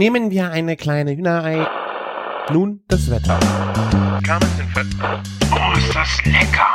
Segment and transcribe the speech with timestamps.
[0.00, 1.68] Nehmen wir eine kleine Hühnerei.
[2.50, 3.38] Nun das Wetter.
[5.52, 6.72] Oh, ist das lecker!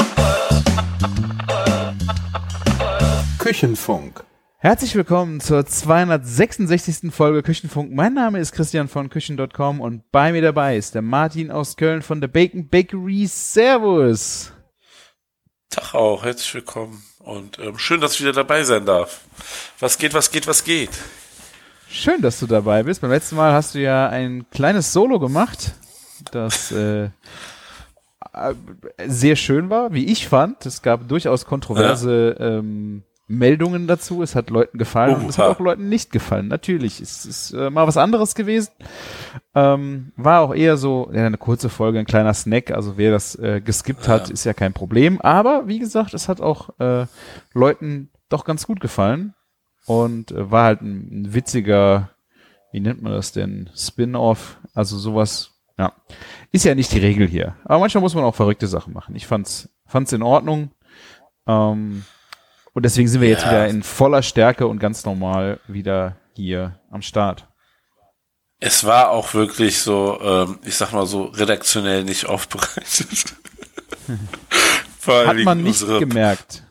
[3.39, 4.23] Küchenfunk.
[4.59, 7.11] Herzlich willkommen zur 266.
[7.11, 7.91] Folge Küchenfunk.
[7.93, 12.04] Mein Name ist Christian von Küchen.com und bei mir dabei ist der Martin aus Köln
[12.04, 13.26] von der Bacon Bakery.
[13.26, 14.52] Servus!
[15.71, 19.21] Tag auch, herzlich willkommen und ähm, schön, dass ich wieder dabei sein darf.
[19.80, 20.92] Was geht, was geht, was geht?
[21.98, 23.00] Schön, dass du dabei bist.
[23.00, 25.75] Beim letzten Mal hast du ja ein kleines Solo gemacht,
[26.29, 27.10] das äh, äh,
[29.07, 30.66] sehr schön war, wie ich fand.
[30.66, 34.22] Es gab durchaus kontroverse ähm, Meldungen dazu.
[34.22, 36.50] Es hat Leuten gefallen und es hat auch Leuten nicht gefallen.
[36.50, 38.72] Natürlich, es ist äh, mal was anderes gewesen.
[39.55, 42.72] Ähm, war auch eher so ja, eine kurze Folge, ein kleiner Snack.
[42.72, 45.22] Also wer das äh, geskippt hat, ist ja kein Problem.
[45.22, 47.05] Aber wie gesagt, es hat auch äh,
[47.53, 49.33] Leuten doch ganz gut gefallen
[49.86, 52.12] und äh, war halt ein, ein witziger,
[52.72, 54.58] wie nennt man das denn, Spin-off.
[54.73, 55.52] Also sowas.
[55.78, 55.92] Ja,
[56.52, 57.55] ist ja nicht die Regel hier.
[57.66, 59.16] Aber manchmal muss man auch verrückte Sachen machen.
[59.16, 60.72] Ich fand's, fand's in Ordnung.
[61.47, 62.05] Ähm,
[62.73, 63.52] und deswegen sind wir jetzt Ja.
[63.52, 67.47] wieder in voller Stärke und ganz normal wieder hier am Start.
[68.59, 73.36] Es war auch wirklich so, ähm, ich sag mal so, redaktionell nicht aufbereitet.
[75.08, 76.64] Hat man nicht unsere, gemerkt.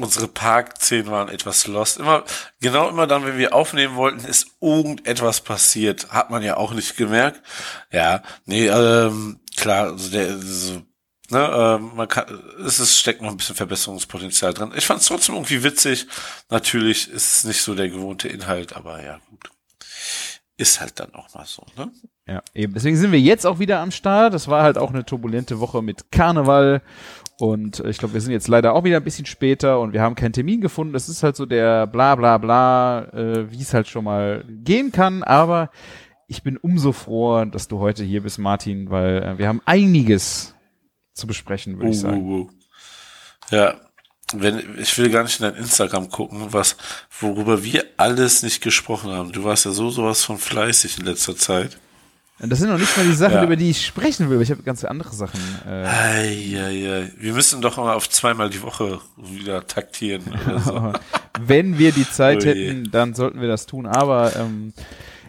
[0.00, 1.98] Unsere Parkszenen waren etwas lost.
[1.98, 2.24] Immer,
[2.60, 6.10] genau immer dann, wenn wir aufnehmen wollten, ist irgendetwas passiert.
[6.10, 7.42] Hat man ja auch nicht gemerkt.
[7.92, 10.82] Ja, nee, ähm, klar, also der, so,
[11.30, 12.26] ne, ähm, man kann,
[12.64, 14.72] es ist, steckt noch ein bisschen Verbesserungspotenzial drin.
[14.76, 16.06] Ich fand es trotzdem irgendwie witzig.
[16.50, 19.50] Natürlich ist es nicht so der gewohnte Inhalt, aber ja, gut.
[20.56, 21.90] Ist halt dann auch mal so, ne?
[22.26, 22.74] Ja, eben.
[22.74, 24.32] Deswegen sind wir jetzt auch wieder am Start.
[24.34, 26.80] Das war halt auch eine turbulente Woche mit Karneval.
[27.38, 30.02] Und äh, ich glaube, wir sind jetzt leider auch wieder ein bisschen später und wir
[30.02, 30.92] haben keinen Termin gefunden.
[30.92, 34.92] Das ist halt so der bla bla bla, äh, wie es halt schon mal gehen
[34.92, 35.22] kann.
[35.22, 35.70] Aber
[36.28, 40.54] ich bin umso froher, dass du heute hier bist, Martin, weil äh, wir haben einiges
[41.12, 42.22] zu besprechen, würde ich sagen.
[42.22, 42.50] Uh, uh, uh.
[43.50, 43.74] Ja,
[44.32, 46.76] wenn, ich will gar nicht in dein Instagram gucken, was,
[47.20, 49.32] worüber wir alles nicht gesprochen haben.
[49.32, 51.78] Du warst ja so sowas von fleißig in letzter Zeit.
[52.40, 53.44] Das sind noch nicht mal die Sachen, Ja.
[53.44, 54.42] über die ich sprechen will.
[54.42, 55.38] Ich habe ganz andere Sachen.
[55.66, 57.12] Äh, Eieiei.
[57.16, 60.22] Wir müssen doch mal auf zweimal die Woche wieder taktieren
[60.64, 60.92] so.
[61.40, 63.86] Wenn wir die Zeit Oh hätten, dann sollten wir das tun.
[63.86, 64.72] Aber ähm,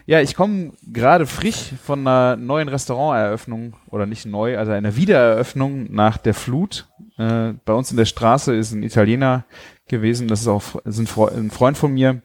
[0.06, 5.92] ja, ich komme gerade frisch von einer neuen Restauranteröffnung oder nicht neu, also einer Wiedereröffnung
[5.92, 6.88] nach der Flut.
[7.18, 9.44] Äh, bei uns in der Straße ist ein Italiener
[9.88, 12.20] gewesen, das ist auch ist ein Freund von mir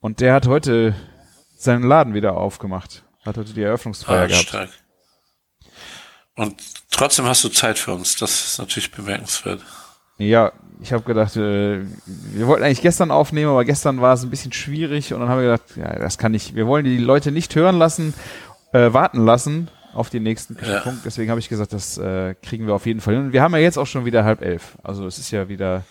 [0.00, 0.94] und der hat heute
[1.56, 3.04] seinen Laden wieder aufgemacht.
[3.26, 4.48] Hat heute die Eröffnungsfeier Ah, gehabt.
[4.48, 4.70] stark.
[6.34, 8.16] Und trotzdem hast du Zeit für uns.
[8.16, 9.62] Das ist natürlich bemerkenswert.
[10.18, 14.30] Ja, ich habe gedacht, äh, wir wollten eigentlich gestern aufnehmen, aber gestern war es ein
[14.30, 17.32] bisschen schwierig und dann haben wir gedacht, ja, das kann nicht, wir wollen die Leute
[17.32, 18.14] nicht hören lassen,
[18.72, 20.80] äh, warten lassen auf den nächsten Ja.
[20.80, 21.04] Punkt.
[21.04, 23.24] Deswegen habe ich gesagt, das äh, kriegen wir auf jeden Fall hin.
[23.26, 24.76] Und wir haben ja jetzt auch schon wieder halb elf.
[24.82, 25.84] Also es ist ja wieder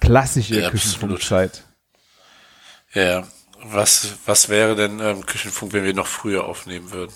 [0.00, 1.62] klassische Ja, Küchenfunkzeit.
[2.92, 3.24] Ja,
[3.64, 7.12] was, was wäre denn ähm, Küchenfunk, wenn wir noch früher aufnehmen würden?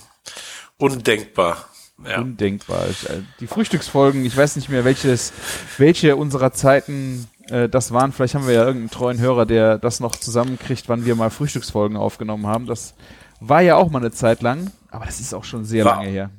[0.79, 1.69] Undenkbar.
[2.07, 2.21] Ja.
[2.21, 2.87] Undenkbar.
[2.89, 5.33] Äh, Die Frühstücksfolgen, ich weiß nicht mehr, welches,
[5.77, 8.13] welche unserer Zeiten äh, das waren.
[8.13, 11.97] Vielleicht haben wir ja irgendeinen treuen Hörer, der das noch zusammenkriegt, wann wir mal Frühstücksfolgen
[11.99, 12.67] aufgenommen haben.
[12.67, 12.95] Das
[13.41, 16.09] war ja auch mal eine Zeit lang, aber das ist auch schon sehr War- lange
[16.09, 16.31] her.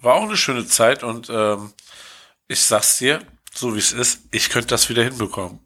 [0.00, 1.72] War auch eine schöne Zeit und ähm,
[2.48, 3.20] ich sag's dir,
[3.52, 5.58] so wie es ist, ich könnte das wieder hinbekommen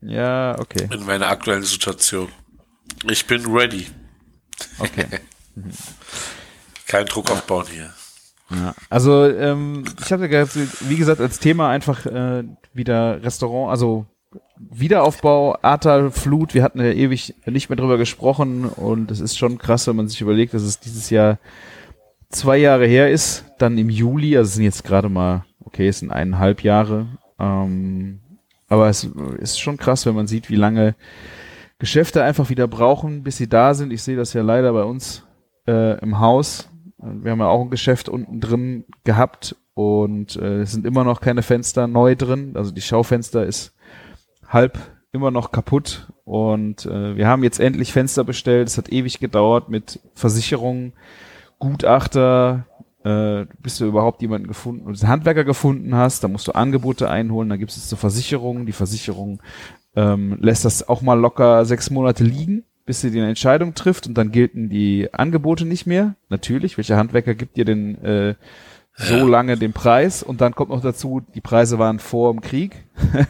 [0.00, 0.88] Ja, okay.
[0.90, 2.28] in meiner aktuellen Situation.
[3.04, 3.86] Ich bin ready.
[4.78, 5.06] Okay.
[6.86, 7.92] Kein Druck aufbauen hier.
[8.50, 8.74] Ja.
[8.88, 14.06] Also, ähm, ich hatte, wie gesagt, als Thema einfach äh, wieder Restaurant, also
[14.58, 16.54] Wiederaufbau, Ahrtal, Flut.
[16.54, 20.08] Wir hatten ja ewig nicht mehr drüber gesprochen und es ist schon krass, wenn man
[20.08, 21.38] sich überlegt, dass es dieses Jahr
[22.30, 25.98] zwei Jahre her ist, dann im Juli, also es sind jetzt gerade mal, okay, es
[26.00, 27.06] sind eineinhalb Jahre,
[27.38, 28.20] ähm,
[28.68, 29.04] aber es
[29.38, 30.94] ist schon krass, wenn man sieht, wie lange
[31.78, 33.92] Geschäfte einfach wieder brauchen, bis sie da sind.
[33.92, 35.24] Ich sehe das ja leider bei uns
[35.66, 36.70] äh, im Haus.
[36.98, 41.20] Wir haben ja auch ein Geschäft unten drin gehabt und äh, es sind immer noch
[41.20, 42.52] keine Fenster neu drin.
[42.54, 43.74] Also die Schaufenster ist
[44.48, 44.78] halb
[45.12, 48.68] immer noch kaputt und äh, wir haben jetzt endlich Fenster bestellt.
[48.68, 50.94] Es hat ewig gedauert mit Versicherungen,
[51.58, 52.66] Gutachter,
[53.04, 57.48] äh, bis du überhaupt jemanden gefunden, einen Handwerker gefunden hast, da musst du Angebote einholen,
[57.48, 59.40] dann gibt es zur Versicherung, die Versicherung
[59.96, 64.14] ähm, lässt das auch mal locker sechs Monate liegen, bis sie die Entscheidung trifft und
[64.14, 66.14] dann gelten die Angebote nicht mehr.
[66.28, 68.34] Natürlich, welcher Handwerker gibt dir denn äh,
[68.94, 72.84] so lange den Preis und dann kommt noch dazu, die Preise waren vor dem Krieg.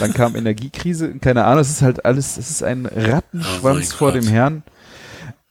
[0.00, 4.12] dann kam Energiekrise, keine Ahnung, es ist halt alles, es ist ein Rattenschwanz Oh vor
[4.12, 4.22] Gott.
[4.22, 4.62] dem Herrn.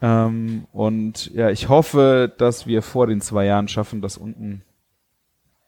[0.02, 4.62] Ähm, und ja, ich hoffe, dass wir vor den zwei Jahren schaffen, dass unten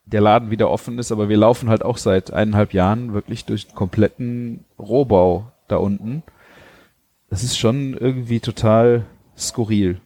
[0.08, 3.68] der Laden wieder offen ist, aber wir laufen halt auch seit eineinhalb Jahren wirklich durch
[3.68, 6.24] den kompletten Rohbau da unten.
[7.30, 9.06] Das ist schon irgendwie total
[9.38, 10.00] skurril,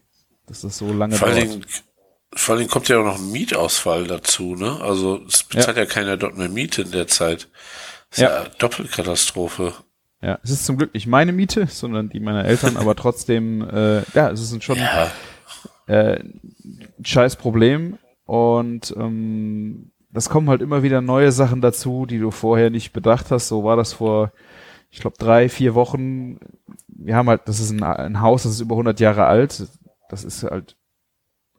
[0.48, 1.52] dass das so lange Vor allen, dauert.
[1.52, 1.66] Dingen,
[2.34, 4.80] vor allen Dingen kommt ja auch noch ein Mietausfall dazu, ne?
[4.82, 7.48] Also es bezahlt ja, keiner dort mehr Miete in der Zeit.
[8.10, 8.50] Das ist ja, Ja.
[8.58, 9.74] Doppelkatastrophe.
[10.24, 14.02] Ja, es ist zum Glück nicht meine Miete, sondern die meiner Eltern, aber trotzdem, äh,
[14.14, 15.12] ja, es ist schon Ja,
[15.88, 17.98] äh, ein scheiß Problem
[18.32, 23.30] und ähm, das kommen halt immer wieder neue Sachen dazu, die du vorher nicht bedacht
[23.30, 23.50] hast.
[23.50, 24.32] So war das vor,
[24.90, 26.40] ich glaube, drei, vier Wochen.
[26.88, 29.68] Wir haben halt, das ist ein, ein Haus, das ist über 100 Jahre alt.
[30.08, 30.78] Das ist halt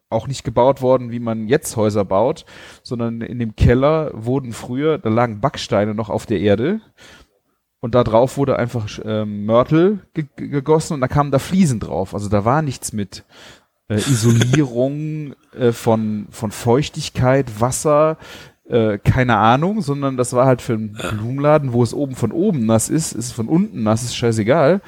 [0.09, 2.43] auch nicht gebaut worden, wie man jetzt Häuser baut,
[2.81, 6.81] sondern in dem Keller wurden früher, da lagen Backsteine noch auf der Erde
[7.81, 12.15] und da drauf wurde einfach ähm, Mörtel ge gegossen und da kamen da Fliesen drauf.
[12.15, 13.25] Also da war nichts mit
[13.89, 18.17] äh, Isolierung äh, von, von Feuchtigkeit, Wasser,
[18.67, 22.65] äh, keine Ahnung, sondern das war halt für einen Blumenladen, wo es oben von oben
[22.65, 24.81] nass ist, ist es von unten nass, ist scheißegal.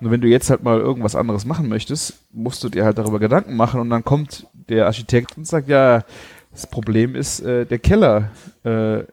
[0.00, 3.20] Nur wenn du jetzt halt mal irgendwas anderes machen möchtest, musst du dir halt darüber
[3.20, 6.02] Gedanken machen und dann kommt der Architekt und sagt, ja,
[6.50, 8.30] das Problem ist äh, der Keller.
[8.64, 9.04] Äh,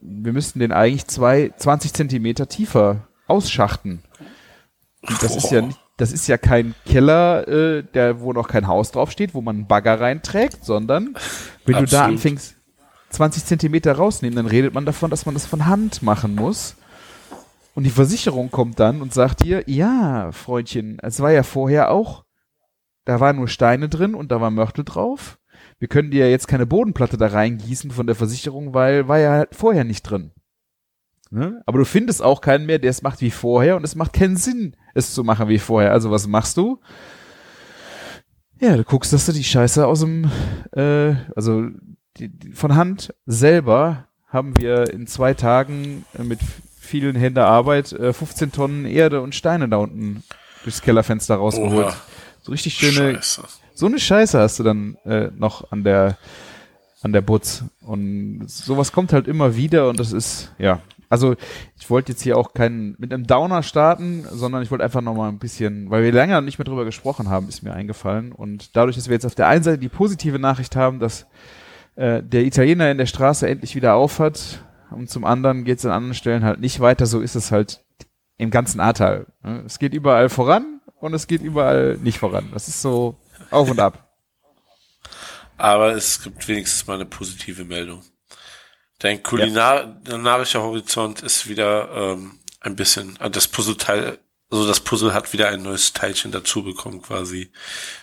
[0.00, 4.02] wir müssten den eigentlich zwei, 20 Zentimeter tiefer ausschachten.
[5.02, 8.66] Und das ist ja nicht, das ist ja kein Keller, äh, der, wo noch kein
[8.66, 11.16] Haus draufsteht, wo man einen Bagger reinträgt, sondern
[11.64, 12.04] wenn du da Absolut.
[12.16, 12.56] anfängst,
[13.10, 16.76] 20 Zentimeter rausnehmen, dann redet man davon, dass man das von Hand machen muss.
[17.74, 22.24] Und die Versicherung kommt dann und sagt dir, ja, Freundchen, es war ja vorher auch,
[23.04, 25.38] da waren nur Steine drin und da war Mörtel drauf.
[25.78, 29.46] Wir können dir ja jetzt keine Bodenplatte da reingießen von der Versicherung, weil war ja
[29.52, 30.32] vorher nicht drin.
[31.30, 31.62] Ne?
[31.66, 34.36] Aber du findest auch keinen mehr, der es macht wie vorher und es macht keinen
[34.36, 35.92] Sinn, es zu machen wie vorher.
[35.92, 36.80] Also was machst du?
[38.60, 40.30] Ja, du guckst, dass du die Scheiße aus dem,
[40.72, 41.66] äh, also
[42.16, 46.40] die, die, von Hand selber haben wir in zwei Tagen mit
[46.78, 50.22] vielen Händen Arbeit äh, 15 Tonnen Erde und Steine da unten
[50.62, 51.88] durchs Kellerfenster rausgeholt.
[51.88, 51.96] Oha.
[52.42, 53.42] So richtig schöne, Scheiße.
[53.74, 56.16] so eine Scheiße hast du dann äh, noch an der
[57.02, 61.36] an der Butz und sowas kommt halt immer wieder und das ist ja also
[61.78, 65.14] ich wollte jetzt hier auch keinen mit einem Downer starten, sondern ich wollte einfach noch
[65.14, 68.76] mal ein bisschen, weil wir länger nicht mehr drüber gesprochen haben, ist mir eingefallen und
[68.76, 71.26] dadurch, dass wir jetzt auf der einen Seite die positive Nachricht haben, dass
[71.94, 75.86] äh, der Italiener in der Straße endlich wieder auf hat und zum anderen geht es
[75.86, 77.84] an anderen Stellen halt nicht weiter, so ist es halt
[78.38, 79.26] im ganzen Ahrtal.
[79.42, 79.62] ne?
[79.64, 82.50] Es geht überall voran und es geht überall nicht voran.
[82.52, 83.16] Das ist so
[83.50, 84.06] auf und ab.
[85.56, 88.02] Aber es gibt wenigstens mal eine positive Meldung.
[88.98, 94.18] Dein kulinarischer Horizont ist wieder ähm, ein bisschen, äh, das Puzzleteil,
[94.50, 97.50] also das Puzzle hat wieder ein neues Teilchen dazu bekommen quasi,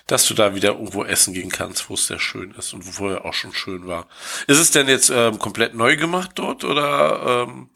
[0.07, 2.91] dass du da wieder irgendwo essen gehen kannst, wo es sehr schön ist und wo
[2.91, 4.07] vorher auch schon schön war.
[4.47, 7.69] Ist es denn jetzt ähm, komplett neu gemacht dort oder ähm,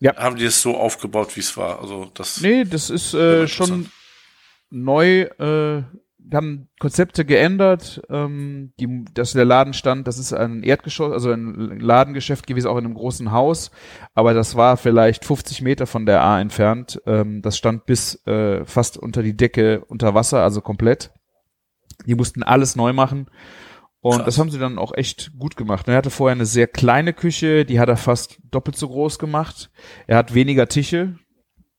[0.00, 0.16] Ja.
[0.16, 1.80] haben die es so aufgebaut, wie es war?
[1.80, 3.90] Also das Nee, das ist Ja, äh, schon
[4.70, 5.82] neu, äh,
[6.32, 11.78] haben Konzepte geändert, ähm, die, dass der Laden stand, das ist ein Erdgeschoss, also ein
[11.80, 13.70] Ladengeschäft gewesen, auch in einem großen Haus,
[14.14, 18.64] aber das war vielleicht 50 Meter von der A entfernt, ähm, das stand bis äh,
[18.64, 21.12] fast unter die Decke unter Wasser, also komplett.
[22.06, 23.28] Die mussten alles neu machen.
[24.00, 24.24] Und Krass.
[24.26, 25.88] das haben sie dann auch echt gut gemacht.
[25.88, 29.70] Er hatte vorher eine sehr kleine Küche, die hat er fast doppelt so groß gemacht.
[30.06, 31.18] Er hat weniger Tische,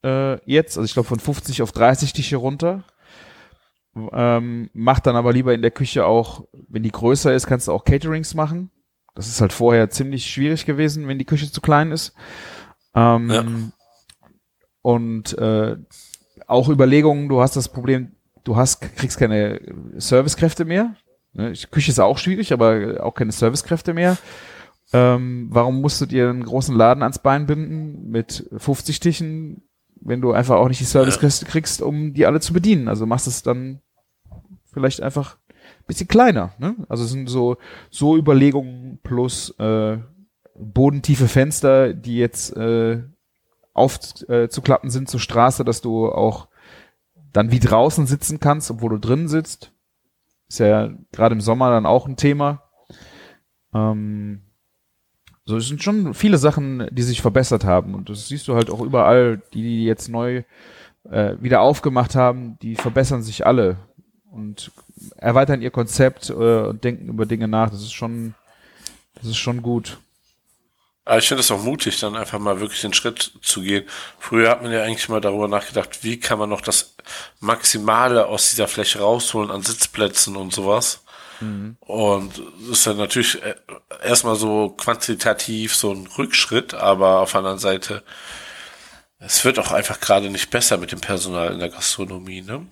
[0.04, 2.84] äh, jetzt, also ich glaube von 50 auf 30 Tische runter.
[4.12, 7.72] Ähm, macht dann aber lieber in der Küche auch, wenn die größer ist, kannst du
[7.72, 8.72] auch Caterings machen.
[9.16, 12.14] Das ist halt vorher ziemlich schwierig gewesen, wenn die Küche zu klein ist.
[12.94, 13.46] Ähm, Ja.
[14.82, 15.78] Und äh,
[16.46, 18.12] auch Überlegungen, du hast das Problem,
[18.44, 19.60] du hast, kriegst keine
[19.98, 20.96] Servicekräfte mehr.
[21.34, 21.54] Ne?
[21.72, 24.18] Küche ist auch schwierig, aber auch keine Servicekräfte mehr.
[24.94, 29.64] Ähm, warum musst du dir einen großen Laden ans Bein binden mit 50 Tischen,
[30.02, 32.88] wenn du einfach auch nicht die Servicekräfte kriegst, um die alle zu bedienen?
[32.88, 33.82] Also machst es dann
[34.72, 36.54] vielleicht einfach ein bisschen kleiner.
[36.58, 36.76] Ne?
[36.90, 37.58] Also es sind so
[37.90, 39.98] so Überlegungen plus äh,
[40.56, 43.04] bodentiefe Fenster, die jetzt äh,
[43.74, 46.48] aufzuklappen äh, sind zur Straße, dass du auch
[47.34, 49.72] dann wie draußen sitzen kannst, obwohl du drin sitzt.
[50.48, 52.64] Ist ja gerade im Sommer dann auch ein Thema.
[53.74, 54.42] Ähm,
[55.46, 57.94] so, es sind schon viele Sachen, die sich verbessert haben.
[57.94, 60.44] Und das siehst du halt auch überall, die, die jetzt neu
[61.10, 63.78] äh, wieder aufgemacht haben, die verbessern sich alle
[64.32, 64.72] und
[65.18, 67.70] erweitern ihr Konzept äh, und denken über Dinge nach.
[67.70, 68.34] Das ist schon,
[69.14, 70.00] das ist schon gut.
[71.08, 73.86] Aber ich finde es auch mutig, dann einfach mal wirklich den Schritt zu gehen.
[74.18, 76.96] Früher hat man ja eigentlich mal darüber nachgedacht, wie kann man noch das
[77.40, 81.05] Maximale aus dieser Fläche rausholen an Sitzplätzen und sowas.
[81.42, 81.78] Mhm.
[81.80, 83.56] Und das ist dann natürlich äh,
[84.04, 88.04] erstmal so quantitativ so ein Rückschritt, aber auf der anderen Seite,
[89.20, 92.66] es wird auch einfach gerade nicht besser mit dem Personal in der Gastronomie, ne?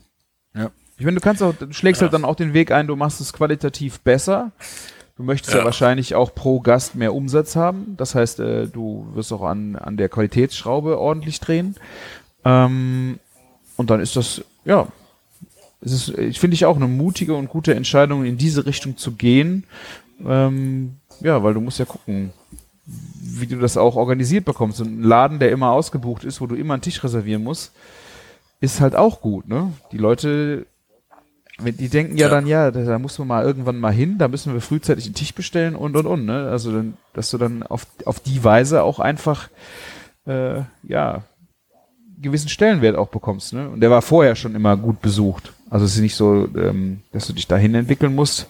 [0.55, 0.71] Ja.
[0.97, 2.05] Ich meine, du kannst auch, du schlägst ja.
[2.05, 4.51] halt dann auch den Weg ein, du machst es qualitativ besser.
[5.15, 5.59] Du möchtest ja.
[5.59, 7.95] ja, wahrscheinlich auch pro Gast mehr Umsatz haben.
[7.97, 11.75] Das heißt, äh, du wirst auch an, an der Qualitätsschraube ordentlich drehen.
[12.45, 13.19] Ähm,
[13.75, 14.87] und dann ist das, ja,
[15.83, 19.13] es ist, ich finde ich auch eine mutige und gute Entscheidung, in diese Richtung zu
[19.13, 19.65] gehen.
[20.25, 22.31] Ähm, ja, weil du musst ja gucken,
[22.85, 24.81] wie du das auch organisiert bekommst.
[24.81, 27.73] Und ein Laden, der immer ausgebucht ist, wo du immer einen Tisch reservieren musst,
[28.59, 29.73] ist halt auch gut, ne?
[29.91, 30.65] Die Leute
[31.59, 34.27] die denken ja, ja, dann, ja, da, da muss man mal irgendwann mal hin, da
[34.27, 36.49] müssen wir frühzeitig einen Tisch bestellen und und und, ne?
[36.49, 39.49] Also dann, dass du dann auf, auf die Weise auch einfach
[40.25, 41.23] äh, ja
[42.19, 43.69] gewissen Stellenwert auch bekommst, ne?
[43.69, 45.53] Und der war vorher schon immer gut besucht.
[45.73, 48.45] Also es ist nicht so, ähm, dass du dich dahin entwickeln musst.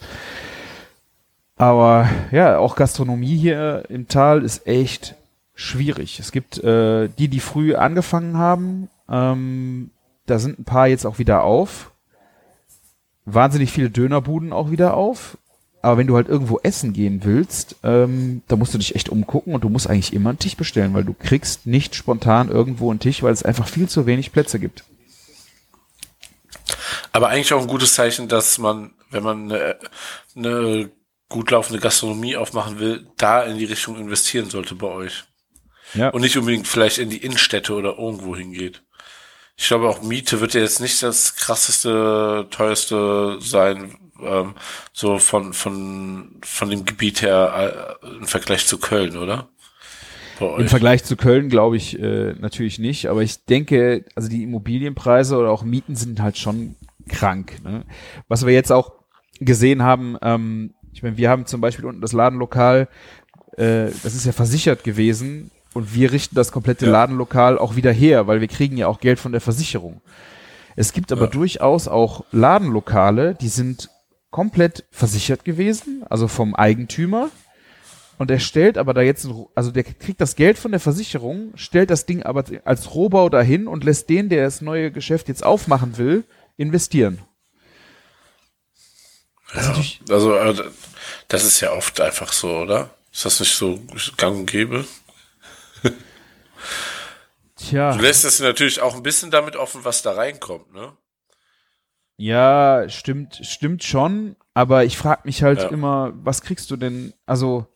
[1.55, 5.15] Aber ja, auch Gastronomie hier im Tal ist echt
[5.55, 6.19] schwierig.
[6.19, 9.91] Es gibt äh, die, die früh angefangen haben, ähm,
[10.25, 11.91] da sind ein paar jetzt auch wieder auf
[13.23, 15.37] wahnsinnig viele Dönerbuden auch wieder auf.
[15.81, 19.55] Aber wenn du halt irgendwo essen gehen willst, ähm, da musst du dich echt umgucken
[19.55, 22.99] und du musst eigentlich immer einen Tisch bestellen, weil du kriegst nicht spontan irgendwo einen
[22.99, 24.83] Tisch, weil es einfach viel zu wenig Plätze gibt.
[27.11, 29.79] Aber eigentlich auch ein gutes Zeichen, dass man, wenn man eine,
[30.35, 30.91] eine
[31.29, 35.23] gut laufende Gastronomie aufmachen will, da in die Richtung investieren sollte bei euch.
[35.93, 36.09] Ja.
[36.09, 38.83] Und nicht unbedingt vielleicht in die Innenstädte oder irgendwo hingeht.
[39.55, 44.55] Ich glaube auch Miete wird ja jetzt nicht das krasseste, teuerste sein, ähm,
[44.91, 49.49] so von, von, von dem Gebiet her äh, im Vergleich zu Köln, oder?
[50.39, 55.37] Im Vergleich zu Köln glaube ich äh, natürlich nicht, aber ich denke, also die Immobilienpreise
[55.37, 56.75] oder auch Mieten sind halt schon
[57.07, 57.63] krank.
[57.63, 57.83] Ne?
[58.27, 58.93] Was wir jetzt auch
[59.39, 62.87] gesehen haben, ähm, ich meine, wir haben zum Beispiel unten das Ladenlokal,
[63.57, 66.91] äh, das ist ja versichert gewesen und wir richten das komplette ja.
[66.91, 70.01] Ladenlokal auch wieder her, weil wir kriegen ja auch Geld von der Versicherung.
[70.75, 71.31] Es gibt aber ja.
[71.31, 73.89] durchaus auch Ladenlokale, die sind
[74.31, 77.29] komplett versichert gewesen, also vom Eigentümer.
[78.17, 81.89] Und er stellt aber da jetzt, also der kriegt das Geld von der Versicherung, stellt
[81.89, 85.97] das Ding aber als Rohbau dahin und lässt den, der das neue Geschäft jetzt aufmachen
[85.97, 86.23] will,
[86.57, 87.21] investieren.
[89.53, 89.75] Ja,
[90.09, 90.71] also äh,
[91.27, 92.89] das ist ja oft einfach so, oder?
[93.11, 93.79] Ist das nicht so
[94.17, 94.85] gang und gäbe?
[97.55, 97.95] Tja.
[97.95, 100.93] Du lässt es natürlich auch ein bisschen damit offen, was da reinkommt, ne?
[102.17, 105.69] Ja, stimmt, stimmt schon, aber ich frage mich halt ja.
[105.69, 107.67] immer, was kriegst du denn, also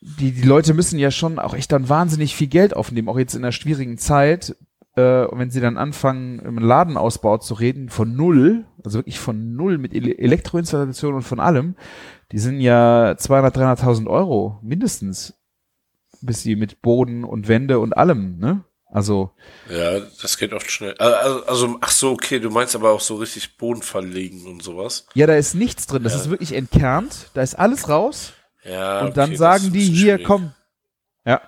[0.00, 3.34] die, die Leute müssen ja schon auch echt dann wahnsinnig viel Geld aufnehmen, auch jetzt
[3.34, 4.56] in einer schwierigen Zeit,
[5.00, 9.78] äh, wenn sie dann anfangen, im Ladenausbau zu reden, von null, also wirklich von null
[9.78, 11.76] mit Ele Elektroinstallation und von allem,
[12.32, 15.34] die sind ja 200, 300.000 Euro mindestens
[16.20, 18.64] bis sie mit Boden und Wände und allem, ne?
[18.92, 19.30] Also.
[19.68, 20.94] Ja, das geht oft schnell.
[20.98, 25.06] Also, also, ach so, okay, du meinst aber auch so richtig Boden verlegen und sowas.
[25.14, 26.02] Ja, da ist nichts drin.
[26.02, 26.20] Das ja.
[26.20, 27.30] ist wirklich entkernt.
[27.34, 28.32] Da ist alles raus.
[28.64, 29.00] Ja.
[29.00, 30.26] Und okay, dann sagen die hier, schwierig.
[30.26, 30.52] komm.
[31.24, 31.40] Ja.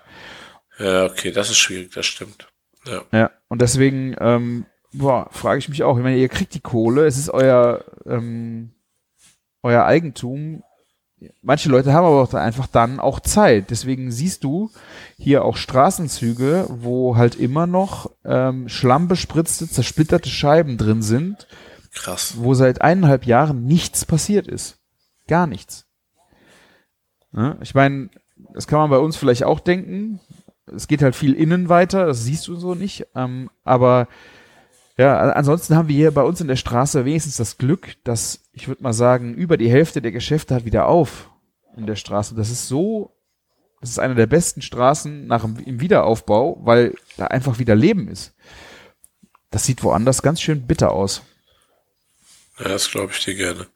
[0.78, 2.48] Ja, okay, das ist schwierig, das stimmt.
[2.86, 3.02] Ja.
[3.12, 3.30] Ja.
[3.48, 4.66] Und deswegen, ähm,
[5.30, 5.96] frage ich mich auch.
[5.96, 8.72] Ich meine, ihr kriegt die Kohle, es ist euer, ähm,
[9.62, 10.62] euer Eigentum
[11.42, 13.70] manche Leute haben aber auch einfach dann auch Zeit.
[13.70, 14.70] Deswegen siehst du
[15.16, 21.46] hier auch Straßenzüge, wo halt immer noch ähm, schlammbespritzte, zersplitterte Scheiben drin sind.
[21.92, 22.34] Krass.
[22.38, 24.78] Wo seit eineinhalb Jahren nichts passiert ist.
[25.28, 25.86] Gar nichts.
[27.34, 28.10] Ja, ich meine,
[28.54, 30.20] das kann man bei uns vielleicht auch denken.
[30.66, 33.06] Es geht halt viel innen weiter, das siehst du so nicht.
[33.14, 34.08] Ähm, aber
[34.96, 38.68] ja, ansonsten haben wir hier bei uns in der Straße wenigstens das Glück, dass ich
[38.68, 41.30] würde mal sagen, über die Hälfte der Geschäfte hat wieder auf
[41.76, 42.34] in der Straße.
[42.34, 43.16] Das ist so,
[43.80, 48.08] das ist eine der besten Straßen nach dem, im Wiederaufbau, weil da einfach wieder Leben
[48.08, 48.34] ist.
[49.50, 51.22] Das sieht woanders ganz schön bitter aus.
[52.58, 53.66] Ja, das glaube ich dir gerne.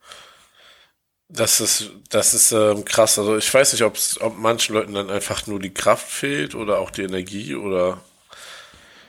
[1.28, 3.18] Das ist, das ist ähm, krass.
[3.18, 6.78] Also ich weiß nicht, ob's, ob manchen Leuten dann einfach nur die Kraft fehlt oder
[6.78, 7.99] auch die Energie oder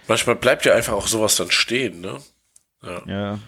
[0.08, 2.18] manchmal bleibt ja einfach auch sowas dann stehen, ne?
[2.84, 3.02] Ja.
[3.06, 3.40] ja.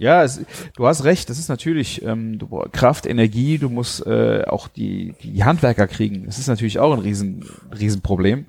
[0.00, 0.40] Ja, es,
[0.76, 5.14] du hast recht, das ist natürlich ähm, du Kraft, Energie, du musst äh, auch die,
[5.24, 6.24] die Handwerker kriegen.
[6.26, 7.44] Das ist natürlich auch ein riesen,
[7.76, 8.46] Riesenproblem.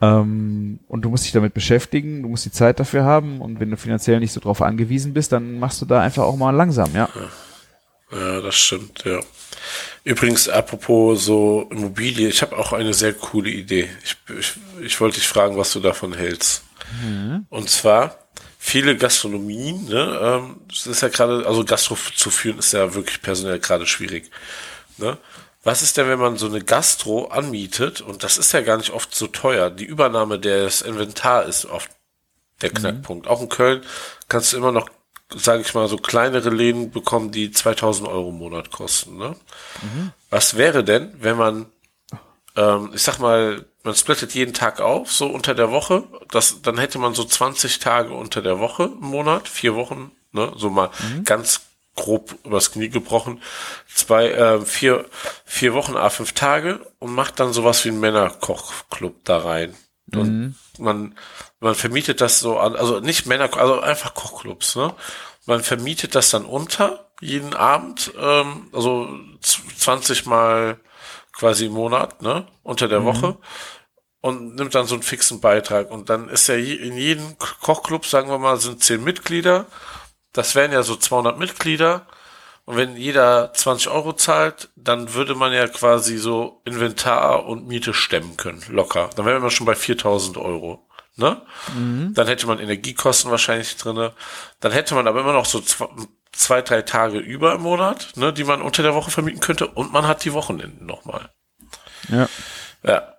[0.00, 3.70] Ähm, und du musst dich damit beschäftigen, du musst die Zeit dafür haben und wenn
[3.70, 6.94] du finanziell nicht so drauf angewiesen bist, dann machst du da einfach auch mal langsam,
[6.94, 7.08] ja.
[7.12, 7.28] Ja,
[8.10, 9.20] das stimmt, ja.
[10.04, 13.88] Übrigens, apropos so Immobilie, ich habe auch eine sehr coole Idee.
[14.02, 16.62] Ich, ich, ich wollte dich fragen, was du davon hältst.
[17.02, 17.46] Mhm.
[17.50, 22.72] Und zwar viele Gastronomien, ne, ähm, das ist ja gerade, also Gastro zu führen ist
[22.72, 24.30] ja wirklich personell gerade schwierig.
[24.96, 25.16] Ne?
[25.62, 28.90] Was ist denn, wenn man so eine Gastro anmietet und das ist ja gar nicht
[28.90, 29.70] oft so teuer?
[29.70, 31.90] Die Übernahme des Inventar ist oft
[32.62, 33.26] der Knackpunkt.
[33.28, 33.82] Auch in Köln
[34.28, 34.88] kannst du immer noch,
[35.34, 39.18] sage ich mal, so kleinere Läden bekommen, die 2000 Euro im Monat kosten.
[39.18, 39.36] Ne?
[40.30, 41.66] Was wäre denn, wenn man,
[42.56, 46.78] ähm, ich sag mal, man splittet jeden Tag auf, so unter der Woche, das, dann
[46.78, 50.90] hätte man so 20 Tage unter der Woche im Monat, vier Wochen, ne, so mal
[51.24, 51.62] ganz
[51.94, 53.42] grob übers Knie gebrochen,
[53.92, 55.06] zwei, äh, vier,
[55.44, 59.74] vier Wochen, a fünf Tage und macht dann sowas wie einen Männerkochclub da rein.
[60.14, 61.14] Und man,
[61.60, 64.94] man vermietet das so an, also nicht Männer, also einfach Kochclubs, ne?
[65.46, 69.08] Man vermietet das dann unter jeden Abend, ähm, also
[69.40, 70.78] z- 20 mal
[71.32, 72.46] quasi im Monat, ne?
[72.62, 73.38] Unter der Woche
[74.20, 75.90] und nimmt dann so einen fixen Beitrag.
[75.90, 79.66] Und dann ist ja in jedem Kochclub, sagen wir mal, sind 10 Mitglieder.
[80.32, 82.06] Das wären ja so 200 Mitglieder.
[82.64, 87.94] Und wenn jeder 20 Euro zahlt, dann würde man ja quasi so Inventar und Miete
[87.94, 89.08] stemmen können, locker.
[89.16, 90.86] Dann wären wir schon bei 4000 Euro.
[91.18, 91.42] Ne?
[92.14, 94.12] Dann hätte man Energiekosten wahrscheinlich drinne.
[94.60, 95.88] Dann hätte man aber immer noch so zwei,
[96.32, 99.66] zwei, drei Tage über im Monat, ne, die man unter der Woche vermieten könnte.
[99.66, 101.30] Und man hat die Wochenenden nochmal.
[102.08, 102.28] Ja.
[102.84, 103.14] Ja.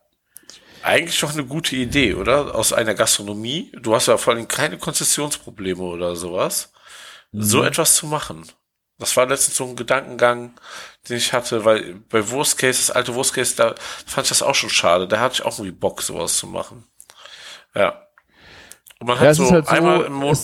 [0.82, 2.56] Eigentlich doch eine gute Idee, oder?
[2.56, 3.70] Aus einer Gastronomie.
[3.78, 6.72] Du hast ja vor allem keine Konzessionsprobleme oder sowas.
[7.34, 8.50] So etwas zu machen.
[8.98, 10.54] Das war letztens so ein Gedankengang,
[11.08, 13.76] den ich hatte, weil bei Worst Case, das alte Worst Case, da
[14.06, 15.08] fand ich das auch schon schade.
[15.08, 16.86] Da hatte ich auch irgendwie Bock, sowas zu machen.
[17.76, 18.08] Ja.
[19.00, 20.38] Und man Ja, hat so, halt so, einmal im Monat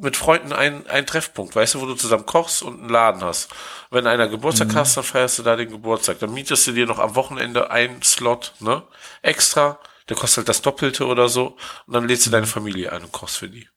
[0.00, 3.48] mit Freunden ein, ein Treffpunkt, weißt du, wo du zusammen kochst und einen Laden hast.
[3.90, 4.74] Wenn einer Geburtstag Mhm.
[4.74, 6.18] hast, dann feierst du da den Geburtstag.
[6.18, 8.82] Dann mietest du dir noch am Wochenende einen Slot, ne?
[9.22, 9.78] Extra.
[10.08, 11.56] Der kostet halt das Doppelte oder so.
[11.86, 13.68] Und dann lädst du deine Familie ein und kochst für die.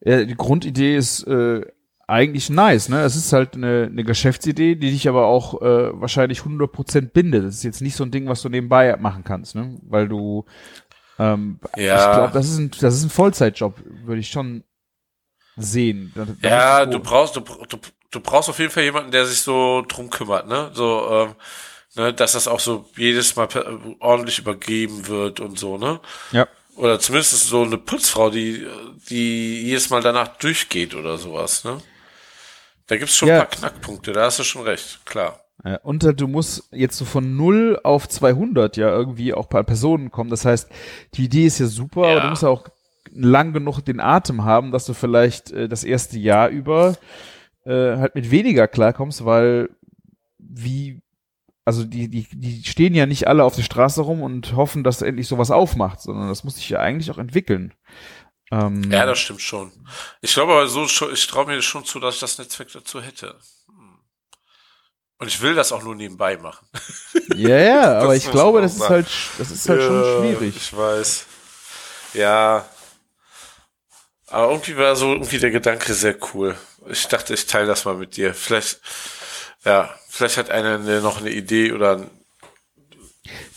[0.00, 1.62] Ja, die Grundidee ist äh,
[2.08, 3.02] eigentlich nice, ne?
[3.02, 7.44] Es ist halt eine, eine Geschäftsidee, die dich aber auch äh, wahrscheinlich 100% bindet.
[7.44, 9.78] Das ist jetzt nicht so ein Ding, was du nebenbei machen kannst, ne?
[9.82, 10.44] Weil du
[11.18, 11.96] ähm, Ja.
[12.10, 14.64] ich glaube, das ist ein das ist ein Vollzeitjob, würde ich schon
[15.56, 16.12] sehen.
[16.14, 17.78] Da- da Ja, du brauchst, du, du,
[18.10, 20.70] du brauchst auf jeden Fall jemanden, der sich so drum kümmert, ne?
[20.72, 21.34] So, ähm,
[21.96, 26.00] ne, dass das auch so jedes Mal per- ordentlich übergeben wird und so, ne?
[26.32, 26.46] Ja.
[26.76, 28.64] Oder zumindest so eine Putzfrau, die,
[29.10, 31.78] die jedes Mal danach durchgeht oder sowas, ne?
[32.88, 33.34] Da gibt's schon Ja.
[33.36, 35.40] ein paar Knackpunkte, da hast du schon recht, klar.
[35.82, 40.30] Und du musst jetzt so von 0 auf 200 ja irgendwie auch bei Personen kommen.
[40.30, 40.68] Das heißt,
[41.14, 42.20] die Idee ist ja super, aber Ja.
[42.24, 42.66] du musst ja auch
[43.12, 46.96] lang genug den Atem haben, dass du vielleicht äh, das erste Jahr über
[47.64, 49.68] äh, halt mit weniger klarkommst, weil
[50.38, 51.00] wie,
[51.64, 55.02] also die, die, die stehen ja nicht alle auf der Straße rum und hoffen, dass
[55.02, 57.74] endlich sowas aufmacht, sondern das muss sich ja eigentlich auch entwickeln.
[58.50, 59.72] Ähm, Ja, das stimmt schon.
[60.20, 63.00] Ich glaube aber so, schon- ich traue mir schon zu, dass ich das Netzwerk dazu
[63.00, 63.38] hätte.
[65.20, 66.66] Und ich will das auch nur nebenbei machen.
[67.34, 68.94] ja, ja, aber ich glaube, das ist sagen.
[68.94, 69.08] halt,
[69.38, 70.56] das ist halt schon Ja, schwierig.
[70.56, 71.26] Ich weiß.
[72.14, 72.64] Ja.
[74.28, 76.56] Aber irgendwie war so irgendwie der Gedanke sehr cool.
[76.86, 78.32] Ich dachte, ich teile das mal mit dir.
[78.34, 78.80] Vielleicht,
[79.64, 82.10] ja, vielleicht hat einer eine- noch eine Idee oder ein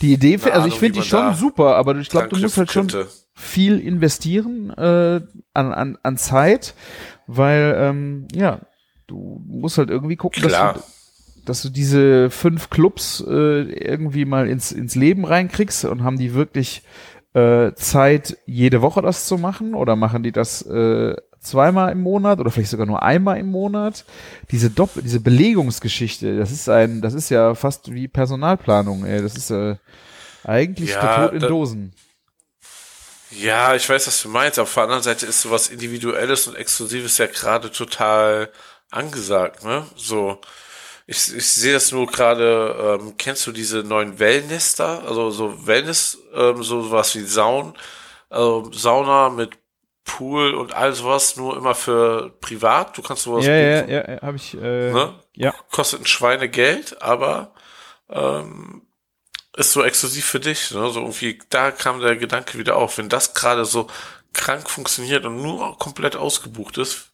[0.00, 2.56] Die Idee, also ich Ahnung, finde wie die schon super, aber ich glaube, du musst
[2.56, 3.10] halt schon könnte.
[3.42, 5.20] Viel investieren äh,
[5.54, 6.74] an, an, an Zeit,
[7.26, 8.60] weil ähm, ja,
[9.06, 10.80] du musst halt irgendwie gucken, dass du,
[11.44, 16.34] dass du diese fünf Clubs äh, irgendwie mal ins, ins Leben reinkriegst und haben die
[16.34, 16.82] wirklich
[17.34, 22.38] äh, Zeit, jede Woche das zu machen oder machen die das äh, zweimal im Monat
[22.38, 24.04] oder vielleicht sogar nur einmal im Monat?
[24.50, 29.20] Diese Dopp diese Belegungsgeschichte, das ist ein, das ist ja fast wie Personalplanung, ey.
[29.20, 29.76] Das ist äh,
[30.44, 31.92] eigentlich Ja, der Tod in da- Dosen.
[33.38, 34.58] Ja, ich weiß, was du meinst.
[34.58, 38.50] Auf der anderen Seite ist sowas Individuelles und Exklusives ja gerade total
[38.90, 39.86] angesagt, ne?
[39.96, 40.38] So,
[41.06, 45.00] ich, ich sehe das nur gerade, ähm, kennst du diese neuen Wellness da?
[45.00, 47.74] Also so Wellness, ähm, so was wie Saun,
[48.28, 49.58] also Sauna mit
[50.04, 52.96] Pool und all sowas, nur immer für privat.
[52.98, 54.54] Du kannst sowas Ja, ja, buchen, ja, ja habe ich.
[54.54, 55.14] Äh, ne?
[55.34, 55.54] Ja.
[55.70, 57.54] Kostet ein Schweinegeld, aber
[58.10, 58.82] ähm,
[59.56, 60.70] ist so exklusiv für dich.
[60.70, 60.90] Ne?
[60.90, 63.88] So irgendwie, da kam der Gedanke wieder auf, wenn das gerade so
[64.32, 67.12] krank funktioniert und nur komplett ausgebucht ist,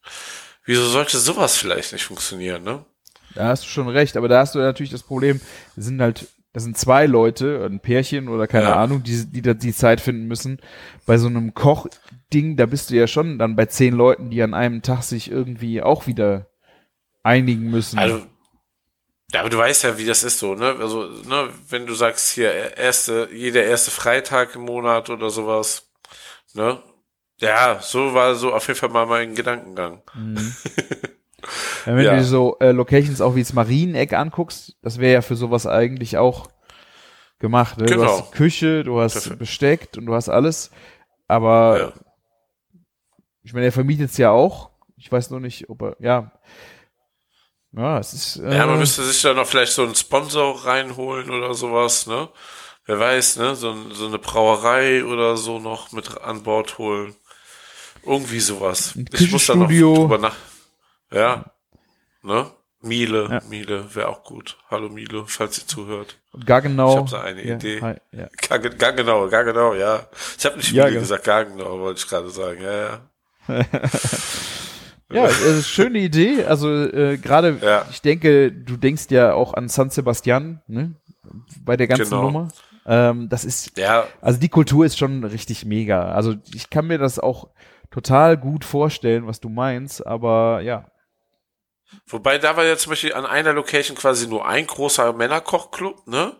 [0.64, 2.84] wieso sollte sowas vielleicht nicht funktionieren, ne?
[3.34, 5.40] Da hast du schon recht, aber da hast du natürlich das Problem,
[5.76, 8.76] es sind halt, das sind zwei Leute, ein Pärchen oder keine Ja.
[8.76, 10.60] Ahnung, die, die da die Zeit finden müssen.
[11.06, 14.54] Bei so einem Kochding, da bist du ja schon dann bei zehn Leuten, die an
[14.54, 16.46] einem Tag sich irgendwie auch wieder
[17.22, 17.98] einigen müssen.
[17.98, 18.24] Also,
[19.32, 20.76] ja, aber du weißt ja, wie das ist so, ne?
[20.80, 25.84] Also, ne, wenn du sagst, hier, erste, jeder erste Freitag im Monat oder sowas,
[26.54, 26.82] Ne?
[27.40, 30.02] Ja, so war so auf jeden Fall mal mein Gedankengang.
[31.86, 32.16] Ja, wenn Ja.
[32.16, 36.18] du so äh, Locations auch wie das Marieneck anguckst, das wäre ja für sowas eigentlich
[36.18, 36.48] auch
[37.38, 37.78] gemacht.
[37.78, 37.86] Ne?
[37.86, 38.04] Du Genau.
[38.04, 39.38] hast Küche, du hast Perfekt.
[39.38, 40.70] Besteck und du hast alles.
[41.28, 41.92] Aber Ja.
[43.42, 44.70] ich meine, er vermietet es ja auch.
[44.96, 46.32] Ich weiß nur nicht, ob er, ja.
[47.72, 48.36] Ja, es ist.
[48.36, 52.28] Äh, Ja, man müsste sich da noch vielleicht so einen Sponsor reinholen oder sowas, ne?
[52.86, 53.54] Wer weiß, ne?
[53.54, 57.14] So, so eine Brauerei oder so noch mit an Bord holen.
[58.04, 58.94] Irgendwie sowas.
[59.12, 60.34] Ich muss da noch drüber nach.
[61.12, 61.44] Ja.
[62.22, 62.50] Ne?
[62.80, 63.42] Miele, Ja.
[63.48, 64.56] Miele wäre auch gut.
[64.70, 66.16] Hallo Miele, falls ihr zuhört.
[66.46, 66.92] gar genau.
[66.92, 67.80] Ich hab so eine ja, Idee.
[67.82, 68.28] hi, Ja.
[68.48, 70.06] Gar, gar genau, gar genau, ja.
[70.38, 71.00] Ich habe nicht Ja, Miele genau.
[71.02, 72.62] gesagt, gar genau, wollte ich gerade sagen.
[72.62, 73.00] Ja,
[73.48, 73.64] ja.
[75.10, 76.44] Ja, es ist eine schöne Idee.
[76.44, 77.86] Also äh, gerade, Ja.
[77.90, 80.94] ich denke, du denkst ja auch an San Sebastian, ne?
[81.64, 82.22] Bei der ganzen Genau.
[82.22, 82.48] Nummer.
[82.86, 86.12] Ähm, das ist, Ja, also die Kultur ist schon richtig mega.
[86.12, 87.48] Also ich kann mir das auch
[87.90, 90.90] total gut vorstellen, was du meinst, aber ja.
[92.06, 96.36] Wobei da war ja zum Beispiel an einer Location quasi nur ein großer Männerkochclub, ne?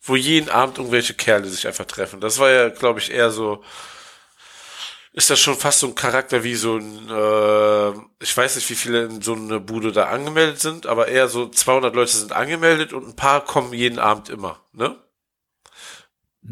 [0.00, 2.20] Wo jeden Abend irgendwelche Kerle sich einfach treffen.
[2.20, 3.62] Das war ja, glaube ich, eher so.
[5.18, 7.90] Ist das schon fast so ein Charakter wie so ein, äh,
[8.22, 11.48] ich weiß nicht, wie viele in so eine Bude da angemeldet sind, aber eher so
[11.48, 14.94] 200 Leute sind angemeldet und ein paar kommen jeden Abend immer, ne?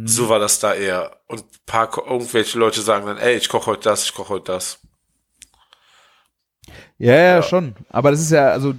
[0.04, 1.20] So war das da eher.
[1.28, 4.52] Und ein paar, irgendwelche Leute sagen dann, ey, ich koche heute das, ich koche heute
[4.52, 4.80] das.
[6.98, 7.42] Ja, ja, Ja.
[7.42, 7.76] schon.
[7.88, 8.74] Aber das ist ja, also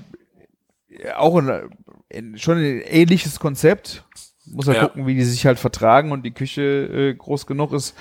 [1.15, 1.71] auch ein,
[2.13, 4.03] ein, schon ein ähnliches Konzept.
[4.45, 4.85] Muss ja, Ja.
[4.85, 7.95] gucken, wie die sich halt vertragen und die Küche äh, groß genug ist.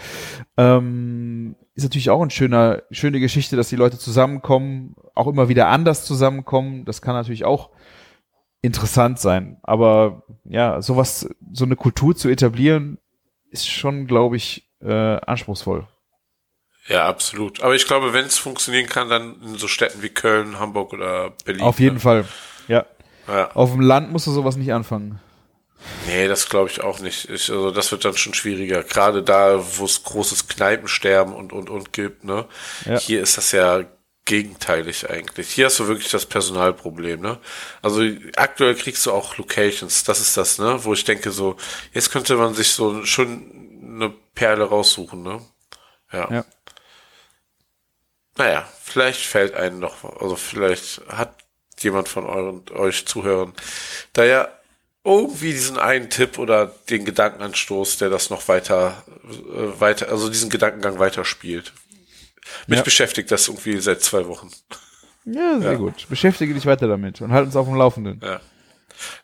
[0.57, 5.69] Ähm, ist natürlich auch eine schöner, schöne Geschichte, dass die Leute zusammenkommen, auch immer wieder
[5.69, 6.87] anders zusammenkommen.
[6.87, 7.71] Das kann natürlich auch
[8.63, 9.59] interessant sein.
[9.63, 12.99] Aber ja, sowas, so eine Kultur zu etablieren,
[13.51, 15.87] ist schon, glaube ich, äh, anspruchsvoll.
[16.89, 17.63] Ja, absolut.
[17.63, 21.35] Aber ich glaube, wenn es funktionieren kann, dann in so Städten wie Köln, Hamburg oder
[21.45, 21.63] Berlin.
[21.63, 22.01] Auf jeden ne?
[22.01, 22.25] Fall.
[22.69, 22.87] Ja.
[23.29, 23.51] Ja.
[23.53, 25.21] Auf dem Land musst du sowas nicht anfangen.
[26.07, 27.29] Nee, das glaube ich auch nicht.
[27.29, 28.83] Ich, also das wird dann schon schwieriger.
[28.83, 32.47] Gerade da, wo es großes Kneipensterben und und und gibt, ne?
[32.85, 32.99] Ja.
[32.99, 33.85] Hier ist das ja
[34.25, 35.51] gegenteilig eigentlich.
[35.51, 37.39] Hier hast du wirklich das Personalproblem, ne?
[37.83, 38.03] Also
[38.37, 40.85] aktuell kriegst du auch Locations, das ist das, ne?
[40.85, 41.57] Wo ich denke so,
[41.93, 45.41] jetzt könnte man sich so schon eine Perle raussuchen, ne?
[46.13, 46.31] Ja.
[46.31, 46.45] Ja.
[48.37, 51.35] Naja, vielleicht fällt einem noch, also vielleicht hat
[51.79, 53.55] jemand von euren, euch Zuhörern
[54.13, 54.49] da ja
[55.07, 60.51] irgendwie diesen einen Tipp oder den Gedankenanstoß, der das noch weiter, äh, weiter, also diesen
[60.51, 61.73] Gedankengang weiterspielt.
[62.67, 62.83] Mich Ja.
[62.83, 64.51] beschäftigt das irgendwie seit zwei Wochen.
[65.25, 65.79] Ja, sehr Ja.
[65.79, 66.07] gut.
[66.09, 68.21] Beschäftige dich weiter damit und halt uns auf dem Laufenden.
[68.23, 68.41] Ja.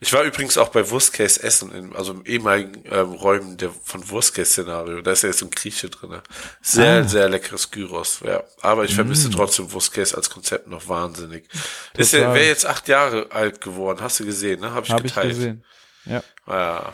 [0.00, 4.08] Ich war übrigens auch bei Wurstcase Essen, in, also im ehemaligen ähm, Räumen der, von
[4.08, 5.00] Wurstcase-Szenario.
[5.02, 6.20] Da ist ja jetzt ein Grieche drin.
[6.60, 7.08] Sehr, Ah.
[7.08, 8.20] sehr leckeres Gyros.
[8.24, 8.42] Ja.
[8.60, 9.32] Aber ich vermisse Mm.
[9.32, 11.48] trotzdem Wurstcase als Konzept noch wahnsinnig.
[11.96, 14.00] Ist ja, wäre jetzt acht Jahre alt geworden.
[14.00, 14.72] Hast du gesehen, ne?
[14.74, 15.34] Hab ich Habe ich geteilt.
[15.34, 15.64] gesehen.
[16.04, 16.22] Ja.
[16.46, 16.92] Ja.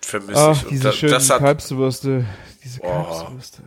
[0.00, 0.62] Vermisse Ach, ich.
[0.64, 2.24] Und diese da, schönen das hat, Kalbswürste.
[2.64, 3.06] Diese Boah.
[3.18, 3.62] Kalbswürste.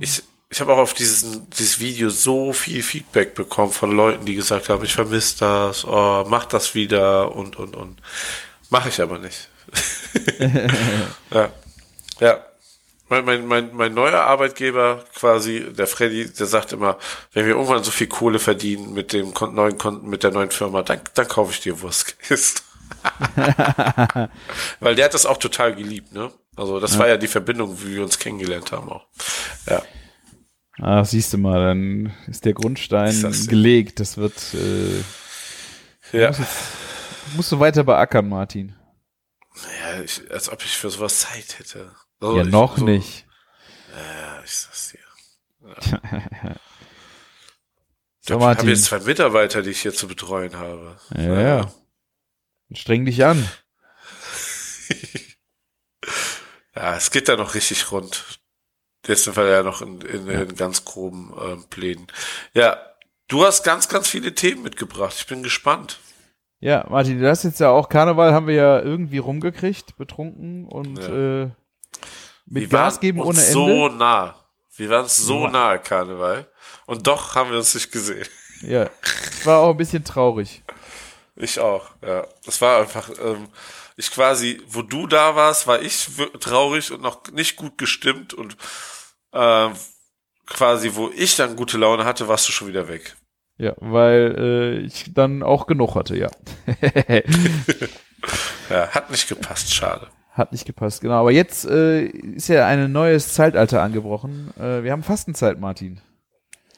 [0.00, 1.26] ich, ich habe auch auf dieses,
[1.58, 6.24] dieses Video so viel Feedback bekommen von Leuten, die gesagt haben, ich vermisse das, oh,
[6.28, 8.00] mach das wieder und, und, und.
[8.70, 9.48] Mache ich aber nicht.
[11.30, 11.50] ja.
[12.20, 12.44] Ja.
[13.10, 16.98] Mein, mein, mein, mein neuer Arbeitgeber quasi, der Freddy, der sagt immer,
[17.32, 20.82] wenn wir irgendwann so viel Kohle verdienen mit dem neuen Konten, mit der neuen Firma,
[20.82, 22.60] dann, dann kaufe ich dir Wurstkäse.
[24.80, 26.30] Weil der hat das auch total geliebt, ne?
[26.56, 29.06] Also das war ja die Verbindung, wie wir uns kennengelernt haben auch.
[29.66, 29.82] Ja.
[30.80, 34.00] Ah, siehst du mal, dann ist der Grundstein Ist das- gelegt.
[34.00, 35.02] Das wird, äh,
[36.18, 36.32] Ja.
[37.36, 38.74] musst du weiter beackern, Martin.
[39.80, 41.94] Ja, ich, als ob ich für sowas Zeit hätte.
[42.20, 43.26] Also ja, ich, noch so, nicht.
[43.96, 44.98] Ja, ich sag's dir.
[48.20, 50.98] So, Ich habe jetzt zwei Mitarbeiter, die ich hier zu betreuen habe.
[51.16, 51.72] Ja, ja.
[52.72, 53.48] Streng dich an.
[56.74, 58.37] Ja, es geht da noch richtig rund.
[59.06, 62.06] Jetzt sind wir ja noch in, in, in ganz groben ähm, Plänen.
[62.52, 62.76] Ja,
[63.28, 65.14] du hast ganz, ganz viele Themen mitgebracht.
[65.18, 65.98] Ich bin gespannt.
[66.60, 70.98] Ja, Martin, du hast jetzt ja auch Karneval haben wir ja irgendwie rumgekriegt, betrunken und
[70.98, 71.42] Ja.
[71.44, 71.50] äh,
[72.46, 73.52] mit Wir Gas geben ohne Ende.
[73.52, 74.34] so nah.
[74.76, 75.50] Wir waren so Ja.
[75.50, 76.46] nah, Karneval.
[76.86, 78.26] Und doch haben wir uns nicht gesehen.
[78.62, 80.64] Ja, es war auch ein bisschen traurig.
[81.36, 82.26] Ich auch, ja.
[82.44, 83.48] Das war einfach, ähm,
[83.98, 86.08] ich quasi, wo du da warst, war ich
[86.40, 88.56] traurig und noch nicht gut gestimmt und
[89.32, 89.72] ähm,
[90.46, 93.16] quasi, wo ich dann gute Laune hatte, warst du schon wieder weg.
[93.58, 96.30] Ja, weil äh, ich dann auch genug hatte, ja.
[98.70, 100.08] Ja, hat nicht gepasst, schade.
[100.32, 101.20] Hat nicht gepasst, genau.
[101.20, 104.52] Aber jetzt äh, ist ja ein neues Zeitalter angebrochen.
[104.58, 106.00] Äh, wir haben Fastenzeit, Martin.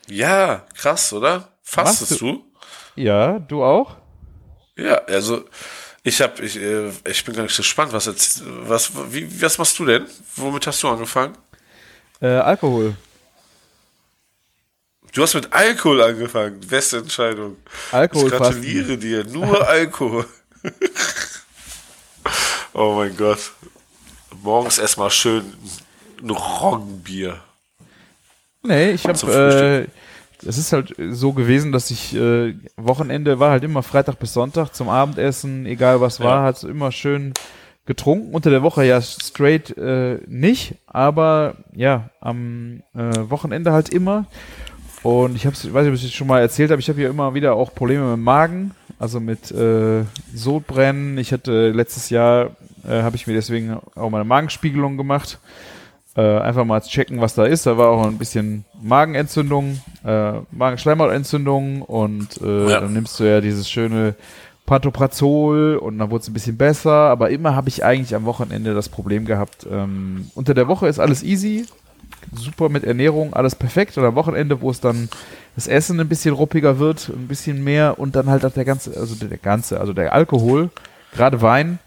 [0.06, 1.48] Ja, krass, oder?
[1.62, 2.44] Fastest du?
[2.94, 3.96] Ja, du auch?
[4.76, 5.44] Ja, also
[6.02, 9.58] ich habe, ich, äh, ich bin gar nicht so gespannt, was jetzt, was, wie, was
[9.58, 10.06] machst du denn?
[10.36, 11.36] Womit hast du angefangen?
[12.20, 12.96] Äh, Alkohol.
[15.12, 16.60] Du hast mit Alkohol angefangen.
[16.60, 17.56] Beste Entscheidung.
[17.90, 19.24] Alkohol Ich gratuliere dir.
[19.24, 20.26] Nur Alkohol.
[22.72, 23.52] oh mein Gott.
[24.42, 25.52] Morgens erstmal schön
[26.22, 27.40] ein Roggenbier.
[28.62, 30.00] Nee, ich habe, äh,
[30.46, 34.74] es ist halt so gewesen, dass ich äh, Wochenende war halt immer Freitag bis Sonntag
[34.74, 36.42] zum Abendessen, egal was war, Ja.
[36.44, 37.32] hat immer schön
[37.86, 38.32] getrunken.
[38.34, 43.00] Unter der Woche ja straight äh, nicht, aber ja, am äh,
[43.30, 44.26] Wochenende halt immer.
[45.02, 47.00] Und ich hab's, ich weiß nicht, ob ich es schon mal erzählt habe, ich habe
[47.00, 51.16] ja immer wieder auch Probleme mit dem Magen, also mit äh, Sodbrennen.
[51.18, 52.50] Ich hatte letztes Jahr,
[52.86, 55.38] äh, habe ich mir deswegen auch meine Magenspiegelung gemacht
[56.16, 57.66] äh, einfach mal checken, was da ist.
[57.66, 62.80] Da war auch ein bisschen Magenentzündung, äh, Magenschleimhautentzündung und äh, Ja.
[62.80, 64.14] dann nimmst du ja dieses schöne
[64.66, 68.74] Pantoprazol und dann wurde es ein bisschen besser, aber immer habe ich eigentlich am Wochenende
[68.74, 69.66] das Problem gehabt.
[69.70, 71.66] Ähm, unter der Woche ist alles easy,
[72.34, 75.08] super mit Ernährung, alles perfekt und am Wochenende, wo es dann
[75.56, 78.96] das Essen ein bisschen ruppiger wird, ein bisschen mehr und dann halt auch der ganze,
[78.96, 80.70] also der ganze, also der Alkohol,
[81.12, 81.78] gerade Wein,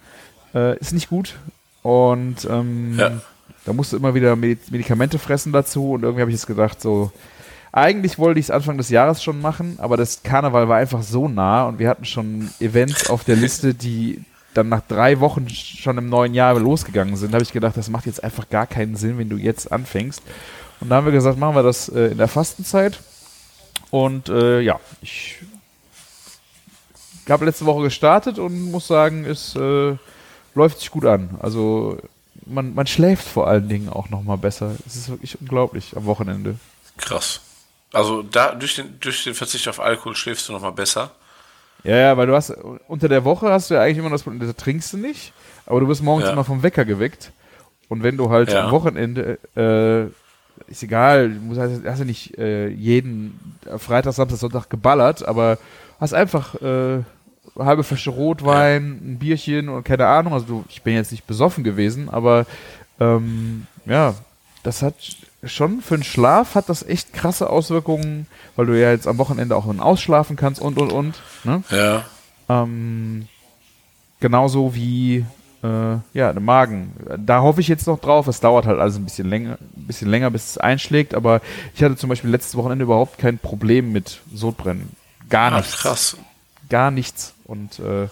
[0.53, 1.35] äh, ist nicht gut
[1.81, 3.11] und ähm, Ja.
[3.65, 6.81] Da musst du immer wieder Medi- Medikamente fressen dazu und irgendwie habe ich jetzt gedacht,
[6.81, 7.11] so,
[7.71, 11.27] eigentlich wollte ich es Anfang des Jahres schon machen, aber das Karneval war einfach so
[11.27, 14.23] nah und wir hatten schon Events auf der Liste, die
[14.53, 17.31] dann nach drei Wochen schon im neuen Jahr losgegangen sind.
[17.31, 20.21] Da habe ich gedacht, das macht jetzt einfach gar keinen Sinn, wenn du jetzt anfängst.
[20.79, 22.99] Und da haben wir gesagt, machen wir das äh, in der Fastenzeit.
[23.89, 25.37] Und äh, ja, ich
[27.27, 29.95] habe letzte Woche gestartet und muss sagen, es äh,
[30.53, 31.31] läuft sich gut an.
[31.39, 31.97] Also
[32.45, 34.75] man, man schläft vor allen Dingen auch noch mal besser.
[34.85, 36.55] Es ist wirklich unglaublich am Wochenende.
[36.97, 37.41] Krass.
[37.91, 41.11] Also da durch den durch den Verzicht auf Alkohol schläfst du noch mal besser.
[41.83, 42.51] Ja, ja, weil du hast
[42.87, 45.33] unter der Woche hast du ja eigentlich immer das Problem, da trinkst du nicht,
[45.65, 46.31] aber du wirst morgens Ja.
[46.33, 47.31] immer vom Wecker geweckt.
[47.89, 48.65] Und wenn du halt Ja.
[48.65, 54.37] am Wochenende, äh, ist egal, du musst, hast, hast ja nicht äh, jeden Freitag, Samstag,
[54.39, 55.57] Sonntag geballert, aber
[55.99, 57.03] hast einfach äh,
[57.57, 60.33] halbe Flasche Rotwein, ein Bierchen und keine Ahnung.
[60.33, 62.45] Also du, ich bin jetzt nicht besoffen gewesen, aber
[62.99, 64.15] ähm, ja,
[64.63, 64.95] das hat
[65.43, 69.55] schon für den Schlaf hat das echt krasse Auswirkungen, weil du ja jetzt am Wochenende
[69.55, 71.21] auch ausschlafen kannst und und und.
[71.43, 71.63] Ne?
[71.69, 72.05] Ja.
[72.49, 73.27] Ähm,
[74.19, 75.25] genauso wie
[75.63, 76.93] äh, ja, der Magen.
[77.17, 78.27] Da hoffe ich jetzt noch drauf.
[78.27, 81.15] Es dauert halt alles ein bisschen länger, ein bisschen länger, bis es einschlägt.
[81.15, 81.41] Aber
[81.73, 84.89] ich hatte zum Beispiel letztes Wochenende überhaupt kein Problem mit Sodbrennen.
[85.29, 85.77] Gar nichts.
[85.77, 86.17] krass.
[86.73, 87.35] Gar nichts.
[87.45, 88.07] Und äh,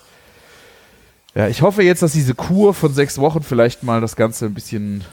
[1.33, 4.53] ja, ich hoffe jetzt, dass diese Kur von sechs Wochen vielleicht mal das Ganze ein
[4.53, 5.03] bisschen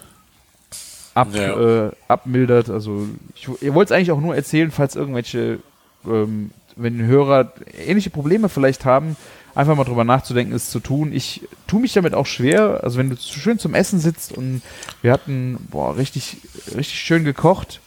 [1.14, 1.86] ab, Ja.
[1.86, 2.68] äh, abmildert.
[2.68, 5.60] Also ich, ihr wollt es eigentlich auch nur erzählen, falls irgendwelche,
[6.04, 7.54] ähm, wenn Hörer
[7.86, 9.16] ähnliche Probleme vielleicht haben,
[9.54, 11.10] einfach mal drüber nachzudenken, es zu tun.
[11.14, 12.80] Ich tue mich damit auch schwer.
[12.84, 14.60] Also wenn du zu schön zum Essen sitzt und
[15.00, 16.36] wir hatten, boah, richtig,
[16.76, 17.80] richtig schön gekocht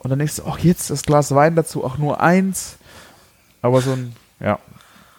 [0.00, 2.76] und dann denkst du, ach jetzt das Glas Wein dazu, auch nur eins.
[3.62, 4.58] Aber so ein, ja.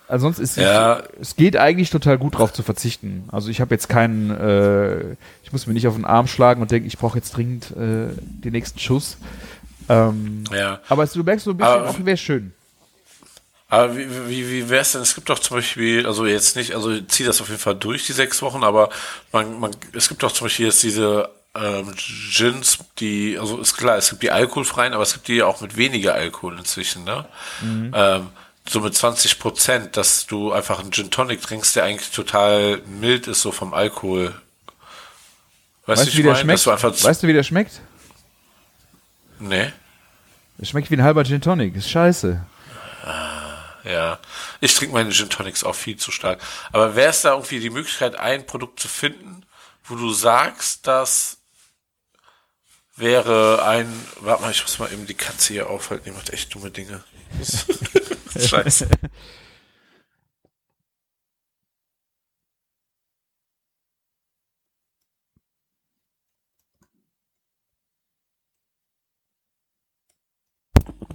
[0.10, 1.04] Also sonst ist Ja.
[1.22, 3.30] es geht eigentlich total gut drauf zu verzichten.
[3.32, 5.12] Also ich habe jetzt keinen, äh,
[5.43, 8.10] ich muss mir nicht auf den Arm schlagen und denken, ich brauche jetzt dringend äh,
[8.17, 9.17] den nächsten Schuss.
[9.88, 10.80] Ähm, Ja.
[10.89, 12.54] aber es, du merkst so ein bisschen, Aber- wäre schön.
[13.72, 15.02] Aber wie, wie, wie wär's denn?
[15.02, 17.76] Es gibt doch zum Beispiel, also jetzt nicht, also ich zieh das auf jeden Fall
[17.76, 18.89] durch, die sechs Wochen, aber
[19.32, 21.93] man, man, es gibt doch zum Beispiel jetzt diese ähm,
[22.36, 25.78] Gins, die, also ist klar, es gibt die alkoholfreien, aber es gibt die auch mit
[25.78, 27.26] weniger Alkohol inzwischen, ne?
[27.93, 28.28] Ähm,
[28.70, 33.28] so mit 20 Prozent, dass du einfach einen Gin Tonic trinkst, der eigentlich total mild
[33.28, 34.40] ist, so vom Alkohol.
[35.86, 36.66] Weißt, Weißt du, wie der schmeckt?
[36.68, 37.82] Weißt du, wie der schmeckt?
[39.40, 39.72] nee,
[40.60, 41.76] Der schmeckt wie ein halber Gin Tonic.
[41.76, 42.46] Ist scheiße.
[43.86, 44.20] Ja,
[44.60, 46.40] ich trinke meine Gin Tonics auch viel zu stark.
[46.72, 49.44] Aber wäre es da irgendwie die Möglichkeit, ein Produkt zu finden,
[49.86, 51.38] wo du sagst, das
[52.98, 56.54] wäre ein, warte mal, ich muss mal eben die Katze hier aufhalten, die macht echt
[56.54, 57.04] dumme Dinge.
[58.39, 58.88] Scheiße.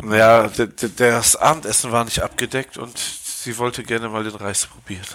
[0.03, 4.67] Ja, d- d- das Abendessen war nicht abgedeckt und sie wollte gerne mal den Reis
[4.67, 5.07] probieren.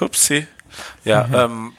[0.00, 0.46] Hupsi.
[1.04, 1.74] Ja, ähm,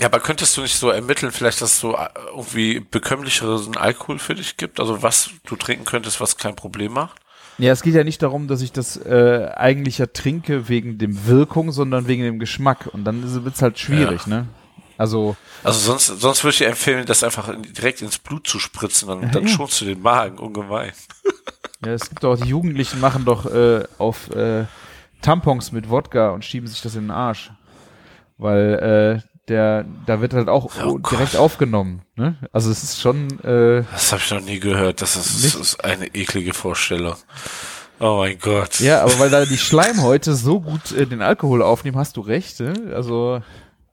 [0.00, 4.18] ja, aber könntest du nicht so ermitteln, vielleicht, dass es so äh, irgendwie bekömmlicheren Alkohol
[4.18, 4.80] für dich gibt?
[4.80, 7.20] Also was du trinken könntest, was kein Problem macht?
[7.60, 11.26] Ja, es geht ja nicht darum, dass ich das äh, eigentlich ja trinke wegen dem
[11.26, 12.88] Wirkung, sondern wegen dem Geschmack.
[12.92, 14.28] Und dann wird's halt schwierig, Ja.
[14.40, 14.46] ne?
[14.96, 19.08] Also, Also sonst, sonst würde ich empfehlen, das einfach in- direkt ins Blut zu spritzen,
[19.08, 19.48] dann, dann ja.
[19.48, 20.92] schonst du den Magen ungemein.
[21.86, 24.66] ja, es gibt auch, die Jugendlichen machen doch äh, auf äh,
[25.22, 27.50] Tampons mit Wodka und schieben sich das in den Arsch.
[28.36, 31.12] Weil äh, der, da wird halt auch Oh Gott.
[31.12, 32.02] direkt aufgenommen.
[32.16, 32.36] Ne?
[32.52, 35.02] Also es ist schon, äh, Das habe ich noch nie gehört.
[35.02, 37.16] Das ist, das ist eine eklige Vorstellung.
[37.98, 38.80] Oh mein Gott.
[38.80, 42.58] ja, aber weil da die Schleimhäute so gut äh, den Alkohol aufnehmen, hast du recht.
[42.60, 42.72] Ne?
[42.94, 43.42] Also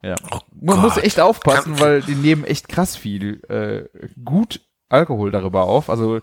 [0.02, 1.04] ja, Oh man muss Gott.
[1.04, 3.90] echt aufpassen, Kann- weil die nehmen echt krass viel äh,
[4.24, 5.90] gut Alkohol darüber auf.
[5.90, 6.22] Also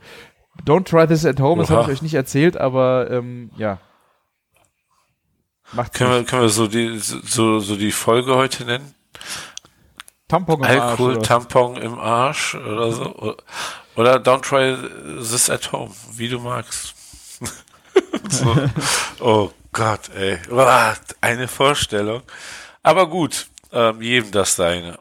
[0.64, 3.78] don't try this at home, das habe ich euch nicht erzählt, aber ähm, ja.
[5.72, 6.30] Macht's Können wir, nicht.
[6.30, 8.94] können wir so die, so, so die Folge heute nennen?
[10.28, 11.22] Tampon im Arsch, Alkohol, oder?
[11.22, 13.36] Tampon im Arsch oder so.
[13.96, 14.76] Oder don't try
[15.18, 16.94] this at home, wie du magst.
[18.30, 18.56] so.
[19.20, 20.38] Oh Gott, ey.
[21.20, 22.22] Eine Vorstellung.
[22.82, 24.98] Aber gut, ähm, jedem das seine.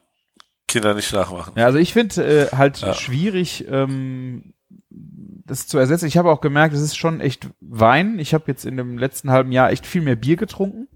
[0.67, 1.53] Kinder nicht nachmachen.
[1.55, 2.93] Ja, also ich finde äh, halt Ja.
[2.95, 4.53] schwierig, ähm,
[4.89, 6.07] das zu ersetzen.
[6.07, 8.17] Ich habe auch gemerkt, es ist schon echt Wein.
[8.17, 10.87] Ich habe jetzt in dem letzten halben Jahr echt viel mehr Bier getrunken,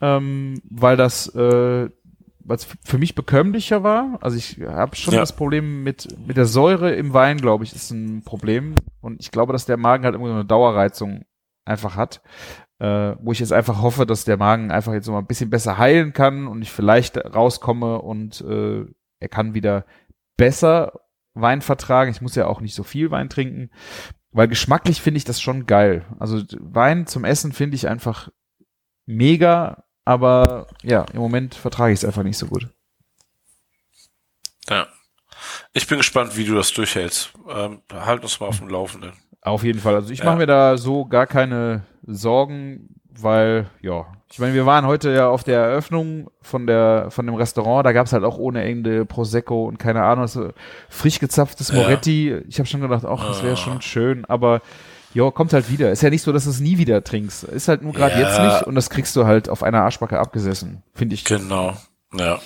[0.00, 1.88] ähm, weil das äh,
[2.48, 4.18] was für mich bekömmlicher war.
[4.20, 5.20] Also ich habe schon Ja.
[5.20, 8.74] das Problem mit mit der Säure im Wein, glaube ich, ist ein Problem.
[9.00, 11.24] Und ich glaube, dass der Magen halt irgendwie so eine Dauerreizung
[11.64, 12.22] einfach hat.
[12.80, 15.78] Äh, wo ich jetzt einfach hoffe, dass der Magen einfach jetzt mal ein bisschen besser
[15.78, 18.84] heilen kann und ich vielleicht rauskomme und äh,
[19.18, 19.84] er kann wieder
[20.36, 20.92] besser
[21.34, 22.10] Wein vertragen.
[22.12, 23.70] Ich muss ja auch nicht so viel Wein trinken,
[24.30, 26.04] weil geschmacklich finde ich das schon geil.
[26.20, 28.28] Also Wein zum Essen finde ich einfach
[29.06, 32.66] mega, aber ja, im Moment vertrage ich es einfach nicht so gut.
[34.70, 34.86] Ja.
[35.74, 37.32] Ich bin gespannt, wie du das durchhältst.
[37.48, 39.12] Ähm, halt uns mal auf dem Laufenden.
[39.42, 39.94] Auf jeden Fall.
[39.94, 40.24] Also ich Ja.
[40.24, 45.28] mache mir da so gar keine Sorgen, weil, ja, ich meine, wir waren heute ja
[45.28, 49.66] auf der Eröffnung von der von dem Restaurant, da gab's halt auch ohne Ende Prosecco
[49.66, 50.52] und keine Ahnung, so
[50.88, 51.76] frisch gezapftes Ja.
[51.76, 52.34] Moretti.
[52.48, 53.56] Ich habe schon gedacht, ach, das wäre Ah.
[53.56, 54.60] schon schön, aber
[55.14, 55.90] ja, kommt halt wieder.
[55.90, 57.44] Ist ja nicht so, dass du es nie wieder trinkst.
[57.44, 58.28] Ist halt nur gerade Ja.
[58.28, 61.24] jetzt nicht und das kriegst du halt auf einer Arschbacke abgesessen, finde ich.
[61.24, 61.76] Genau.
[62.14, 62.40] Ja.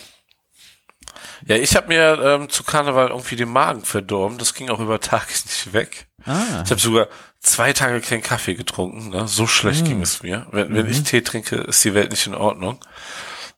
[1.47, 4.39] Ja, ich habe mir ähm, zu Karneval irgendwie den Magen verdorben.
[4.39, 6.07] Das ging auch über Tage nicht weg.
[6.25, 6.63] Ah.
[6.65, 7.09] Ich habe sogar
[7.41, 9.11] zwei Tage keinen Kaffee getrunken.
[9.11, 9.27] Ne?
[9.27, 10.47] So schlecht ging es mir.
[10.53, 12.79] Wenn, wenn ich Tee trinke, ist die Welt nicht in Ordnung.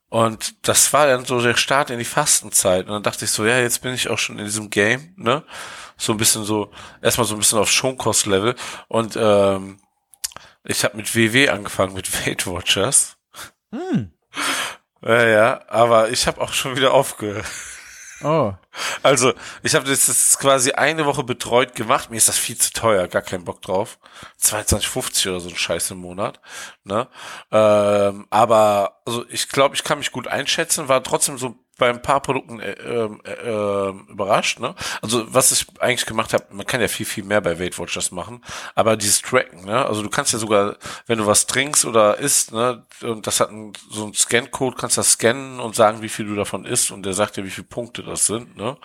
[0.08, 2.86] Und das war dann so der Start in die Fastenzeit.
[2.86, 5.42] Und dann dachte ich so, ja, jetzt bin ich auch schon in diesem Game, ne?
[5.96, 6.70] So ein bisschen so,
[7.02, 8.54] erstmal so ein bisschen auf Schonkost-Level.
[8.88, 9.78] Und ähm,
[10.64, 13.16] ich habe mit WW angefangen, mit Weight Watchers.
[13.70, 14.12] Hm.
[15.02, 17.44] Ja, ja, aber ich habe auch schon wieder aufgehört.
[18.22, 18.54] Oh.
[19.02, 22.10] Also, ich habe das jetzt quasi eine Woche betreut gemacht.
[22.10, 23.98] Mir ist das viel zu teuer, gar keinen Bock drauf.
[24.40, 26.40] 22,50 oder so ein Scheiß im Monat.
[26.84, 27.06] Ne?
[27.50, 32.02] Ähm, aber also ich glaube, ich kann mich gut einschätzen, war trotzdem so bei ein
[32.02, 34.60] paar Produkten äh, ähm, äh, äh, überrascht.
[34.60, 34.74] Ne?
[35.02, 38.10] Also was ich eigentlich gemacht habe, man kann ja viel, viel mehr bei Weight Watchers
[38.12, 38.42] machen,
[38.74, 39.84] aber dieses Tracken, ne?
[39.84, 42.84] also du kannst ja sogar, wenn du was trinkst oder isst, ne?
[43.02, 46.34] und das hat ein, so einen Scan-Code, kannst das scannen und sagen, wie viel du
[46.34, 48.56] davon isst und der sagt dir, wie viele Punkte das sind.
[48.56, 48.76] Ne?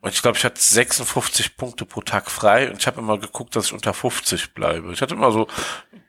[0.00, 3.56] Und ich glaube, ich hatte 56 Punkte pro Tag frei und ich habe immer geguckt,
[3.56, 4.92] dass ich unter 50 bleibe.
[4.92, 5.46] Ich hatte immer so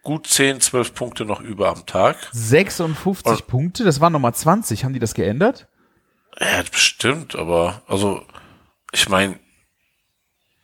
[0.03, 2.17] gut 10, 12 Punkte noch über am Tag.
[2.33, 4.83] 56 Und- Punkte, das waren nochmal 20.
[4.83, 5.67] Haben die das geändert?
[6.39, 8.25] Ja, bestimmt, aber also
[8.91, 9.39] ich meine,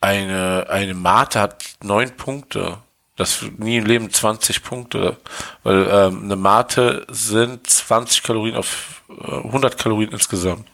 [0.00, 2.78] eine eine Mate hat neun Punkte.
[3.16, 5.16] Das nie im Leben 20 Punkte,
[5.62, 10.68] weil ähm, eine Mate sind 20 Kalorien auf äh, 100 Kalorien insgesamt.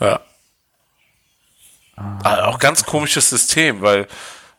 [0.00, 0.20] Ja.
[1.96, 4.06] Ah, auch ganz komisches System, weil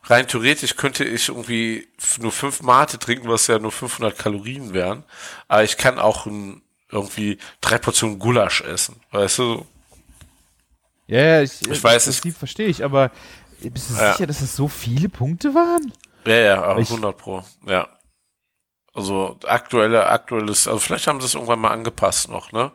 [0.04, 1.88] rein theoretisch könnte ich irgendwie
[2.19, 5.04] nur fünf Mate trinken, was ja nur 500 Kalorien wären.
[5.47, 9.65] Aber ich kann auch ein, irgendwie drei Portionen Gulasch essen, weißt du?
[11.08, 13.12] Ja, ja, ich, Ich weiß, das es- Prinzip verstehe ich, aber
[13.62, 14.13] bist du Ja.
[14.13, 15.91] sicher, dass es so viele Punkte waren?
[16.26, 17.88] Ja, ja, aber Ich- 100 pro, ja.
[18.93, 22.71] Also aktuelle, aktuelles, also vielleicht haben sie es irgendwann mal angepasst noch, ne?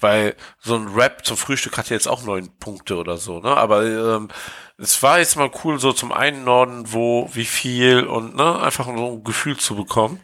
[0.00, 3.54] Weil so ein Rap zum Frühstück hat ja jetzt auch neun Punkte oder so, ne?
[3.54, 4.28] Aber ähm,
[4.78, 8.86] es war jetzt mal cool, so zum einen Norden, wo, wie viel und ne, einfach
[8.86, 10.20] so ein Gefühl zu bekommen.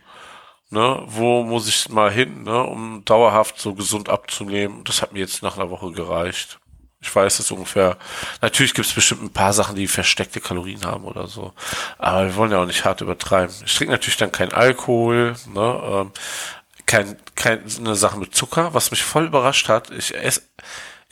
[0.71, 4.83] Ne, wo muss ich mal hin, ne, um dauerhaft so gesund abzunehmen?
[4.85, 6.59] Das hat mir jetzt nach einer Woche gereicht.
[7.01, 7.99] Ich weiß es ungefähr.
[8.41, 11.53] Natürlich gibt es bestimmt ein paar Sachen, die versteckte Kalorien haben oder so.
[11.99, 13.55] Aber wir wollen ja auch nicht hart übertreiben.
[13.65, 16.13] Ich trinke natürlich dann keinen Alkohol, ne, ähm,
[16.87, 19.91] kein, keine Sache mit Zucker, was mich voll überrascht hat.
[19.91, 20.43] Ich esse,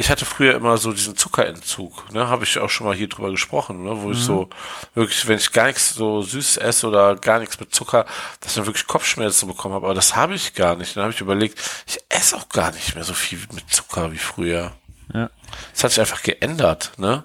[0.02, 3.30] ich hatte früher immer so diesen Zuckerentzug, ne, habe ich auch schon mal hier drüber
[3.30, 4.50] gesprochen, ne, wo ich so
[4.94, 8.04] wirklich, wenn ich gar nichts so süß esse oder gar nichts mit Zucker,
[8.40, 9.86] dass ich dann wirklich Kopfschmerzen bekommen habe.
[9.86, 10.96] Aber das habe ich gar nicht.
[10.96, 14.18] Dann habe ich überlegt, ich esse auch gar nicht mehr so viel mit Zucker wie
[14.18, 14.72] früher.
[15.14, 15.30] Ja.
[15.72, 17.22] Das hat sich einfach geändert, ne?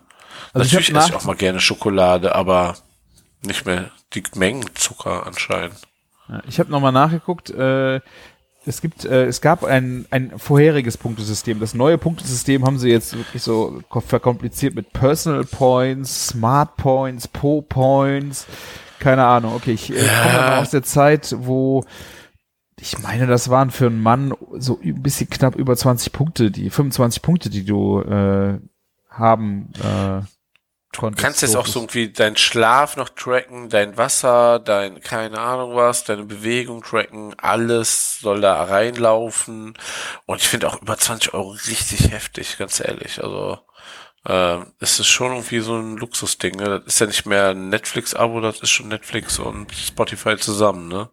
[0.54, 2.78] Also ich Natürlich hab esse ich auch mal gerne Schokolade, aber
[3.42, 5.78] nicht mehr die Mengen Zucker anscheinend.
[6.30, 7.50] Ja, Ich habe nochmal nachgeguckt.
[7.50, 8.02] Äh,
[8.68, 11.60] es gibt, äh, es gab ein, ein vorheriges Punktesystem.
[11.60, 17.28] Das neue Punktesystem haben sie jetzt wirklich so ko- verkompliziert mit Personal Points, Smart Points,
[17.28, 18.46] Po Points.
[19.00, 19.54] Keine Ahnung.
[19.56, 21.84] Okay, ich äh, komme aber aus der Zeit, wo
[22.80, 26.70] ich meine, das waren für einen Mann so ein bisschen knapp über 20 Punkte, die
[26.70, 28.60] 25 Punkte, die du äh,
[29.10, 30.22] haben äh,
[30.96, 31.24] konntest.
[31.24, 36.04] kannst jetzt auch so irgendwie deinen Schlaf noch tracken, dein Wasser, dein, keine Ahnung was,
[36.04, 39.74] deine Bewegung tracken, alles soll da reinlaufen.
[40.26, 43.24] Und ich finde auch über 20 Euro richtig heftig, ganz ehrlich.
[43.24, 43.60] Also,
[44.30, 46.82] ähm, es ist schon irgendwie so ein Luxusding, ne?
[46.84, 51.10] Das ist ja nicht mehr ein Netflix-Abo, das ist schon Netflix und Spotify zusammen, ne?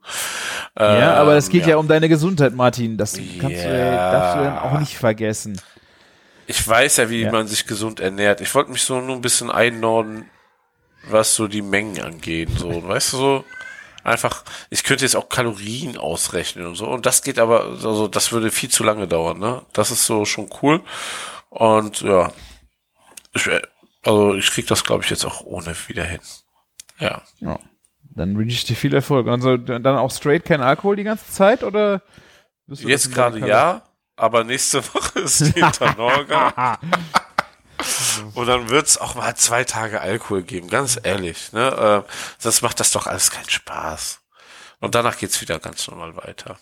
[0.79, 1.77] Ja, aber es Ähm, geht ja.
[1.77, 2.97] um deine Gesundheit, Martin.
[2.97, 4.11] Das kannst du, Ja.
[4.13, 5.61] darfst du dann auch nicht vergessen.
[6.47, 7.33] Ich weiß ja, wie Ja.
[7.33, 8.41] man sich gesund ernährt.
[8.41, 10.29] Ich wollte mich so nur ein bisschen einnorden,
[11.09, 12.51] was so die Mengen angeht.
[12.57, 13.45] So, weißt du, so
[14.03, 16.87] einfach, ich könnte jetzt auch Kalorien ausrechnen und so.
[16.87, 19.63] Und das geht aber, also das würde viel zu lange dauern, ne?
[19.73, 20.83] Das ist so schon cool.
[21.49, 22.33] Und ja,
[23.33, 23.67] ich, wär-
[24.03, 26.21] also ich krieg das, glaube ich, jetzt auch ohne wieder hin.
[26.99, 27.23] Ja.
[27.41, 27.59] Ja.
[28.17, 29.27] Dann wünsche ich dir viel Erfolg.
[29.29, 32.03] Also dann auch straight kein Alkohol die ganze Zeit oder?
[32.69, 33.83] Jetzt gerade ja,
[34.17, 35.55] aber nächste Woche ist.
[35.55, 36.53] Kalorien-
[38.35, 41.53] Und dann wird's auch mal zwei Tage Alkohol geben, ganz ehrlich.
[41.53, 42.05] Ne?
[42.07, 44.21] Äh, sonst macht das doch alles keinen Spaß.
[44.81, 46.57] Und danach geht's wieder ganz normal weiter.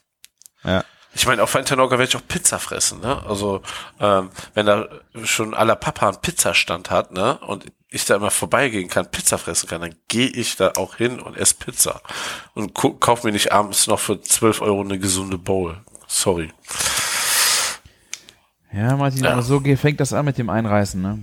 [0.65, 0.85] Ja.
[1.15, 3.23] Ich meine, auf Internorga werde ich auch Pizza fressen, ne?
[3.29, 3.61] Also,
[4.01, 4.89] ähm, wenn da
[5.25, 7.37] schon aller Papa einen Pizzastand hat, ne?
[7.41, 11.21] Und ich da immer vorbeigehen kann, Pizza fressen kann, dann gehe ich da auch hin
[11.21, 12.01] und esse Pizza.
[12.55, 15.79] Und gu- kauf mir nicht abends noch für 12 Euro eine gesunde Bowl.
[16.07, 16.51] Sorry.
[18.73, 19.33] Ja, Martin, Ja.
[19.33, 21.19] aber so fängt das an mit dem Einreißen, ne?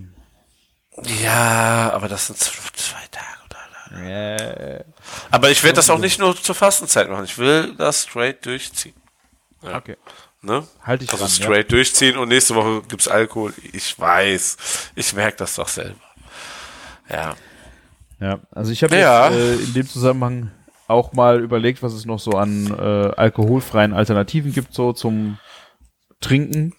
[1.24, 4.84] Ja, aber das sind zwei Tage oder Yeah.
[5.32, 7.26] Aber ich werde das auch nicht nur zur Fastenzeit machen.
[7.26, 8.94] Ich will das straight durchziehen.
[9.64, 9.98] Okay.
[10.42, 10.66] Ne?
[10.84, 11.44] Halt dich Also dran, ja.
[11.44, 13.54] straight durchziehen und nächste Woche gibt's Alkohol.
[13.74, 14.92] Ich weiß.
[14.96, 16.00] Ich merke das doch selber.
[17.10, 17.36] Ja.
[18.20, 19.30] Ja, also ich habe Ja.
[19.30, 20.52] jetzt äh, in dem Zusammenhang
[20.88, 25.40] auch mal überlegt, was es noch so an äh, alkoholfreien Alternativen gibt, so zum
[26.22, 26.74] Trinken.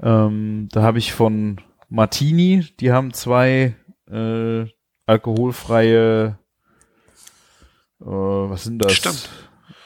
[0.00, 3.74] Ähm, da habe ich von Martini, die haben zwei
[4.10, 4.64] äh,
[5.06, 6.38] alkoholfreie,
[8.00, 8.94] äh, was sind das?
[8.94, 9.28] Stimmt.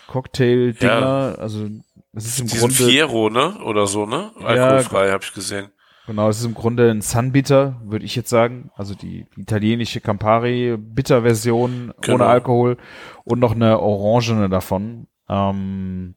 [0.06, 1.36] Cocktail-Dinger.
[1.38, 1.68] Also
[2.12, 3.58] das ist im Grunde Fiero, ne?
[3.64, 4.30] Oder so, ne?
[4.40, 5.68] Ja, Alkoholfrei, habe ich gesehen.
[6.06, 8.70] Genau, es ist im Grunde ein Sunbitter, würde ich jetzt sagen.
[8.76, 12.14] Also die italienische Campari Bitter-Version Genau.
[12.14, 12.76] ohne Alkohol
[13.24, 15.08] und noch eine orangene davon.
[15.28, 16.14] Ähm,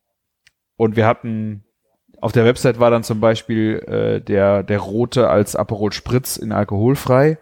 [0.78, 1.66] und wir hatten
[2.22, 6.51] auf der Website war dann zum Beispiel äh, der der rote als Aperol Spritz in
[6.51, 7.38] alkoholfrei.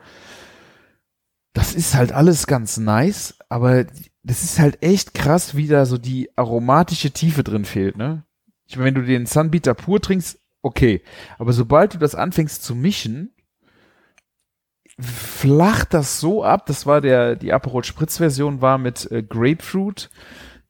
[1.53, 3.85] Das ist halt alles ganz nice, aber
[4.23, 8.23] das ist halt echt krass, wie da so die aromatische Tiefe drin fehlt, ne?
[8.67, 11.01] Ich meine, wenn du den Sunbeater pur trinkst, okay.
[11.39, 13.33] Aber sobald du das anfängst zu mischen,
[14.99, 16.65] flacht das so ab.
[16.65, 20.09] Das war der, die Aperol Spritz Version war mit äh, Grapefruit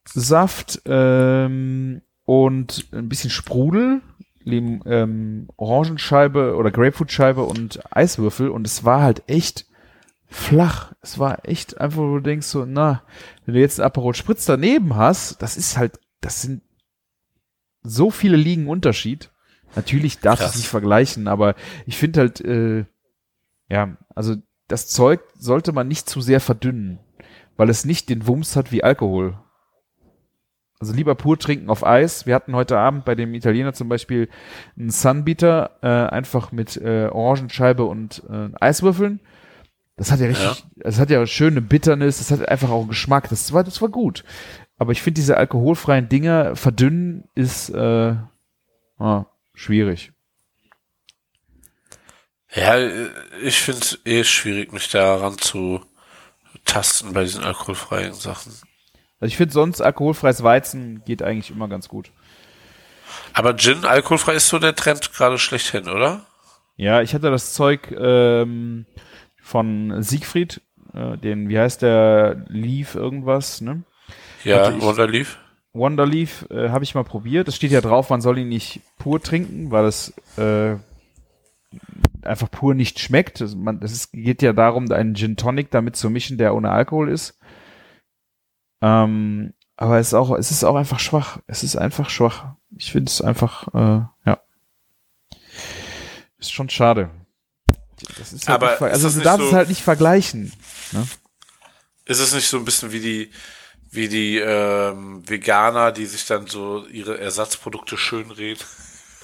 [0.05, 4.01] Saft ähm, und ein bisschen Sprudel,
[4.43, 9.65] Lim, ähm, Orangenscheibe oder Grapefruitscheibe und Eiswürfel und es war halt echt
[10.25, 10.93] flach.
[11.01, 13.01] Es war echt einfach, wo du denkst so, na,
[13.45, 16.63] wenn du jetzt einen Aperol Spritz daneben hast, das ist halt, das sind
[17.81, 19.31] so viele liegen Unterschied.
[19.77, 21.55] Natürlich darfst du es nicht vergleichen, aber
[21.85, 22.85] ich finde halt, äh,
[23.69, 24.35] ja, also
[24.67, 26.99] das Zeug sollte man nicht zu sehr verdünnen,
[27.55, 29.39] weil es nicht den Wumms hat wie Alkohol.
[30.79, 32.27] Also lieber pur trinken auf Eis.
[32.27, 34.29] Wir hatten heute Abend bei dem Italiener zum Beispiel
[34.77, 39.19] einen Sunbeater, äh, einfach mit äh, Orangenscheibe und äh, Eiswürfeln.
[39.95, 43.29] Das hat ja richtig, das hat ja schöne Bitternis, das hat einfach auch einen Geschmack.
[43.29, 44.23] Das war, das war gut.
[44.77, 48.15] Aber ich finde diese alkoholfreien Dinger verdünnen ist äh,
[48.99, 49.25] ah,
[49.55, 50.11] schwierig.
[52.53, 52.77] Ja,
[53.41, 55.81] ich finde es eh schwierig, mich daran zu
[56.63, 58.53] tasten bei diesen alkoholfreien Sachen.
[59.19, 62.11] Also ich finde sonst alkoholfreies Weizen geht eigentlich immer ganz gut.
[63.33, 66.25] Aber Gin alkoholfrei ist so der Trend gerade schlechthin, oder?
[66.75, 68.85] Ja, ich hatte das Zeug ähm,
[69.41, 70.61] von Siegfried,
[70.93, 73.83] äh, den, wie heißt der, Leaf irgendwas, ne?
[74.43, 75.39] Ja, ich- Wonderleaf.
[75.73, 77.47] Wonderleaf äh, habe ich mal probiert.
[77.47, 80.75] Es steht ja drauf, man soll ihn nicht pur trinken, weil es äh,
[82.23, 83.41] einfach pur nicht schmeckt.
[83.41, 87.37] Ist, geht ja darum, einen Gin Tonic damit zu mischen, der ohne Alkohol ist.
[88.81, 91.39] Ähm, aber es ist auch, es ist auch einfach schwach.
[91.47, 92.55] Es ist einfach schwach.
[92.75, 94.39] Ich finde es einfach, äh, ja.
[96.39, 97.09] Ist schon schade.
[98.19, 100.51] Das ist halt Aber also du darfst so- es halt nicht vergleichen.
[100.91, 101.07] Ne?
[102.05, 103.31] Ist es nicht so ein bisschen wie die,
[103.89, 108.63] wie die ähm, Veganer, die sich dann so ihre Ersatzprodukte schönreden?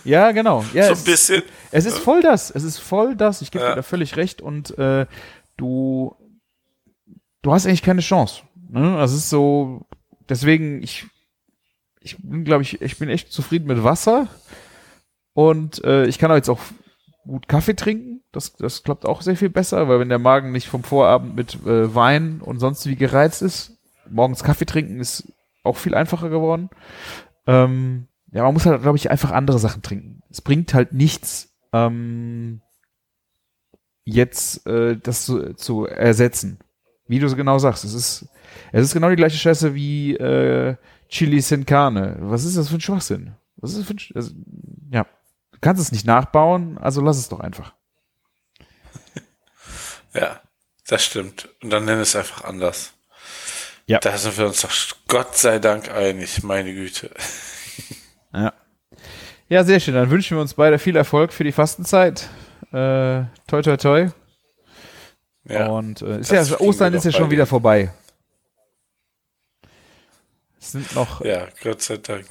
[0.06, 0.66] Ja, genau.
[0.74, 1.44] Ja, so es, ein bisschen.
[1.72, 2.50] es ist voll das.
[2.52, 3.42] Es ist voll das.
[3.42, 3.70] Ich gebe Ja.
[3.72, 4.42] dir da völlig recht.
[4.42, 5.06] Und äh,
[5.56, 6.16] du,
[7.42, 8.42] du hast eigentlich keine Chance.
[8.74, 8.98] Ne?
[8.98, 9.86] Also es ist so.
[10.30, 11.06] Deswegen ich,
[12.00, 14.28] ich bin, glaube ich, ich bin echt zufrieden mit Wasser.
[15.34, 16.60] Und äh, ich kann auch jetzt auch
[17.26, 18.22] gut Kaffee trinken.
[18.32, 21.56] Das, das klappt auch sehr viel besser, weil wenn der Magen nicht vom Vorabend mit
[21.66, 23.78] äh, Wein und sonst wie gereizt ist,
[24.10, 25.32] morgens Kaffee trinken ist
[25.64, 26.70] auch viel einfacher geworden.
[27.46, 30.24] Ähm, ja, man muss halt, glaube ich, einfach andere Sachen trinken.
[30.30, 32.62] Es bringt halt nichts, ähm,
[34.04, 36.60] jetzt äh, das zu, zu ersetzen.
[37.08, 38.26] Wie du so genau sagst, es ist,
[38.72, 40.76] es ist genau die gleiche Scheiße wie äh,
[41.10, 42.18] Chili sin Carne.
[42.20, 43.36] Was ist das für ein Schwachsinn?
[43.58, 44.32] Was ist das für ein, Sch also,
[44.92, 45.06] ja,
[45.52, 47.74] du kannst es nicht nachbauen, also lass es doch einfach.
[50.16, 50.42] Ja,
[50.88, 51.50] das stimmt.
[51.64, 52.94] Und dann nenn es einfach anders.
[53.88, 53.98] Ja.
[53.98, 54.72] Da sind wir uns doch
[55.08, 57.10] Gott sei Dank einig, meine Güte.
[58.36, 58.52] Ja.
[59.48, 59.94] Ja, sehr schön.
[59.94, 62.28] Dann wünschen wir uns beide viel Erfolg für die Fastenzeit.
[62.72, 64.10] Äh, toi, toi, toi.
[65.46, 65.68] Ja.
[65.68, 67.92] Und äh, ist ja, Ostern ist ja schon wieder vorbei.
[70.60, 72.26] Es sind noch ja, Gott sei Dank.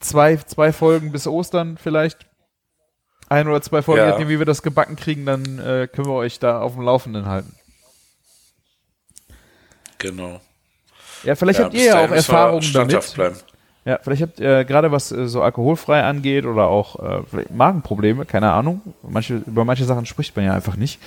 [0.00, 2.26] zwei, zwei Folgen bis Ostern vielleicht.
[3.28, 4.10] Ein oder zwei Folgen, Ja.
[4.10, 7.26] nachdem, wie wir das gebacken kriegen, dann äh, können wir euch da auf dem Laufenden
[7.26, 7.54] halten.
[9.98, 10.40] Genau.
[11.24, 13.14] Ja, vielleicht habt bis ihr ja auch Erfahrungen damit.
[13.14, 13.36] Bleiben.
[13.84, 18.26] Ja, vielleicht habt ihr gerade was äh, so alkoholfrei angeht oder auch äh, vielleicht Magenprobleme,
[18.26, 18.82] keine Ahnung.
[19.08, 21.00] Manche, über manche Sachen spricht man ja einfach nicht.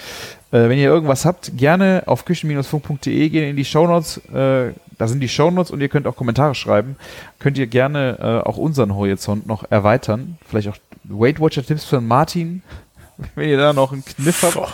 [0.51, 4.17] Äh, wenn ihr irgendwas habt, gerne auf küchen-funk.de gehen in die Shownotes.
[4.33, 6.95] Äh, da sind die Shownotes und ihr könnt auch Kommentare schreiben.
[7.39, 10.37] Könnt ihr gerne äh, auch unseren Horizont noch erweitern.
[10.47, 12.63] Vielleicht auch Weight Watcher Tipps von Martin,
[13.35, 14.71] wenn ihr da noch einen Kniff habt.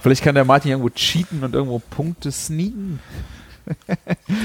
[0.00, 3.00] Vielleicht kann der Martin irgendwo cheaten und irgendwo Punkte sneaken.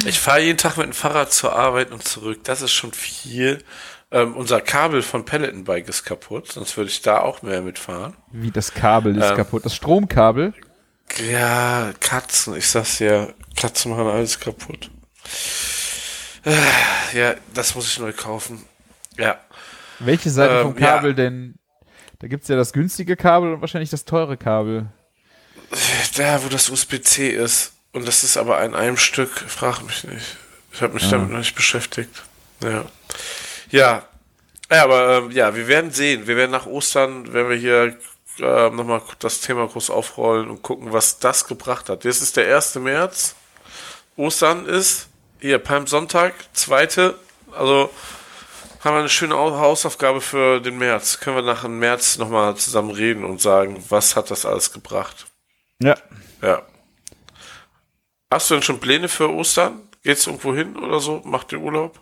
[0.06, 2.40] Ich fahre jeden Tag mit dem Fahrrad zur Arbeit und zurück.
[2.44, 3.64] Das ist schon viel.
[4.12, 8.16] Ähm, unser Kabel von Peloton Bike ist kaputt, sonst würde ich da auch mehr mitfahren.
[8.32, 9.36] Wie das Kabel ist Ähm.
[9.36, 9.66] kaputt.
[9.66, 10.54] Das Stromkabel.
[11.32, 14.90] Ja, Katzen, ich sag's ja, Katzen machen alles kaputt.
[16.46, 18.64] Äh, Ja, das muss ich neu kaufen.
[19.18, 19.40] Ja,
[20.00, 21.16] Welche Seite Ähm, vom Kabel ja.
[21.16, 21.56] denn?
[22.20, 24.88] Da gibt's ja das günstige Kabel und wahrscheinlich das teure Kabel.
[26.18, 27.74] da, wo das USB-C ist.
[27.94, 30.38] Und das ist aber in einem Stück, frag mich nicht.
[30.72, 32.24] Ich habe mich damit noch nicht beschäftigt.
[32.64, 32.86] Ja.
[33.72, 34.04] Ja.
[34.72, 36.28] Ja, aber ähm, ja, wir werden sehen.
[36.28, 37.98] Wir werden nach Ostern, wenn wir hier
[38.40, 42.04] äh, nochmal das Thema groß aufrollen und gucken, was das gebracht hat.
[42.04, 42.76] Jetzt ist der 1.
[42.76, 43.36] März.
[44.16, 45.08] Ostern ist
[45.40, 47.16] hier Palmsonntag, zweite.
[47.52, 47.90] Also
[48.84, 51.20] haben wir eine schöne Au- Hausaufgabe für den März.
[51.20, 55.26] Können wir nach dem März nochmal zusammen reden und sagen, was hat das alles gebracht?
[55.82, 55.96] Ja.
[56.44, 56.62] Ja.
[58.32, 59.82] Hast du denn schon Pläne für Ostern?
[60.04, 61.22] Geht's irgendwo hin oder so?
[61.26, 62.00] Macht ihr Urlaub?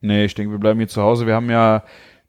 [0.00, 1.26] Nee, ich denke, wir bleiben hier zu Hause.
[1.26, 1.82] Wir haben ja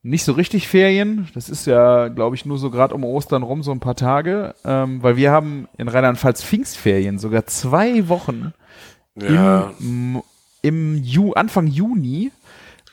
[0.04, 1.30] nicht so richtig Ferien.
[1.34, 4.56] Das ist ja, glaube ich, nur so gerade um Ostern rum, so ein paar Tage.
[4.64, 8.54] Ähm, weil wir haben in Rheinland-Pfalz Pfingstferien, sogar zwei Wochen
[9.16, 10.24] Ja, im,
[10.62, 12.32] im Ju Anfang Juni.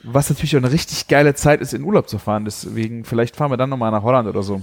[0.03, 2.45] Was natürlich auch eine richtig geile Zeit ist, in Urlaub zu fahren.
[2.45, 4.61] Deswegen, vielleicht fahren wir dann nochmal nach Holland oder so.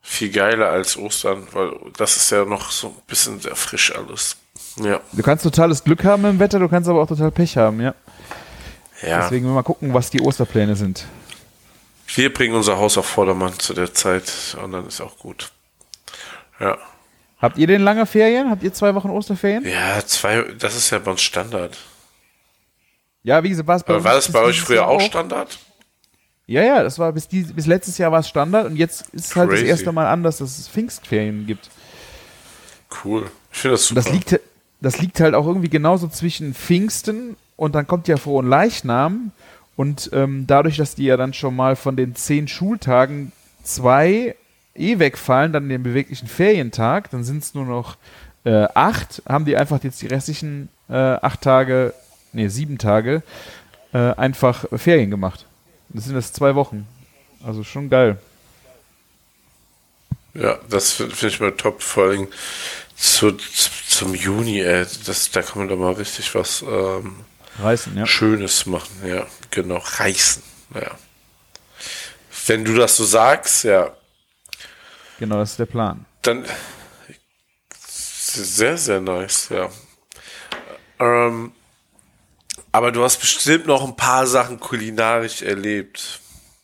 [0.00, 4.36] viel geiler als Ostern, weil das ist ja noch so ein bisschen sehr frisch alles.
[4.76, 5.00] Ja.
[5.12, 7.94] Du kannst totales Glück haben im Wetter, du kannst aber auch total Pech haben, ja.
[9.02, 9.22] Ja.
[9.22, 11.06] Deswegen wir mal gucken, was die Osterpläne sind.
[12.14, 15.50] Wir bringen unser Haus auf Vordermann zu der Zeit und dann ist auch gut.
[16.60, 16.78] Ja.
[17.38, 18.50] Habt ihr denn lange Ferien?
[18.50, 19.66] Habt ihr zwei Wochen Osterferien?
[19.66, 21.76] Ja, zwei, das ist ja bei uns Standard.
[23.24, 25.58] Ja, wie gesagt, war es bei uns war das bei euch früher auch Standard?
[26.46, 29.26] Ja, ja, das war bis, die, bis letztes Jahr war es Standard und jetzt ist
[29.26, 31.70] es halt das erste Mal anders, dass es Pfingstferien gibt.
[33.04, 33.30] Cool.
[33.52, 34.02] Ich finde das super.
[34.02, 34.40] das liegt,
[34.82, 39.30] das liegt halt auch irgendwie genauso zwischen Pfingsten und dann kommt ja Frohen Leichnam
[39.76, 44.34] und ähm, dadurch, dass die ja dann schon mal von den zehn Schultagen zwei
[44.74, 47.96] eh wegfallen, dann den beweglichen Ferientag, dann sind es nur noch
[48.44, 51.94] äh, acht, haben die einfach jetzt die restlichen äh, acht Tage,
[52.32, 53.22] nee, sieben Tage
[53.92, 55.46] äh, einfach Ferien gemacht.
[55.90, 56.88] Das sind das zwei Wochen.
[57.44, 58.18] Also schon geil.
[60.34, 62.28] Ja, das finde find ich mal top, vor allem
[63.02, 64.86] zu, zu, zum Juni, ey.
[65.04, 67.24] Das, da kann man doch mal richtig was ähm,
[67.58, 68.06] Reißen, ja.
[68.06, 70.42] Schönes machen, ja, genau, reißen,
[70.74, 70.90] ja.
[72.46, 73.94] Wenn du das so sagst, ja.
[75.18, 76.06] Genau, das ist der Plan.
[76.22, 76.46] Dann
[77.78, 79.68] sehr, sehr nice, ja.
[80.98, 81.52] Ähm,
[82.70, 86.20] aber du hast bestimmt noch ein paar Sachen kulinarisch erlebt.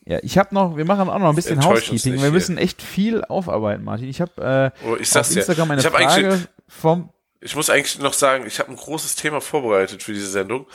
[0.08, 2.14] Ja, ich habe noch, wir machen auch noch ein bisschen Housekeeping.
[2.14, 2.30] Wir hier.
[2.30, 4.08] müssen echt viel aufarbeiten, Martin.
[4.08, 5.30] Ich habe äh, Oh, ich auf.
[5.30, 9.16] Instagram eine Ich Frage eigentlich- vom Ich muss eigentlich noch sagen, ich habe ein großes
[9.16, 10.66] Thema vorbereitet für diese Sendung,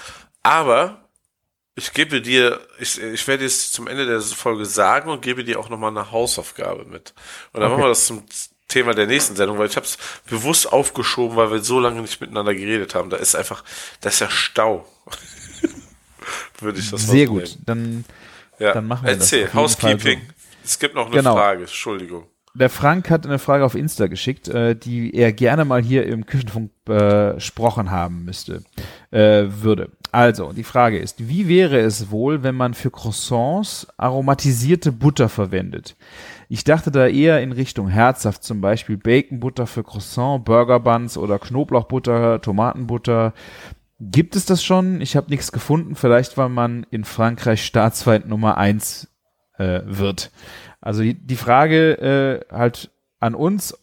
[0.43, 0.99] aber
[1.75, 5.59] ich gebe dir, ich, ich werde es zum Ende der Folge sagen und gebe dir
[5.59, 7.15] auch nochmal eine Hausaufgabe mit.
[7.53, 7.71] Und dann Okay.
[7.71, 8.23] machen wir das zum
[8.67, 9.97] Thema der nächsten Sendung, weil ich habe es
[10.29, 13.09] bewusst aufgeschoben, weil wir so lange nicht miteinander geredet haben.
[13.09, 13.63] Da ist einfach,
[14.01, 14.85] da ist ja Stau.
[16.59, 17.57] Würde ich das mal sehr gut.
[17.65, 18.05] Dann
[18.63, 18.73] Ja.
[18.73, 20.21] Dann machen wir das Erzähl, Fall Housekeeping.
[20.63, 21.35] Es gibt noch eine Genau.
[21.35, 22.25] Frage, Entschuldigung.
[22.55, 26.25] Der Frank hat eine Frage auf Insta geschickt, äh, die er gerne mal hier im
[26.27, 28.63] Küchenfunk besprochen haben müsste,
[29.11, 29.89] äh, würde.
[30.11, 35.95] Also, die Frage ist, wie wäre es wohl, wenn man für Croissants aromatisierte Butter verwendet?
[36.47, 41.39] Ich dachte da eher in Richtung herzhaft, zum Beispiel Baconbutter für Croissant, Burger Buns oder
[41.39, 43.33] Knoblauchbutter, Tomatenbutter.
[44.11, 45.01] Gibt es das schon?
[45.01, 45.95] Ich habe nichts gefunden.
[45.95, 49.07] Vielleicht, weil man in Frankreich Staatsfeind Nummer eins
[49.57, 50.31] äh, wird.
[50.81, 53.77] Also die, die Frage äh, halt an uns,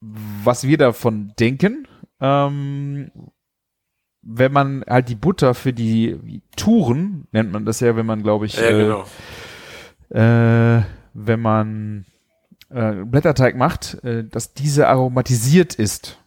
[0.00, 1.86] was wir davon denken,
[2.20, 3.10] ähm,
[4.22, 8.46] wenn man halt die Butter für die Touren, nennt man das ja, wenn man, glaube
[8.46, 9.04] ich, Ja, äh, genau.
[10.10, 10.82] äh,
[11.14, 12.06] wenn man
[12.70, 16.18] äh, Blätterteig macht, äh, dass diese aromatisiert ist.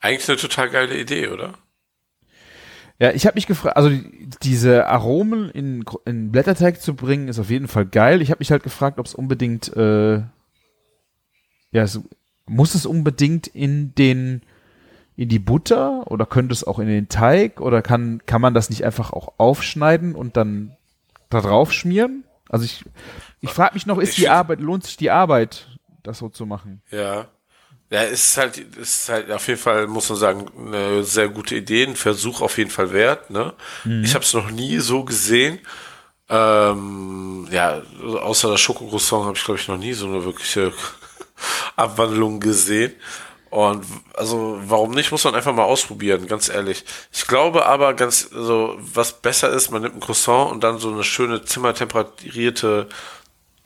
[0.00, 1.54] Eigentlich eine total geile Idee, oder?
[2.98, 7.38] Ja, ich habe mich gefragt, also die, diese Aromen in, in Blätterteig zu bringen, ist
[7.38, 8.20] auf jeden Fall geil.
[8.20, 12.00] Ich habe mich halt gefragt, ob es unbedingt, äh, ja, es,
[12.46, 14.42] muss es unbedingt in den
[15.16, 18.70] in die Butter oder könnte es auch in den Teig oder kann kann man das
[18.70, 20.76] nicht einfach auch aufschneiden und dann
[21.28, 22.24] da drauf schmieren?
[22.48, 22.84] Also ich
[23.40, 25.68] ich frage mich noch, ist Ich die Arbeit lohnt sich die Arbeit,
[26.02, 26.82] das so zu machen?
[26.90, 27.28] Ja.
[27.90, 31.28] Ja, es ist halt, es ist halt auf jeden Fall, muss man sagen, eine sehr
[31.28, 33.30] gute Idee, ein Versuch auf jeden Fall wert.
[33.30, 33.52] Ne?
[34.04, 35.58] Ich habe es noch nie so gesehen.
[36.28, 40.72] Ähm, ja, außer das Schokocroissant habe ich, glaube ich, noch nie so eine wirkliche
[41.76, 42.94] Abwandlung gesehen.
[43.50, 43.84] Und
[44.14, 46.84] also, warum nicht, muss man einfach mal ausprobieren, ganz ehrlich.
[47.12, 50.92] Ich glaube aber ganz, also, was besser ist, man nimmt ein Croissant und dann so
[50.92, 52.88] eine schöne zimmertemperierte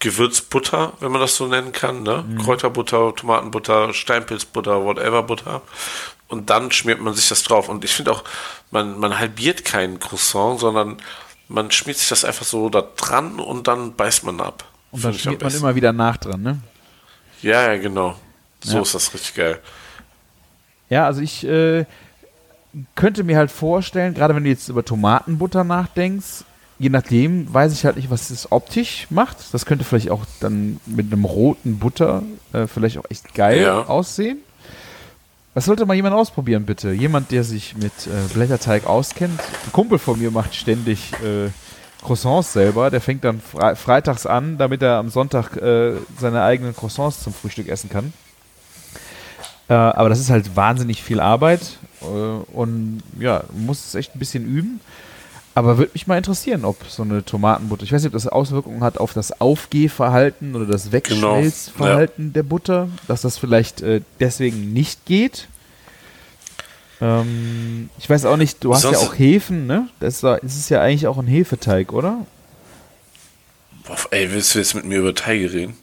[0.04, 2.24] Gewürzbutter, wenn man das so nennen kann, ne?
[2.44, 5.62] Kräuterbutter, Tomatenbutter, Steinpilzbutter, whatever Butter.
[6.28, 7.68] Und dann schmiert man sich das drauf.
[7.70, 8.22] Und ich finde auch,
[8.70, 10.98] man, man halbiert keinen Croissant, sondern
[11.48, 14.64] man schmiert sich das einfach so da dran und dann beißt man ab.
[14.90, 16.60] Und dann schmiert man immer wieder nach dran, ne?
[17.40, 18.16] Ja, ja, genau.
[18.62, 18.82] So Ja.
[18.82, 19.58] ist das richtig geil.
[20.90, 21.86] Ja, also ich äh,
[22.94, 26.44] könnte mir halt vorstellen, gerade wenn du jetzt über Tomatenbutter nachdenkst,
[26.78, 29.36] je nachdem weiß ich halt nicht, was es optisch macht.
[29.52, 32.22] Das könnte vielleicht auch dann mit einem roten Butter
[32.52, 33.84] äh, vielleicht auch echt geil Ja.
[33.86, 34.38] aussehen.
[35.54, 36.90] Das sollte mal jemand ausprobieren, bitte.
[36.92, 39.38] Jemand, der sich mit äh, Blätterteig auskennt.
[39.66, 41.50] Ein Kumpel von mir macht ständig äh,
[42.02, 42.90] Croissants selber.
[42.90, 47.32] Der fängt dann fre freitags an, damit er am Sonntag äh, seine eigenen Croissants zum
[47.32, 48.12] Frühstück essen kann.
[49.68, 51.60] Äh, aber das ist halt wahnsinnig viel Arbeit
[52.02, 54.80] äh, und ja, muss es echt ein bisschen üben.
[55.56, 58.82] Aber würde mich mal interessieren, ob so eine Tomatenbutter, ich weiß nicht, ob das Auswirkungen
[58.82, 65.06] hat auf das Aufgehverhalten oder das Wegschmelzverhalten der Butter, dass das vielleicht äh, deswegen nicht
[65.06, 65.46] geht.
[67.00, 69.88] Ähm, ich weiß auch nicht, du hast ja Sonst- auch Hefen, ne?
[70.00, 72.26] Das ja- ist ja eigentlich auch ein Hefeteig, oder?
[73.86, 75.76] Boah, ey, willst du jetzt mit mir über Teige reden?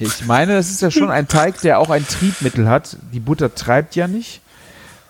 [0.00, 2.96] Ich meine, das ist ja schon ein Teig, der auch ein Triebmittel hat.
[3.12, 4.40] Die Butter treibt ja nicht,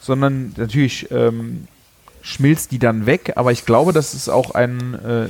[0.01, 1.68] sondern natürlich ähm,
[2.29, 3.33] schmilzt die dann weg.
[3.37, 5.29] Aber ich glaube, das ist auch ein, äh,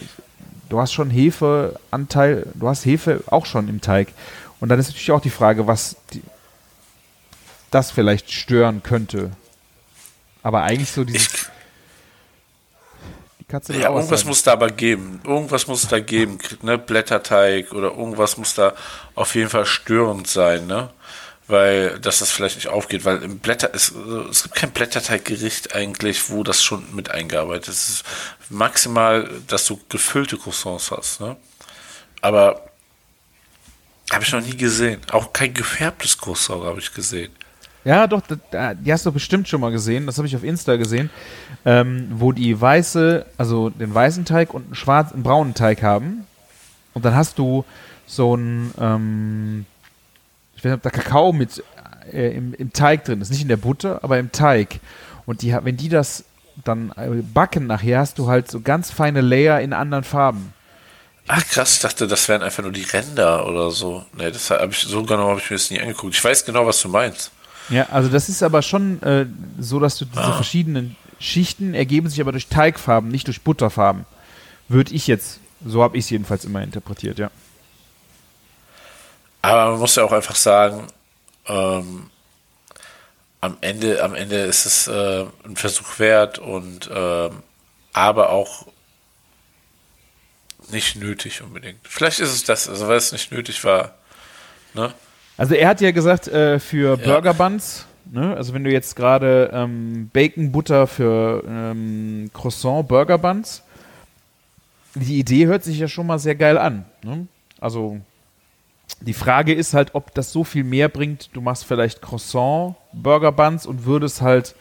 [0.69, 4.09] du hast schon Hefeanteil, du hast Hefe auch schon im Teig.
[4.61, 6.23] Und dann ist natürlich auch die Frage, was die,
[7.71, 9.31] das vielleicht stören könnte.
[10.43, 11.47] Aber eigentlich so dieses, Ich,
[13.41, 15.21] die Katze ja, irgendwas muss da aber geben.
[15.25, 16.39] Irgendwas muss da geben.
[16.63, 16.79] Ne?
[16.79, 18.75] Blätterteig oder irgendwas muss da
[19.15, 20.91] auf jeden Fall störend sein, ne?
[21.49, 23.91] Weil, dass das vielleicht nicht aufgeht, weil im Blätter, es,
[24.31, 27.89] es gibt kein Blätterteiggericht eigentlich, wo das schon mit eingearbeitet ist.
[27.89, 28.05] Ist
[28.51, 31.37] maximal, dass du gefüllte Croissants hast, ne?
[32.21, 32.69] Aber
[34.11, 35.01] habe ich noch nie gesehen.
[35.11, 37.33] Auch kein gefärbtes Croissant habe ich gesehen.
[37.85, 40.07] Ja, doch, die hast du bestimmt schon mal gesehen.
[40.07, 41.09] Das habe ich auf Insta gesehen,
[41.65, 46.27] ähm, wo die weiße, also den weißen Teig und einen schwarzen, einen braunen Teig haben.
[46.93, 47.65] Und dann hast du
[48.07, 49.67] so ein, ähm,
[50.59, 51.63] ich weiß nicht, ob da Kakao mit
[52.13, 54.81] äh, im, im Teig drin ist, nicht in der Butter, aber im Teig.
[55.25, 56.25] Und die, wenn die das
[56.65, 60.53] dann äh, backen nachher, hast du halt so ganz feine Layer in anderen Farben.
[61.29, 64.05] Ach krass, ich dachte, das wären einfach nur die Ränder oder so.
[64.17, 66.15] Nee, das habe ich so genau habe ich mir das nie angeguckt.
[66.15, 67.31] Ich weiß genau, was du meinst.
[67.69, 69.27] Ja, also das ist aber schon äh,
[69.61, 70.33] so, dass du diese Ah.
[70.33, 74.07] verschiedenen Schichten ergeben sich aber durch Teigfarben, nicht durch Butterfarben.
[74.69, 77.31] Würde ich jetzt, so habe ich es jedenfalls immer interpretiert, ja.
[79.43, 80.87] Aber man muss ja auch einfach sagen,
[81.47, 82.11] ähm,
[83.41, 87.43] am Ende, am Ende ist es äh, ein Versuch wert und ähm,
[87.93, 88.67] aber auch
[90.71, 91.79] nicht nötig unbedingt.
[91.83, 93.95] Vielleicht ist es das, also weil es nicht nötig war.
[94.75, 94.93] Ne?
[95.37, 99.51] Also er hat ja gesagt, äh, für Burger Buns, ne, also wenn du jetzt gerade
[99.53, 103.63] ähm, Bacon Butter für ähm, Croissant Burger Buns,
[104.95, 106.85] die Idee hört sich ja schon mal sehr geil an.
[107.03, 107.29] Ne?
[107.61, 108.01] Also
[109.01, 111.31] die Frage ist halt, ob das so viel mehr bringt.
[111.33, 114.55] Du machst vielleicht Croissant Burger Buns und würdest halt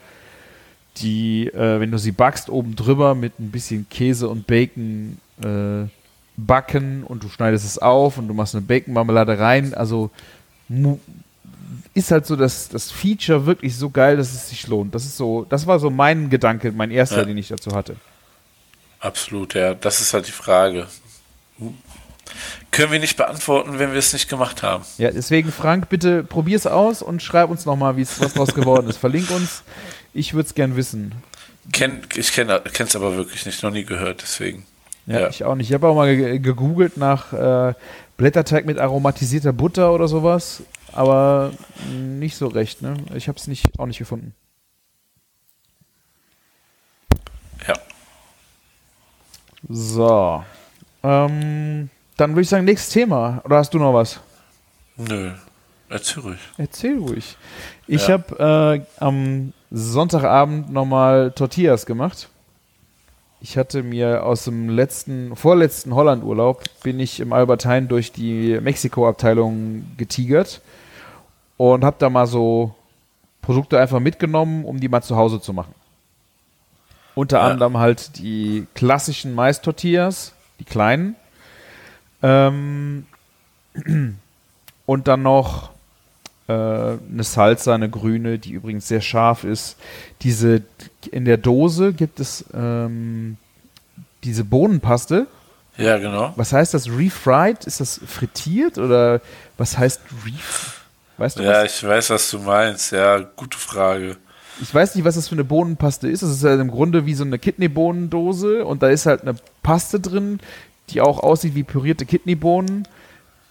[0.98, 5.88] die, äh, wenn du sie backst, oben drüber mit ein bisschen Käse und Bacon äh,
[6.36, 9.74] backen und du schneidest es auf und du machst eine Bacon-Marmelade rein.
[9.74, 10.10] Also
[11.94, 14.94] ist halt so das, das Feature wirklich so geil, dass es sich lohnt.
[14.94, 17.24] Das ist so, das war so mein Gedanke, mein erster, Ja.
[17.24, 17.96] den ich dazu hatte.
[19.00, 19.74] Absolut, ja.
[19.74, 20.86] Das ist halt die Frage.
[22.70, 24.84] Können wir nicht beantworten, wenn wir es nicht gemacht haben.
[24.98, 28.88] Ja, deswegen, Frank, bitte probier's aus und schreib uns nochmal, wie es was draus geworden
[28.88, 28.98] ist.
[28.98, 29.62] Verlink uns.
[30.14, 31.14] Ich würde es gern wissen.
[31.72, 34.66] Kenn, ich kenne es aber wirklich nicht, noch nie gehört, deswegen.
[35.06, 35.28] Ja, Ja.
[35.28, 35.68] ich auch nicht.
[35.70, 37.74] Ich habe auch mal ge- gegoogelt nach äh,
[38.16, 40.62] Blätterteig mit aromatisierter Butter oder sowas,
[40.92, 41.52] aber
[41.90, 42.94] nicht so recht, ne?
[43.14, 44.34] Ich habe es nicht, auch nicht gefunden.
[47.66, 47.74] Ja.
[49.68, 50.44] So.
[51.02, 53.40] Ähm, dann würde ich sagen, nächstes Thema.
[53.44, 54.20] Oder hast du noch was?
[54.96, 55.30] Nö.
[55.88, 56.38] Erzähl ruhig.
[56.58, 57.36] Erzähl ruhig.
[57.86, 58.14] Ich Ja.
[58.18, 62.28] habe äh, am Sonntagabend nochmal Tortillas gemacht.
[63.40, 68.58] Ich hatte mir aus dem letzten, vorletzten Hollandurlaub bin ich im Albert Heijn durch die
[68.60, 70.60] Mexiko-Abteilung getigert
[71.56, 72.74] und habe da mal so
[73.40, 75.72] Produkte einfach mitgenommen, um die mal zu Hause zu machen.
[77.14, 77.46] Unter Ja.
[77.48, 81.14] anderem halt die klassischen Mais-Tortillas, die kleinen.
[82.22, 83.06] Ähm,
[84.86, 85.70] und dann noch
[86.48, 89.76] äh, eine Salsa, eine grüne, die übrigens sehr scharf ist.
[90.22, 90.62] Diese
[91.10, 93.36] in der Dose gibt es ähm,
[94.24, 95.26] diese Bohnenpaste.
[95.76, 96.32] Ja, genau.
[96.36, 96.88] Was heißt das?
[96.88, 97.64] Refried?
[97.64, 99.20] Ist das frittiert oder
[99.56, 100.80] was heißt ref?
[101.18, 101.76] Weißt du Ja, was?
[101.76, 102.92] ich weiß, was du meinst.
[102.92, 104.16] Ja, gute Frage.
[104.60, 106.22] Ich weiß nicht, was das für eine Bohnenpaste ist.
[106.22, 110.00] Das ist ja im Grunde wie so eine Kidneybohnendose und da ist halt eine Paste
[110.00, 110.40] drin,
[110.90, 112.86] die auch aussieht wie pürierte Kidneybohnen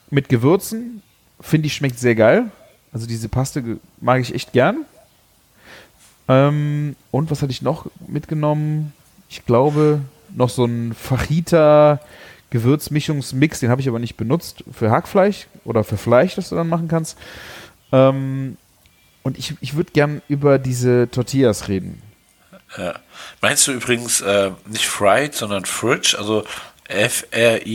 [0.09, 1.01] mit Gewürzen.
[1.39, 2.51] Finde ich schmeckt sehr geil.
[2.91, 4.85] Also diese Paste mag ich echt gern.
[6.27, 8.93] Ähm, und was hatte ich noch mitgenommen?
[9.29, 10.01] Ich glaube,
[10.35, 11.99] noch so ein Fajita
[12.49, 16.69] Gewürzmischungsmix, den habe ich aber nicht benutzt für Hackfleisch oder für Fleisch, das du dann
[16.69, 17.17] machen kannst.
[17.91, 18.57] Ähm,
[19.23, 22.01] und ich, ich würde gern über diese Tortillas reden.
[22.77, 22.95] Ja.
[23.41, 26.45] Meinst du übrigens äh, nicht fried, sondern fridge, also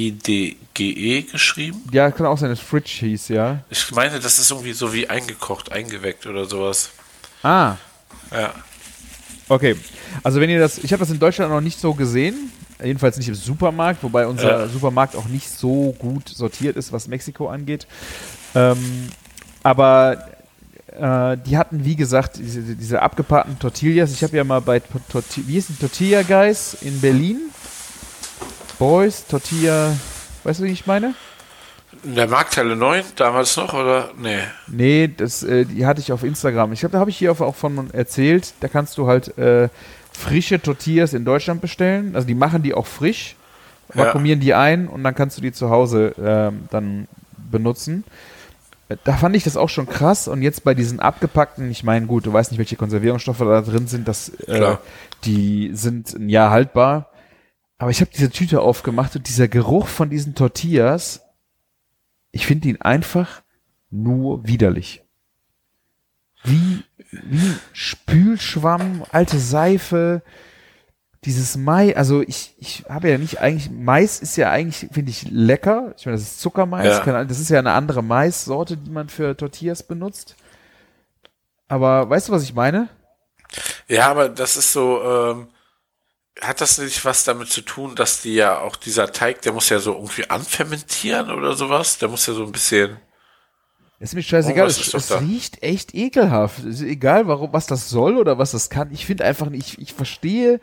[0.03, 1.83] F-R-I-D-G-E geschrieben?
[1.93, 3.61] Ja, kann auch sein, dass Fridge hieß, ja.
[3.71, 6.91] Ich meine, das ist irgendwie so wie eingekocht, eingeweckt oder sowas.
[7.43, 7.77] Ah,
[8.31, 8.55] Ja.
[9.49, 9.77] okay.
[10.23, 12.51] Also wenn ihr das, ich habe das in Deutschland noch nicht so gesehen,
[12.83, 14.69] jedenfalls nicht im Supermarkt, wobei unser Ja.
[14.69, 17.87] Supermarkt auch nicht so gut sortiert ist, was Mexiko angeht.
[18.55, 19.09] Ähm,
[19.63, 20.29] aber
[20.89, 24.13] äh, die hatten, wie gesagt, diese, diese abgepackten Tortillas.
[24.13, 27.39] Ich habe ja mal bei Torti wie hieß die Tortilla Guys in Berlin?
[28.79, 29.93] Boys, Tortilla,
[30.45, 31.15] weißt du, wie ich meine?
[32.05, 34.11] In der Markthalle 9 damals noch, oder?
[34.19, 34.39] Nee.
[34.67, 36.73] Nee, das, äh, die hatte ich auf Instagram.
[36.73, 38.55] Ich glaube, da habe ich hier auch- von erzählt.
[38.61, 39.69] Da kannst du halt äh,
[40.13, 42.13] frische Tortillas in Deutschland bestellen.
[42.17, 43.37] Also die machen die auch frisch,
[43.95, 44.07] Ja.
[44.07, 47.07] vakuumieren die ein und dann kannst du die zu Hause ähm, dann
[47.51, 48.05] benutzen.
[48.89, 50.27] Äh, Da fand ich das auch schon krass.
[50.29, 53.87] Und jetzt bei diesen abgepackten, ich meine, gut, du weißt nicht, welche Konservierungsstoffe da drin
[53.87, 54.09] sind.
[54.09, 54.77] Das, äh,
[55.25, 57.11] die sind ein Jahr haltbar.
[57.83, 61.25] Aber ich habe diese Tüte aufgemacht und dieser Geruch von diesen Tortillas,
[62.31, 63.43] ich finde ihn einfach
[63.91, 65.03] nur widerlich.
[66.45, 70.23] Wie, wie Spülschwamm, alte Seife,
[71.25, 75.29] dieses Mai, also ich, ich habe ja nicht eigentlich, Mais ist ja eigentlich, finde ich,
[75.33, 75.93] lecker.
[75.99, 77.25] Ich meine, das ist Zuckermais, Ja.
[77.25, 80.37] das ist ja eine andere Maissorte, die man für Tortillas benutzt.
[81.67, 82.87] Aber weißt du, was ich meine?
[83.89, 85.49] Ja, aber das ist so, ähm,
[86.41, 89.69] hat das nicht was damit zu tun, dass die ja auch dieser Teig, der muss
[89.69, 91.99] ja so irgendwie anfermentieren oder sowas?
[91.99, 92.99] Der muss ja so ein bisschen.
[94.01, 96.65] Ist mir scheißegal, Oh, es, es riecht echt ekelhaft.
[96.65, 98.91] Ist egal, warum, was das soll oder was das kann.
[98.93, 100.61] Ich finde einfach nicht, ich, ich verstehe,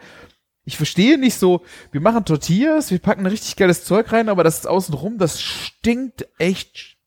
[0.66, 4.44] Ich verstehe nicht so, wir machen Tortillas, wir packen ein richtig geiles Zeug rein, aber
[4.44, 6.98] das ist außenrum, das stinkt echt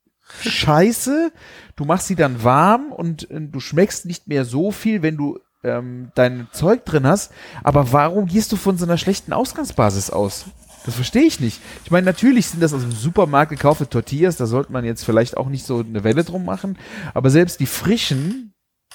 [0.41, 1.33] scheiße.
[1.77, 5.39] Du machst sie dann warm und äh, du schmeckst nicht mehr so viel, wenn du
[5.65, 7.33] ähm, dein Zeug drin hast.
[7.63, 10.47] Aber warum gehst du von so einer schlechten Ausgangsbasis aus?
[10.85, 11.61] Das verstehe ich nicht.
[11.85, 15.37] Ich meine, natürlich sind das aus dem Supermarkt gekaufte Tortillas, da sollte man jetzt vielleicht
[15.37, 16.77] auch nicht so eine Welle drum machen,
[17.15, 18.53] aber selbst die frischen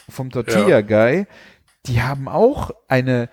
[0.09, 1.27] vom Tortilla Guy,
[1.85, 3.29] die haben auch eine,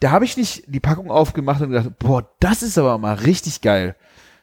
[0.00, 3.60] da habe ich nicht die Packung aufgemacht und gedacht, boah, das ist aber mal richtig
[3.60, 3.96] geil.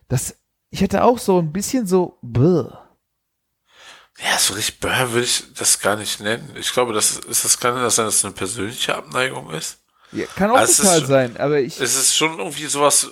[0.07, 0.37] Das,
[0.69, 2.65] ich hätte auch so ein bisschen so, bäh.
[4.19, 6.55] Ja, so richtig bäh würde ich das gar nicht nennen.
[6.59, 9.79] Ich glaube, das ist das kann das sein, dass es eine persönliche Abneigung ist.
[10.11, 13.11] Ja, kann auch Also total ist- sein, aber ich, Es ist schon irgendwie sowas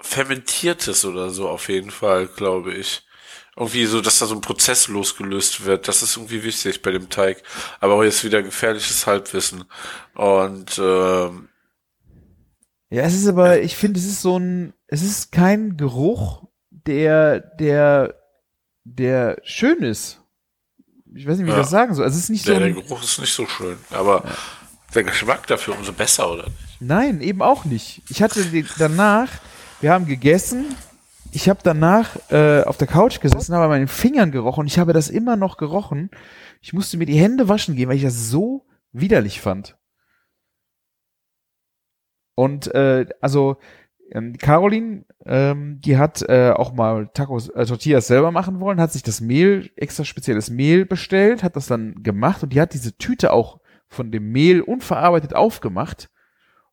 [0.00, 3.02] Fermentiertes oder so auf jeden Fall, glaube ich.
[3.56, 5.88] Irgendwie so, dass da so ein Prozess losgelöst wird.
[5.88, 7.42] Das ist irgendwie wichtig bei dem Teig.
[7.80, 9.64] Aber auch jetzt wieder gefährliches Halbwissen.
[10.14, 11.48] Und ähm,
[12.90, 17.40] Ja, es ist aber, ich finde, es ist so ein, es ist kein Geruch, der,
[17.40, 18.15] der,
[18.88, 20.22] der schön ist.
[21.14, 21.62] Ich weiß nicht, wie ich Ja.
[21.62, 22.04] das sagen soll.
[22.04, 23.76] Also es ist nicht so der, der ein, Geruch ist nicht so schön.
[23.90, 24.22] Aber
[24.94, 26.46] der Geschmack dafür umso besser, oder?
[26.78, 28.02] nein, eben auch nicht.
[28.10, 28.44] Ich hatte
[28.78, 29.30] danach,
[29.80, 30.66] wir haben gegessen,
[31.32, 34.78] ich habe danach äh, auf der Couch gesessen, habe an meinen Fingern gerochen und ich
[34.78, 36.10] habe das immer noch gerochen.
[36.60, 39.76] Ich musste mir die Hände waschen gehen, weil ich das so widerlich fand.
[42.34, 43.56] Und äh, also
[44.12, 48.92] ähm, Caroline, ähm, die hat äh, auch mal Tacos, äh, Tortillas selber machen wollen, hat
[48.92, 52.96] sich das Mehl, extra spezielles Mehl bestellt, hat das dann gemacht und die hat diese
[52.96, 56.10] Tüte auch von dem Mehl unverarbeitet aufgemacht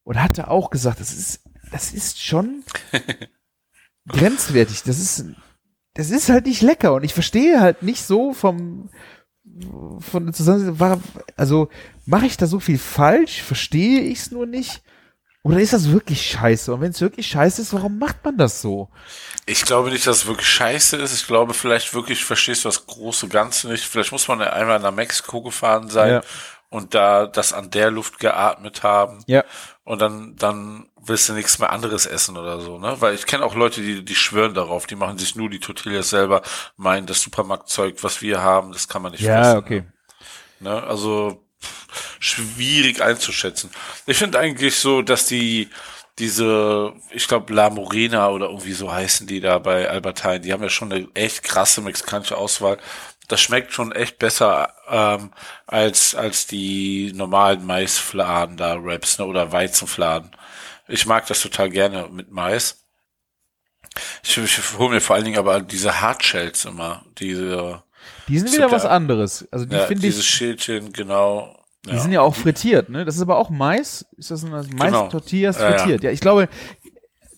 [0.04, 2.64] und hatte auch gesagt, das ist, das ist schon
[4.08, 4.84] grenzwertig.
[4.84, 5.26] Das ist,
[5.94, 8.90] das ist halt nicht lecker und ich verstehe halt nicht so vom
[10.00, 11.04] von der Zusammensetzung,
[11.36, 11.70] also
[12.06, 13.42] mache ich da so viel falsch?
[13.42, 14.82] Verstehe ich es nur nicht?
[15.44, 16.74] Oder ist das wirklich scheiße?
[16.74, 18.90] Und wenn es wirklich scheiße ist, warum macht man das so?
[19.46, 21.14] Ich glaube nicht, dass es wirklich scheiße ist.
[21.14, 23.84] Ich glaube, vielleicht wirklich verstehst du das große Ganze nicht.
[23.84, 26.22] Vielleicht muss man ja einmal nach Mexiko gefahren sein Ja.
[26.70, 29.22] und da das an der Luft geatmet haben.
[29.28, 29.44] Ja.
[29.84, 32.96] Und dann, dann willst du nichts mehr anderes essen oder so, ne?
[33.00, 36.10] Weil ich kenne auch Leute, die, die schwören darauf, die machen sich nur die Tortillas
[36.10, 36.42] selber,
[36.78, 39.58] meinen, das Supermarktzeug, was wir haben, das kann man nicht fressen.
[40.62, 40.82] Ne?
[40.84, 41.43] Also
[42.20, 43.72] schwierig einzuschätzen.
[44.06, 45.70] Ich finde eigentlich so, dass die
[46.20, 50.64] diese, ich glaube La Morena oder irgendwie so heißen die da bei Albertine, die haben
[50.64, 52.78] ja schon eine echt krasse mexikanische Auswahl.
[53.28, 55.32] Das schmeckt schon echt besser ähm,
[55.66, 60.32] als als die normalen Maisfladen da Wraps ne, oder Weizenfladen.
[60.88, 62.86] Ich mag das total gerne mit Mais.
[64.24, 67.84] Ich, ich hole mir vor allen Dingen aber diese Hardshells immer, diese
[68.28, 69.48] Die sind wieder was anderes.
[69.52, 71.56] Also die ja, finde dieses ich, Schildchen genau.
[71.86, 73.06] die sind ja auch frittiert, ne?
[73.06, 74.06] Das ist aber auch Mais.
[74.18, 75.08] Ist das ein Mais Genau.
[75.10, 76.04] Tortillas Ja, frittiert?
[76.04, 76.48] Ja, ich glaube,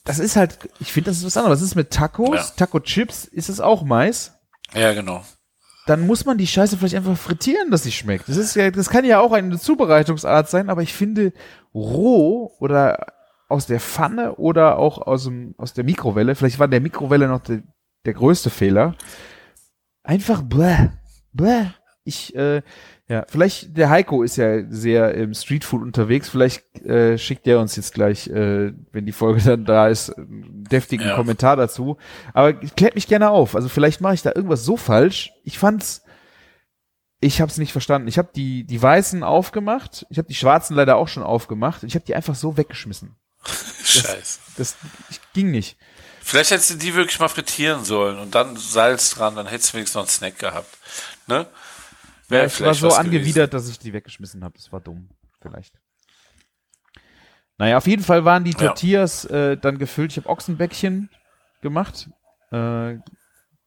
[0.03, 1.59] das ist halt, ich finde, das ist was anderes.
[1.59, 2.55] Das ist mit Tacos.
[2.55, 4.33] Taco Chips, ist es auch Mais.
[4.73, 5.23] ja genau.
[5.87, 8.27] Dann muss man die Scheiße vielleicht einfach frittieren, dass sie schmeckt.
[8.27, 11.31] Das ist ja, das kann ja auch eine Zubereitungsart sein, aber ich finde
[11.75, 13.05] roh oder
[13.49, 17.41] aus der Pfanne oder auch aus dem, aus der Mikrowelle, vielleicht war der Mikrowelle noch
[17.41, 17.61] der,
[18.05, 18.95] der größte Fehler.
[20.05, 20.89] Einfach bläh,
[21.33, 21.67] bläh.
[22.03, 22.61] Ich, äh,
[23.07, 27.75] ja, vielleicht, der Heiko ist ja sehr im Streetfood unterwegs, vielleicht äh, schickt der uns
[27.75, 31.15] jetzt gleich, äh, wenn die Folge dann da ist, einen deftigen Ja.
[31.15, 31.97] Kommentar dazu.
[32.33, 33.55] Aber klärt mich gerne auf.
[33.55, 35.33] Also vielleicht mache ich da irgendwas so falsch.
[35.43, 36.03] Ich fand's,
[37.19, 38.07] ich hab's nicht verstanden.
[38.07, 41.89] Ich habe die, die weißen aufgemacht, ich habe die schwarzen leider auch schon aufgemacht und
[41.89, 43.15] ich habe die einfach so weggeschmissen.
[43.83, 44.39] Scheiße.
[44.57, 44.77] Das
[45.09, 45.77] ich, ging nicht.
[46.27, 49.77] Vielleicht hättest du die wirklich mal frittieren sollen und dann Salz dran, dann hättest du
[49.77, 50.75] wenigstens noch einen Snack gehabt.
[51.27, 51.45] Ne?
[52.27, 54.55] Wäre Ja, ich war so angewidert, dass ich die weggeschmissen habe.
[54.57, 55.09] Das war dumm,
[55.39, 55.75] vielleicht.
[57.59, 58.57] Naja, auf jeden Fall waren die Ja.
[58.57, 60.13] Tortillas äh, dann gefüllt.
[60.13, 61.11] Ich habe Ochsenbäckchen
[61.61, 62.09] gemacht.
[62.51, 62.95] Äh,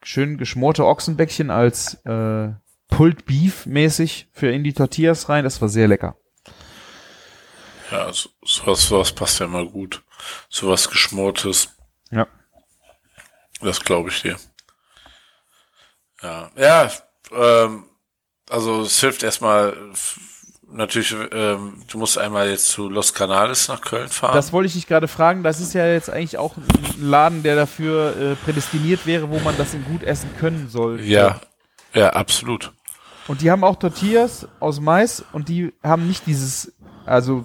[0.02, 2.48] schön geschmorte Ochsenbäckchen als äh,
[2.88, 5.44] Pulled Beef mäßig für in die Tortillas rein.
[5.44, 6.16] Das war sehr lecker.
[7.88, 7.92] gewesen.
[7.92, 10.02] Ja, so, sowas, sowas passt ja immer gut.
[10.48, 11.78] Sowas Geschmortes, Ja.
[13.61, 14.36] Das glaube ich dir.
[16.22, 16.90] Ja, ja,
[17.32, 17.84] ähm,
[18.50, 19.76] also es hilft erstmal
[20.70, 24.34] natürlich, ähm, du musst einmal jetzt zu Los Canales nach Köln fahren.
[24.34, 25.42] Das wollte ich dich gerade fragen.
[25.42, 26.64] Das ist ja jetzt eigentlich auch ein
[27.00, 31.00] Laden, der dafür äh, prädestiniert wäre, wo man das in gut essen können soll.
[31.00, 31.40] ja,
[31.94, 32.72] ja, absolut.
[33.28, 36.72] Und die haben auch Tortillas aus Mais und die haben nicht dieses,
[37.04, 37.44] also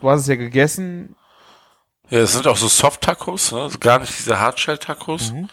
[0.00, 1.16] du hast es ja gegessen.
[2.10, 3.62] Ja, es sind auch so Soft-Tacos, ne?
[3.62, 5.32] Also gar nicht diese Hardshell-Tacos.
[5.32, 5.48] Mhm.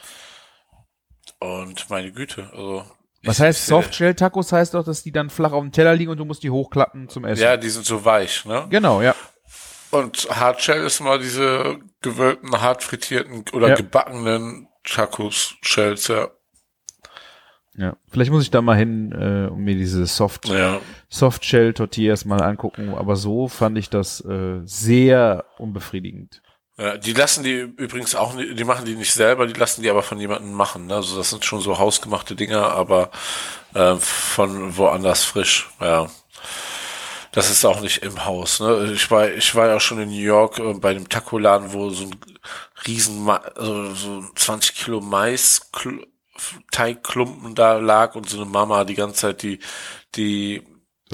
[1.40, 2.86] Und meine Güte, also.
[3.24, 4.52] Was ich- heißt Softshell-Tacos?
[4.52, 7.08] Heißt doch, dass die dann flach auf dem Teller liegen und du musst die hochklappen
[7.10, 7.42] zum Essen.
[7.44, 8.68] Ja, die sind so weich, ne?
[8.70, 9.16] Genau, ja.
[9.92, 13.76] Und Hardshell ist mal diese gewölbten, hart frittierten oder Ja.
[13.76, 16.30] gebackenen Tacos-Shells, ja.
[17.78, 17.96] Ja.
[18.10, 22.42] Vielleicht muss ich da mal hin äh, und mir diese Soft Ja, Softshell Tortillas mal
[22.42, 26.42] angucken, aber so fand ich das äh, sehr unbefriedigend.
[26.78, 29.90] Ja, die lassen die übrigens auch, nicht- die machen die nicht selber, die lassen die
[29.90, 30.88] aber von jemandem machen.
[30.88, 30.96] Ne?
[30.96, 33.10] Also das sind schon so hausgemachte Dinger, aber
[33.74, 35.70] äh, von woanders frisch.
[35.80, 36.08] Ja,
[37.32, 38.60] das ist auch nicht im Haus.
[38.60, 38.92] Ne?
[38.94, 41.90] Ich war, ich war ja auch schon in New York äh, bei dem Taco-Laden, wo
[41.92, 42.16] so ein
[42.88, 45.70] riesen, Ma also so 20 Kilo Mais
[46.72, 49.60] Teigklumpen da lag und so eine Mama die ganze Zeit die
[50.16, 50.64] die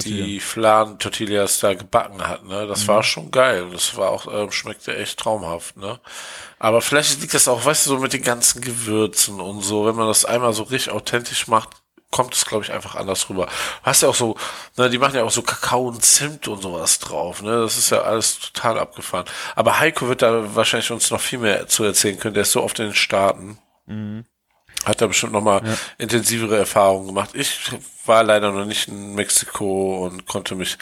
[0.04, 2.66] die Fladen Tortillas da gebacken hat, ne?
[2.66, 3.66] Das war schon geil.
[3.72, 6.00] Das war auch, ähm, schmeckte echt traumhaft, ne?
[6.58, 9.96] Aber vielleicht liegt das auch, weißt du, so mit den ganzen Gewürzen und so, wenn
[9.96, 11.70] man das einmal so richtig authentisch macht,
[12.10, 13.48] kommt es, glaube ich, einfach anders rüber.
[13.82, 14.36] Hast ja auch so,
[14.76, 17.60] ne, die machen ja auch so Kakao und Zimt und sowas drauf, ne?
[17.60, 19.26] Das ist ja alles total abgefahren.
[19.56, 22.34] Aber Heiko wird da wahrscheinlich uns noch viel mehr zu erzählen können.
[22.34, 23.58] Der ist so oft in den Staaten.
[24.88, 25.60] Hat da bestimmt noch mal
[25.98, 27.30] intensivere Erfahrungen gemacht.
[27.34, 27.70] Ich
[28.06, 30.78] war leider noch nicht in Mexiko und konnte mich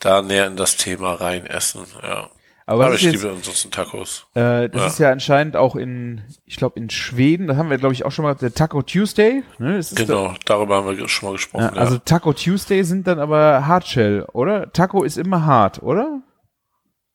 [0.00, 1.86] da näher in das Thema rein essen.
[2.02, 2.30] Ja.
[2.66, 4.26] Aber, Aber was ich jetzt, liebe ansonsten Tacos.
[4.34, 4.86] äh, das Ja.
[4.88, 8.12] ist ja anscheinend auch in, ich glaube in Schweden, das haben wir glaube ich auch
[8.12, 9.42] schon mal, der Taco Tuesday.
[9.58, 9.80] Ne?
[9.94, 11.70] Genau, darüber haben wir schon mal gesprochen.
[11.74, 14.70] Ja, also Taco Tuesday sind dann aber Hardshell, oder?
[14.72, 16.20] Taco ist immer hart, oder?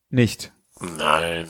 [0.10, 0.52] Nicht.
[0.82, 0.88] ja.
[0.98, 1.48] Nein.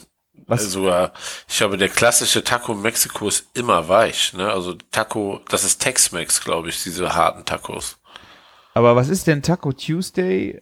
[0.48, 0.62] Was?
[0.64, 1.10] Also, äh,
[1.48, 4.34] ich glaube, der klassische Taco Mexiko ist immer weich.
[4.34, 4.52] Ne?
[4.52, 7.98] Also Taco, das ist Tex-Mex, glaube ich, diese harten Tacos.
[8.74, 10.62] Aber was ist denn Taco Tuesday?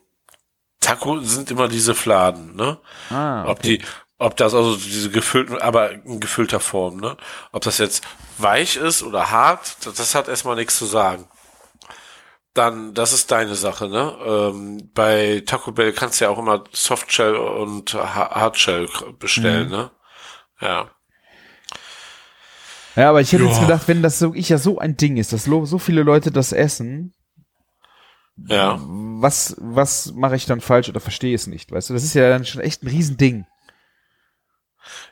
[0.80, 2.80] Taco sind immer diese Fladen, ne?
[3.10, 3.82] Ah, Ob die,
[4.18, 7.18] ob das also diese gefüllten, aber in gefüllter Form, ne?
[7.52, 8.04] Ob das jetzt
[8.38, 11.28] weich ist oder hart, das, das hat erstmal nichts zu sagen.
[12.54, 14.14] Dann, das ist deine Sache, ne?
[14.26, 18.90] Ähm, bei Taco Bell kannst du ja auch immer Softshell und Ha- Hardshell
[19.20, 19.72] bestellen, Mhm.
[19.72, 19.92] ne?
[20.60, 20.92] Ja.
[22.98, 23.64] Ja, aber ich hätte jetzt Ja.
[23.64, 26.52] gedacht, wenn das so, ich ja so ein Ding ist, dass so viele Leute das
[26.52, 27.14] essen,
[28.36, 28.78] Ja.
[28.82, 31.94] was, was mache ich dann falsch oder verstehe es nicht, weißt du?
[31.94, 33.46] Das ist ja dann schon echt ein Riesending.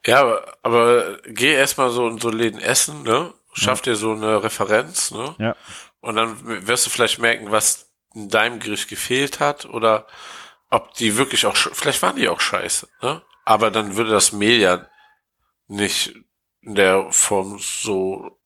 [0.06, 3.34] Ja, aber, aber geh erstmal so in so Läden essen, ne?
[3.54, 5.36] Schaff dir so eine Referenz, ne?
[5.40, 5.56] Ja.
[6.02, 10.08] Und dann wirst du vielleicht merken, was in deinem Gericht gefehlt hat oder
[10.70, 13.22] ob die wirklich auch, vielleicht waren die auch scheiße, ne?
[13.46, 14.86] Aber dann würde das Mehl ja
[15.68, 16.16] nicht
[16.62, 18.40] in der Form so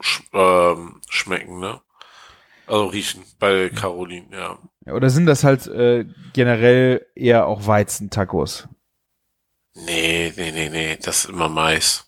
[0.00, 1.80] sch ähm, schmecken, ne?
[2.66, 4.58] Also riechen bei Caroline, ja.
[4.86, 8.68] Ja, Oder sind das halt äh, generell eher auch Weizentacos?
[9.74, 12.06] Nee, nee, nee, nee, das ist immer Mais.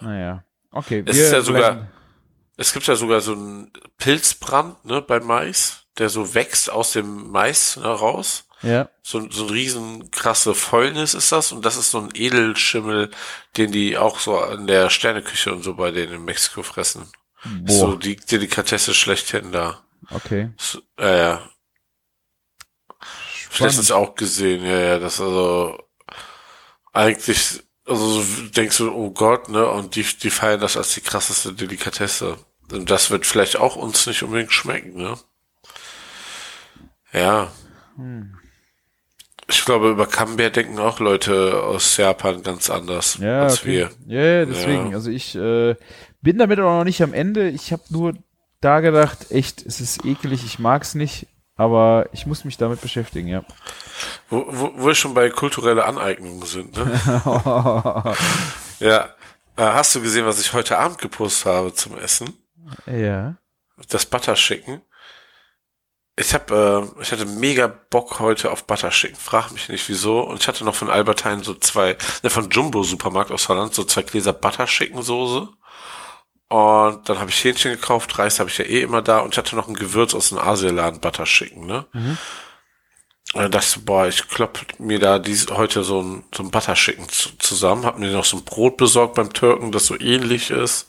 [0.00, 0.44] Naja.
[0.70, 1.02] Okay.
[1.06, 1.88] Es ist ja sogar-
[2.58, 7.30] Es gibt ja sogar so einen Pilzbrand, ne, bei Mais, der so wächst aus dem
[7.30, 8.44] Mais ne, raus.
[8.62, 8.90] Ja.
[9.02, 13.10] So, so ein riesen krasse Fäulnis ist das und das ist so ein Edelschimmel,
[13.56, 17.10] den die auch so in der Sterneküche und so bei denen in Mexiko fressen.
[17.64, 17.98] Ist So Boah.
[17.98, 19.84] die Delikatesse schlechthin da.
[20.10, 20.50] Okay.
[20.58, 21.50] So, äh, ja.
[23.50, 25.78] Ich hab letztens auch gesehen, ja, ja, das also
[26.92, 31.00] eigentlich, also so denkst du, oh Gott, ne, und die, die feiern das als die
[31.00, 32.36] krasseste Delikatesse.
[32.72, 35.16] Und das wird vielleicht auch uns nicht unbedingt schmecken, ne?
[37.12, 37.50] Ja.
[39.48, 43.66] Ich glaube, über Camembert denken auch Leute aus Japan ganz anders Ja, als okay.
[43.66, 43.90] wir.
[44.06, 44.90] Ja, ja, deswegen.
[44.90, 44.96] Ja.
[44.96, 45.74] Also ich äh,
[46.20, 47.48] bin damit auch noch nicht am Ende.
[47.48, 48.14] Ich habe nur
[48.60, 53.28] da gedacht, echt, es ist eklig, ich mag's nicht, aber ich muss mich damit beschäftigen,
[53.28, 53.44] ja.
[54.28, 57.00] Wo, wo, wo wir schon bei kultureller Aneignung sind, ne?
[58.80, 59.04] ja.
[59.56, 62.34] Äh, Hast du gesehen, was ich heute Abend gepostet habe zum Essen?
[62.86, 63.36] Ja.
[63.88, 64.82] Das Butter Chicken.
[66.16, 69.16] Ich hab, äh, ich hatte mega Bock heute auf Butter Chicken.
[69.16, 70.20] Frag mich nicht wieso.
[70.20, 73.84] Und ich hatte noch von Albertine so zwei, ne, von Jumbo Supermarkt aus Holland, so
[73.84, 75.48] zwei Gläser Butter Chicken Soße.
[76.48, 79.38] Und dann habe ich Hähnchen gekauft, Reis habe ich ja eh immer da und ich
[79.38, 81.84] hatte noch ein Gewürz aus dem Asialaden Butter Chicken, ne?
[81.92, 82.18] Und
[83.34, 87.36] so, boah, ich klopp mir da dies, heute so ein, so ein Butter Chicken zu,
[87.38, 90.88] zusammen, hab mir noch so ein Brot besorgt beim Türken, das so ähnlich ist,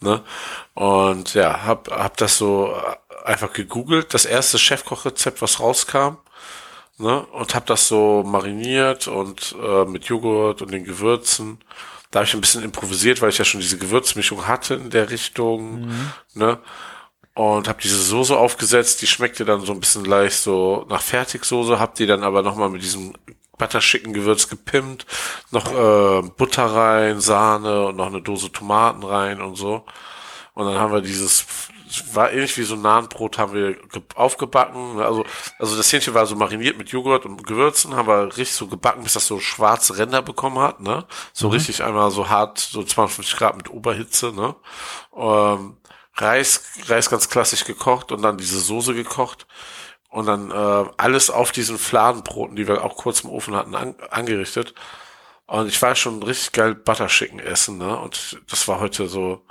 [0.00, 0.22] ne?
[0.74, 2.74] Und ja, hab, hab das so
[3.24, 6.16] einfach gegoogelt, das erste Chefkochrezept, was rauskam,
[6.98, 7.20] ne?
[7.26, 11.58] Und hab das so mariniert und äh, mit Joghurt und den Gewürzen.
[12.10, 15.10] Da habe ich ein bisschen improvisiert, weil ich ja schon diese Gewürzmischung hatte in der
[15.10, 15.88] Richtung,
[16.34, 16.58] ne?
[17.34, 21.80] Und habe diese Soße aufgesetzt, die schmeckte dann so ein bisschen leicht so nach Fertigsoße,
[21.80, 23.14] hab die dann aber nochmal mit diesem
[23.56, 25.06] butterschicken Gewürz gepimpt,
[25.50, 29.84] noch äh, Butter rein, Sahne und noch eine Dose Tomaten rein und so.
[30.54, 31.46] Und dann haben wir dieses
[32.12, 33.76] war ähnlich wie so ein Nahenbrot haben wir
[34.14, 35.00] aufgebacken.
[35.00, 35.24] Also,
[35.58, 39.02] also das Hähnchen war so mariniert mit Joghurt und Gewürzen, haben wir richtig so gebacken,
[39.02, 41.06] bis das so schwarze Ränder bekommen hat, ne?
[41.32, 41.52] So mhm.
[41.54, 44.54] richtig einmal so hart, so 250 Grad mit Oberhitze, ne?
[45.14, 45.76] Ähm,
[46.14, 49.46] Reis, Reis ganz klassisch gekocht und dann diese Soße gekocht
[50.10, 53.94] und dann äh, alles auf diesen Fladenbroten, die wir auch kurz im Ofen hatten, an,
[54.10, 54.74] angerichtet.
[55.46, 57.98] Und ich war schon richtig geil Butter Chicken essen, ne?
[57.98, 59.44] Und das war heute so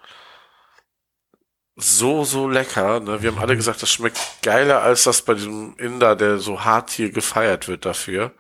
[1.82, 2.99] so, so lecker.
[2.99, 3.22] Ne?
[3.22, 6.91] Wir haben alle gesagt, das schmeckt geiler als das bei diesem Inder, der so hart
[6.91, 8.32] hier gefeiert wird dafür.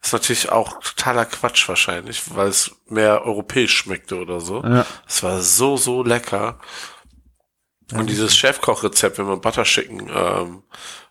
[0.00, 4.62] Das ist natürlich auch totaler Quatsch wahrscheinlich, weil es mehr europäisch schmeckte oder so.
[4.62, 4.86] Ja.
[5.06, 6.58] Es war so, so lecker.
[7.92, 10.62] Und dieses Chefkochrezept, wenn man Butter Chicken ähm,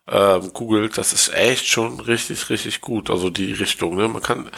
[0.07, 3.09] ähm, googelt, das ist echt schon richtig, richtig gut.
[3.09, 4.07] Also die Richtung, ne?
[4.07, 4.49] Man kann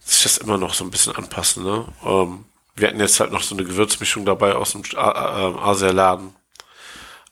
[0.00, 1.86] sich das immer noch so ein bisschen anpassen, ne?
[2.04, 2.44] Ähm,
[2.74, 6.34] wir hatten jetzt halt noch so eine Gewürzmischung dabei aus dem äh, Asialaden.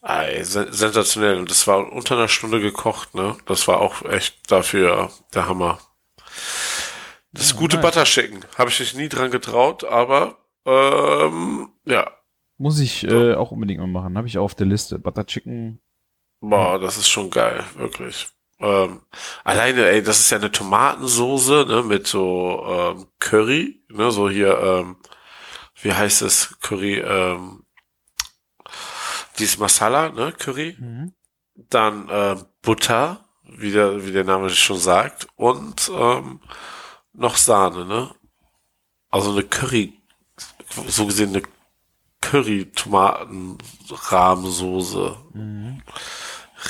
[0.03, 1.36] Ey, sensationell.
[1.36, 3.36] Und das war unter einer Stunde gekocht, ne?
[3.47, 5.78] Das war auch echt dafür der Hammer.
[7.32, 7.84] Das ja, gute nice.
[7.84, 8.45] Butter Chicken.
[8.57, 12.11] Habe ich mich nie dran getraut, aber ähm, ja.
[12.61, 14.18] Muss ich äh, auch unbedingt mal machen.
[14.18, 14.98] Habe ich auch auf der Liste.
[14.98, 15.80] Butter Chicken.
[16.40, 18.28] Boah, das ist schon geil, wirklich.
[18.58, 19.00] Ähm,
[19.44, 24.58] alleine, ey, das ist ja eine Tomatensoße, ne, mit so ähm, Curry, ne, so hier,
[24.58, 24.96] ähm,
[25.80, 27.64] wie heißt es, Curry, ähm,
[29.38, 30.76] dieses Masala, ne, Curry.
[30.78, 31.14] Mhm.
[31.54, 36.40] Dann äh, Butter, wie der, wie der Name schon sagt, und ähm,
[37.14, 38.14] noch Sahne, ne?
[39.08, 39.94] Also eine Curry,
[40.86, 41.42] so gesehen eine
[42.21, 45.16] Curry-Tomaten-Rahmsoße.
[45.35, 45.83] Mhm.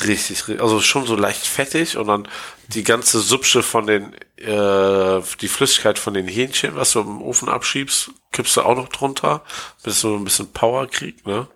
[0.07, 2.29] Richtig, also schon so leicht fettig und dann
[2.69, 7.49] die ganze Subsche von den, äh, die Flüssigkeit von den Hähnchen, was du im Ofen
[7.49, 9.43] abschiebst, kippst du auch noch drunter,
[9.83, 11.49] bis du ein bisschen Power kriegst, ne?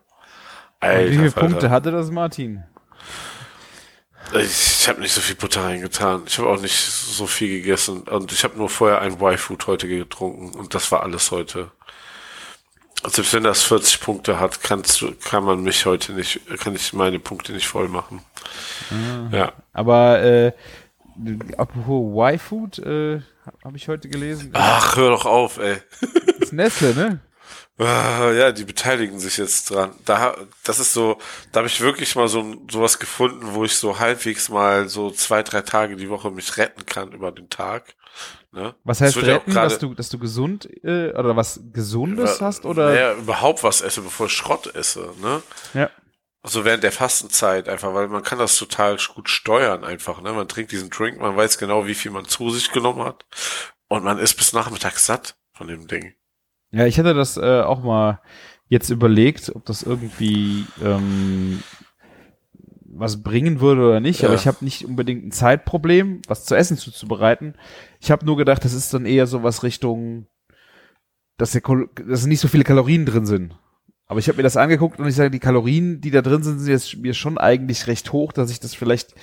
[0.80, 1.40] Alter, wie viele Alter.
[1.40, 2.64] Punkte hatte das Martin?
[4.32, 6.22] Ich, ich habe nicht so viel Butter reingetan.
[6.26, 8.02] Ich habe auch nicht so viel gegessen.
[8.02, 10.58] Und ich habe nur vorher ein Y-Food heute getrunken.
[10.58, 11.70] Und das war alles heute.
[13.04, 16.74] Also selbst wenn das 40 Punkte hat, kannst du, kann man mich heute nicht, kann
[16.74, 18.22] ich meine Punkte nicht voll machen.
[18.90, 19.52] Ah, ja.
[19.74, 20.52] Aber äh,
[21.58, 23.20] apropos Y-Food, äh,
[23.62, 24.50] habe ich heute gelesen.
[24.54, 25.76] Ach, hör doch auf, ey.
[26.00, 27.20] Das ist Nestle, ne?
[27.76, 29.92] Ah, ja, die beteiligen sich jetzt dran.
[30.06, 31.18] Da, das ist so,
[31.52, 35.42] da habe ich wirklich mal so sowas gefunden, wo ich so halbwegs mal so zwei,
[35.42, 37.96] drei Tage die Woche mich retten kann über den Tag.
[38.52, 38.74] Ne?
[38.84, 42.94] Was heißt retten, grade, dass du, dass du gesund äh, oder was Gesundes hast oder?
[42.94, 45.10] Ja, überhaupt was esse, bevor ich Schrott esse.
[45.20, 45.42] Ne?
[45.74, 45.90] Ja.
[46.42, 50.20] Also während der Fastenzeit einfach, weil man kann das total gut steuern einfach.
[50.20, 50.32] Ne?
[50.32, 53.24] Man trinkt diesen Drink, man weiß genau, wie viel man zu sich genommen hat
[53.88, 56.14] und man ist bis nachmittags satt von dem Ding.
[56.70, 58.20] Ja, ich hätte das äh, auch mal
[58.68, 61.62] jetzt überlegt, ob das irgendwie ähm,
[62.96, 64.28] was bringen würde oder nicht, ja.
[64.28, 67.54] aber ich habe nicht unbedingt ein Zeitproblem, was zu essen zuzubereiten.
[68.00, 70.26] Ich habe nur gedacht, das ist dann eher so was Richtung,
[71.36, 71.62] dass, der,
[72.06, 73.58] dass nicht so viele Kalorien drin sind.
[74.06, 76.58] Aber ich habe mir das angeguckt und ich sage, die Kalorien, die da drin sind,
[76.58, 79.14] sind jetzt mir schon eigentlich recht hoch, dass ich das vielleicht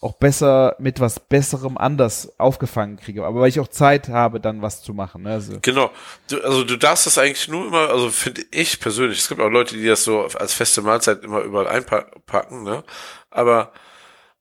[0.00, 3.24] auch besser mit was Besserem anders aufgefangen kriege.
[3.24, 5.22] Aber weil ich auch Zeit habe, dann was zu machen.
[5.22, 5.32] Ne?
[5.32, 5.58] Also.
[5.62, 5.90] Genau.
[6.28, 9.48] Du, also du darfst das eigentlich nur immer, also finde ich persönlich, es gibt auch
[9.48, 12.84] Leute, die das so als feste Mahlzeit immer überall einpacken, ne?
[13.30, 13.72] Aber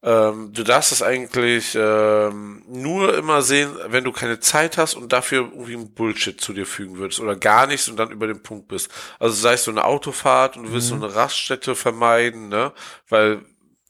[0.05, 5.11] ähm, du darfst das eigentlich ähm, nur immer sehen, wenn du keine Zeit hast und
[5.11, 8.43] dafür irgendwie ein Bullshit zu dir fügen würdest oder gar nichts und dann über den
[8.43, 8.91] Punkt bist.
[9.19, 10.99] Also sei es so eine Autofahrt und du willst mhm.
[10.99, 12.71] so eine Raststätte vermeiden, ne?
[13.09, 13.41] Weil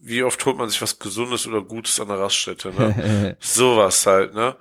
[0.05, 3.37] wie oft holt man sich was Gesundes oder Gutes an der Raststätte, ne?
[3.39, 4.55] Sowas halt, ne?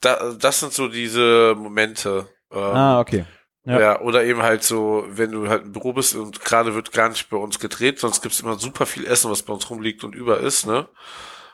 [0.00, 2.26] Da, das sind so diese Momente.
[2.50, 3.24] Ähm, ah, okay.
[3.64, 3.80] Ja.
[3.80, 4.00] ja.
[4.00, 7.30] oder eben halt so, wenn du halt im Büro bist und gerade wird gar nicht
[7.30, 10.40] bei uns gedreht, sonst gibt's immer super viel Essen, was bei uns rumliegt und über
[10.40, 10.88] ist, ne?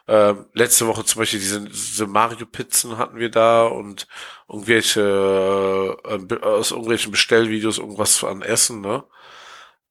[0.07, 4.07] Ähm, letzte Woche zum Beispiel diese, diese Mario-Pizzen hatten wir da und
[4.49, 9.05] irgendwelche, äh, aus irgendwelchen Bestellvideos irgendwas an Essen, ne?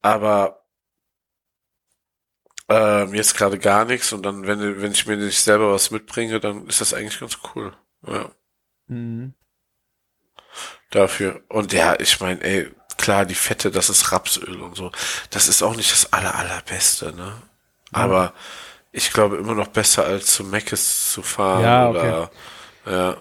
[0.02, 0.63] Aber
[2.74, 6.40] ähm, jetzt gerade gar nichts und dann, wenn, wenn ich mir nicht selber was mitbringe,
[6.40, 7.72] dann ist das eigentlich ganz cool.
[8.06, 8.30] Ja.
[8.88, 9.34] Mhm.
[10.90, 11.40] Dafür.
[11.48, 14.92] Und ja, ich meine, ey, klar, die Fette, das ist Rapsöl und so.
[15.30, 17.32] Das ist auch nicht das aller, allerbeste, ne?
[17.92, 18.32] Aber
[18.92, 21.98] ich glaube immer noch besser als zu Meckes zu fahren ja, okay.
[21.98, 22.30] oder,
[22.86, 23.16] ja.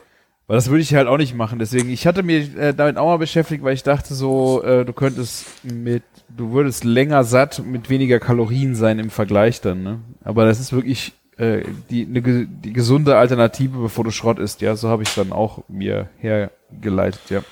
[0.48, 1.60] Weil das würde ich halt auch nicht machen.
[1.60, 4.94] Deswegen, ich hatte mich äh, damit auch mal beschäftigt, weil ich dachte so, äh, du
[4.94, 6.04] könntest mit
[6.36, 10.02] du würdest länger satt mit weniger Kalorien sein im Vergleich dann, ne?
[10.24, 14.76] Aber das ist wirklich äh, die, ne, die gesunde Alternative, bevor du Schrott isst, ja.
[14.76, 17.44] So habe ich dann auch mir hergeleitet, ja.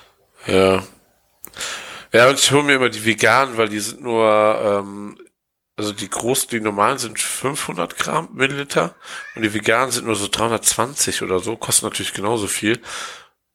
[0.46, 0.82] Ja.
[2.12, 5.16] Ja, und ich hole mir immer die veganen, weil die sind nur, ähm,
[5.76, 8.94] Also die großen, die normalen sind 500 Gramm Milliliter
[9.34, 12.78] und die veganen sind nur so 320 oder so, kosten natürlich genauso viel.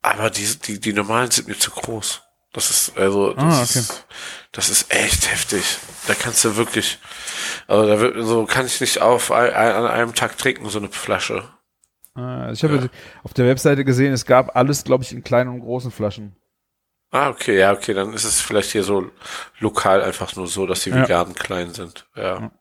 [0.02, 2.24] Aber die, die, die normalen sind mir zu groß.
[2.54, 3.80] Das ist, also, das, Ah, okay.
[3.80, 4.06] ist,
[4.52, 5.78] das ist echt heftig.
[6.08, 7.00] Da kannst du wirklich,
[7.68, 10.90] also da wird, so kann ich nicht auf ein, an einem Tag trinken, so eine
[10.90, 11.44] Flasche.
[12.18, 12.90] Äh, Ich habe
[13.24, 16.36] auf der Webseite gesehen, es gab alles, glaube ich, in kleinen und großen Flaschen.
[17.12, 19.10] Ah, okay, ja, okay, dann ist es vielleicht hier so
[19.60, 21.04] lokal einfach nur so, dass die Ja.
[21.04, 22.06] Veganen klein sind.
[22.16, 22.52] Ja.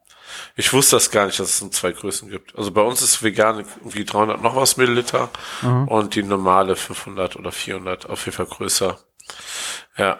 [0.57, 2.57] Ich wusste das gar nicht, dass es in zwei Größen gibt.
[2.57, 5.31] Also bei uns ist vegan irgendwie 300 noch was Milliliter
[5.63, 5.89] Mhm.
[5.89, 8.99] und die normale 500 oder 400 auf jeden Fall größer.
[9.97, 10.19] Ja.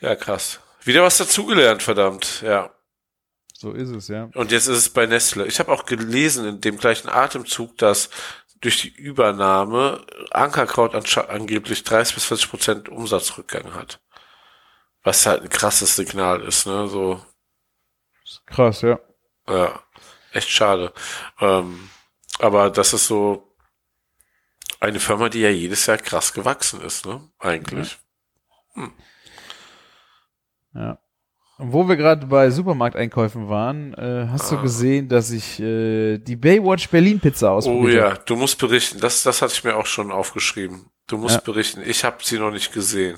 [0.00, 0.60] Ja, krass.
[0.84, 2.42] Wieder was dazugelernt, verdammt.
[2.42, 2.70] Ja.
[3.54, 4.28] So ist es, ja.
[4.34, 5.46] Und jetzt ist es bei Nestle.
[5.46, 8.10] Ich habe auch gelesen in dem gleichen Atemzug, dass
[8.60, 14.00] durch die Übernahme Ankerkraut angeblich 30 bis 40 Prozent Umsatzrückgang hat.
[15.02, 16.88] Was halt ein krasses Signal ist, ne?
[16.88, 17.24] So,
[18.46, 18.98] Krass, ja.
[19.48, 19.82] ja,
[20.32, 20.92] echt schade.
[21.40, 21.90] Ähm,
[22.38, 23.56] aber das ist so
[24.80, 27.28] eine Firma, die ja jedes Jahr krass gewachsen ist, ne?
[27.38, 27.98] Eigentlich.
[30.76, 30.98] Ja.
[31.58, 34.56] Und wo wir gerade bei Supermarkteinkäufen waren, äh, hast Ah.
[34.56, 38.14] du gesehen, dass ich äh, die Baywatch Berlin Pizza Oh ausprobiert habe?
[38.16, 39.00] ja, du musst berichten.
[39.00, 40.86] Das, das hatte ich mir auch schon aufgeschrieben.
[41.06, 41.40] Du musst Ja.
[41.40, 41.80] berichten.
[41.86, 43.16] Ich habe sie noch nicht gesehen.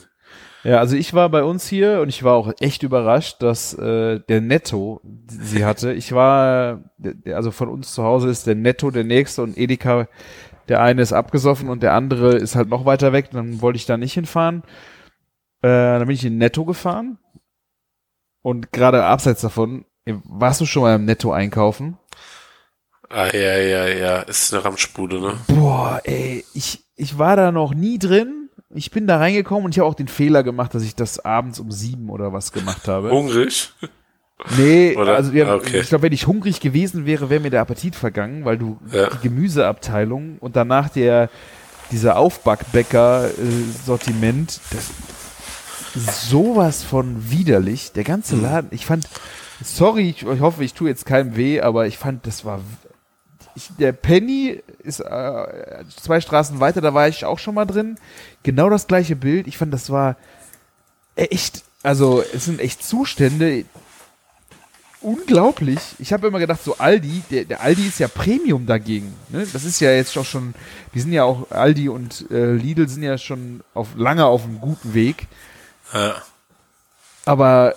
[0.62, 4.20] Ja, also ich war bei uns hier und ich war auch echt überrascht, dass äh,
[4.28, 5.92] der Netto sie hatte.
[5.92, 6.82] Ich war,
[7.26, 10.06] also von uns zu Hause ist der Netto der nächste und Edeka,
[10.68, 13.30] der eine ist abgesoffen und der andere ist halt noch weiter weg.
[13.32, 14.62] Dann wollte ich da nicht hinfahren.
[15.62, 17.18] Äh, dann bin ich in Netto gefahren
[18.48, 19.84] und gerade abseits davon,
[20.24, 21.96] warst du schon mal im Netto einkaufen?
[23.10, 24.20] Ah, ja, ja, ja.
[24.22, 25.34] Ist eine Ramschbude, ne?
[25.48, 28.48] Boah, ey, ich, ich war da noch nie drin.
[28.70, 31.58] Ich bin da reingekommen und ich habe auch den Fehler gemacht, dass ich das abends
[31.60, 33.10] um sieben oder was gemacht habe.
[33.10, 33.72] Hungrig?
[34.58, 35.16] Nee, Oder?
[35.16, 35.80] also wir, Okay.
[35.80, 39.08] ich glaube, wenn ich hungrig gewesen wäre, wäre mir der Appetit vergangen, weil du Ja.
[39.10, 41.30] die Gemüseabteilung und danach der
[41.90, 44.90] dieser Aufbackbäcker-Sortiment, das ist
[45.94, 47.92] sowas von widerlich.
[47.92, 48.42] Der ganze Mhm.
[48.42, 49.08] Laden, ich fand,
[49.62, 52.60] sorry, ich, ich hoffe, ich tue jetzt keinem weh, aber ich fand, das war
[53.54, 57.96] ich, der Penny ist äh, zwei Straßen weiter, da war ich auch schon mal drin.
[58.44, 59.48] Genau das gleiche Bild.
[59.48, 60.16] Ich fand, das war
[61.16, 63.64] echt, also es sind echt Zustände.
[65.00, 65.78] Unglaublich.
[66.00, 69.14] Ich habe immer gedacht, so Aldi, der, der Aldi ist ja Premium dagegen.
[69.28, 69.46] Ne?
[69.52, 70.54] Das ist ja jetzt auch schon,
[70.92, 74.60] die sind ja auch, Aldi und äh, Lidl sind ja schon auf lange auf einem
[74.60, 75.28] guten Weg.
[75.92, 76.22] Ja.
[77.24, 77.74] Aber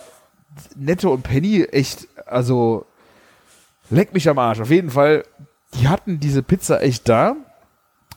[0.76, 2.86] Netto und Penny, echt, also
[3.90, 4.60] leck mich am Arsch.
[4.60, 5.24] Auf jeden Fall,
[5.74, 7.36] die hatten diese Pizza echt da.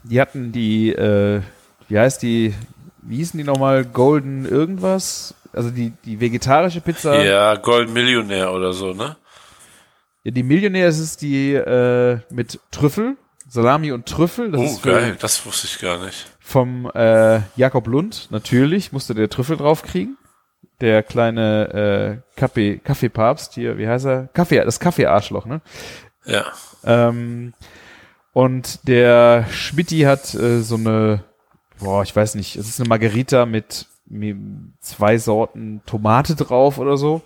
[0.02, 1.40] Die hatten die, äh,
[1.88, 2.54] wie heißt die,
[3.02, 3.84] wie hießen die nochmal?
[3.84, 5.34] Golden irgendwas?
[5.52, 7.22] Also die, die vegetarische Pizza.
[7.22, 9.16] Ja, Golden Millionär oder so, ne?
[10.24, 13.16] Ja, die Millionär ist es die äh, mit Trüffel,
[13.48, 14.50] Salami und Trüffel.
[14.50, 15.16] Das Oh, geil.
[15.20, 16.26] Das wusste ich gar nicht.
[16.46, 20.18] Vom äh, Jakob Lund, natürlich, musste der Trüffel draufkriegen.
[20.82, 24.28] Der kleine äh, Kaffee, Kaffeepapst hier, wie heißt er?
[24.34, 25.62] Kaffee, das Kaffeearschloch, ne?
[26.26, 26.44] Ja.
[26.84, 27.54] Ähm,
[28.34, 31.24] und der Schmitti hat äh, so eine,
[31.78, 34.36] boah, ich weiß nicht, es ist eine Margarita mit, mit
[34.80, 37.22] zwei Sorten Tomate drauf oder so.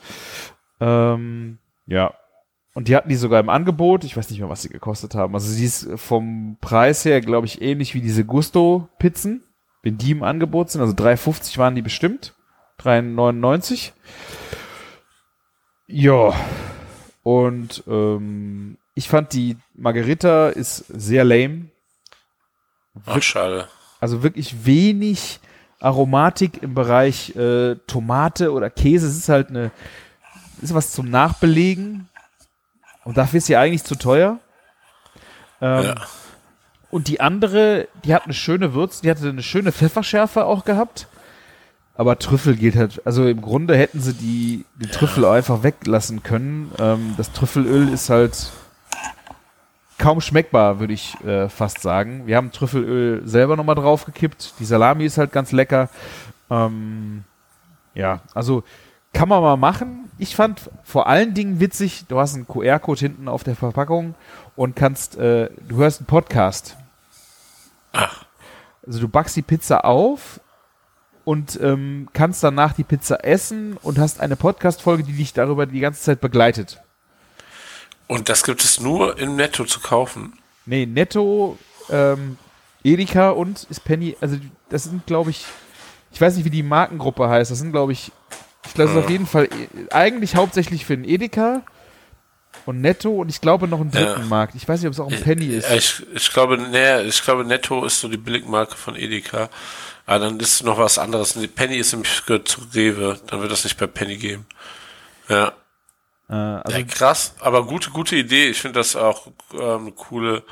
[0.80, 2.14] Ähm, ja.
[2.78, 4.04] Und die hatten die sogar im Angebot.
[4.04, 5.34] Ich weiß nicht mehr, was sie gekostet haben.
[5.34, 9.42] Also sie ist vom Preis her, glaube ich, ähnlich wie diese Gusto-Pizzen,
[9.82, 10.80] wenn die im Angebot sind.
[10.80, 12.34] Also 3,50 waren die bestimmt.
[12.80, 13.90] 3,99.
[15.88, 16.32] Ja.
[17.24, 21.64] Und ähm, ich fand die Margarita ist sehr lame.
[23.06, 23.66] Ach, schade.
[23.98, 25.40] Also wirklich wenig
[25.80, 29.08] Aromatik im Bereich äh, Tomate oder Käse.
[29.08, 29.72] Es ist halt eine,
[30.62, 32.07] ist was zum Nachbelegen.
[33.08, 34.38] Und dafür ist sie eigentlich zu teuer.
[35.62, 35.94] Ähm, Ja.
[36.90, 41.08] Und die andere, die hat eine schöne Würze, die hatte eine schöne Pfefferschärfe auch gehabt.
[41.94, 46.22] Aber Trüffel geht halt, also im Grunde hätten sie die, den Trüffel auch einfach weglassen
[46.22, 46.70] können.
[46.78, 48.50] Ähm, das Trüffelöl ist halt
[49.96, 52.26] kaum schmeckbar, würde ich äh, fast sagen.
[52.26, 54.54] Wir haben Trüffelöl selber nochmal draufgekippt.
[54.58, 55.88] Die Salami ist halt ganz lecker.
[56.50, 57.24] Ähm,
[57.94, 58.64] ja, also
[59.14, 60.07] kann man mal machen.
[60.18, 64.16] Ich fand vor allen Dingen witzig, du hast einen QR-Code hinten auf der Verpackung
[64.56, 66.76] und kannst, äh, du hörst einen Podcast.
[67.92, 68.24] Ach.
[68.84, 70.40] Also du backst die Pizza auf
[71.24, 75.80] und ähm, kannst danach die Pizza essen und hast eine Podcast-Folge, die dich darüber die
[75.80, 76.80] ganze Zeit begleitet.
[78.08, 80.32] Und das gibt es nur im Netto zu kaufen.
[80.66, 81.58] Nee, Netto,
[81.90, 82.38] ähm,
[82.82, 84.36] Edeka und ist Penny, also
[84.70, 85.44] das sind, glaube ich,
[86.10, 88.10] ich weiß nicht, wie die Markengruppe heißt, das sind, glaube ich,
[88.76, 89.48] das ist auf jeden Fall
[89.90, 91.62] eigentlich hauptsächlich für den Edeka
[92.66, 94.26] und Netto und ich glaube noch einen dritten Ja.
[94.26, 94.54] Markt.
[94.54, 95.70] Ich weiß nicht, ob es auch ein Penny ist.
[95.70, 99.48] Ich, ich glaube, nee, ich glaube, Netto ist so die Billigmarke von Edeka.
[100.06, 101.38] Aber dann ist noch was anderes.
[101.54, 103.20] Penny ist nämlich gehört zu Rewe.
[103.26, 104.46] Dann wird das nicht bei Penny geben.
[105.28, 105.52] Ja.
[106.28, 108.48] Äh, also ja, krass, aber gute, gute Idee.
[108.48, 110.42] Ich finde das auch ähm, eine coole,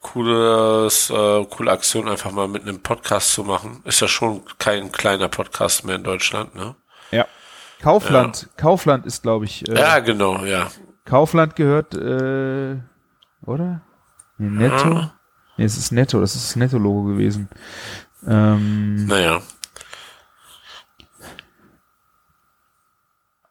[0.00, 3.82] cooles, äh, coole Aktion, einfach mal mit einem Podcast zu machen.
[3.84, 6.74] Ist ja schon kein kleiner Podcast mehr in Deutschland, ne?
[7.84, 7.90] Ja.
[7.90, 10.68] Kaufland, Kaufland ist, glaube ich, äh, Ja, genau, ja.
[11.04, 12.76] Kaufland gehört, äh,
[13.46, 13.82] oder?
[14.38, 14.88] Nee, Netto?
[14.94, 15.12] Ja.
[15.56, 17.48] Nee, es ist Netto, das ist das Netto-Logo gewesen.
[18.26, 19.40] Ähm, Naja.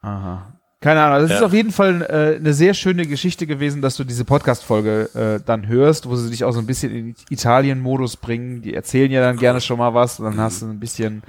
[0.01, 0.49] aha.
[0.81, 1.45] Keine Ahnung, das ist Ja.
[1.45, 5.65] auf jeden Fall äh, eine sehr schöne Geschichte gewesen, dass du diese Podcast-Folge äh, dann
[5.67, 8.61] hörst, wo sie dich auch so ein bisschen in Italien-Modus bringen.
[8.61, 11.23] Die erzählen ja dann gerne schon mal was und dann hast du ein bisschen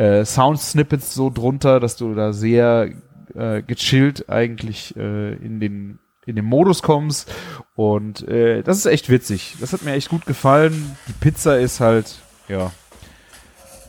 [0.00, 2.90] äh, Sound-Snippets so drunter, dass du da sehr
[3.34, 7.32] äh, gechillt eigentlich äh, in den in den Modus kommst
[7.74, 9.56] und äh, das ist echt witzig.
[9.60, 10.96] Das hat mir echt gut gefallen.
[11.08, 12.16] Die Pizza ist halt
[12.48, 12.70] ja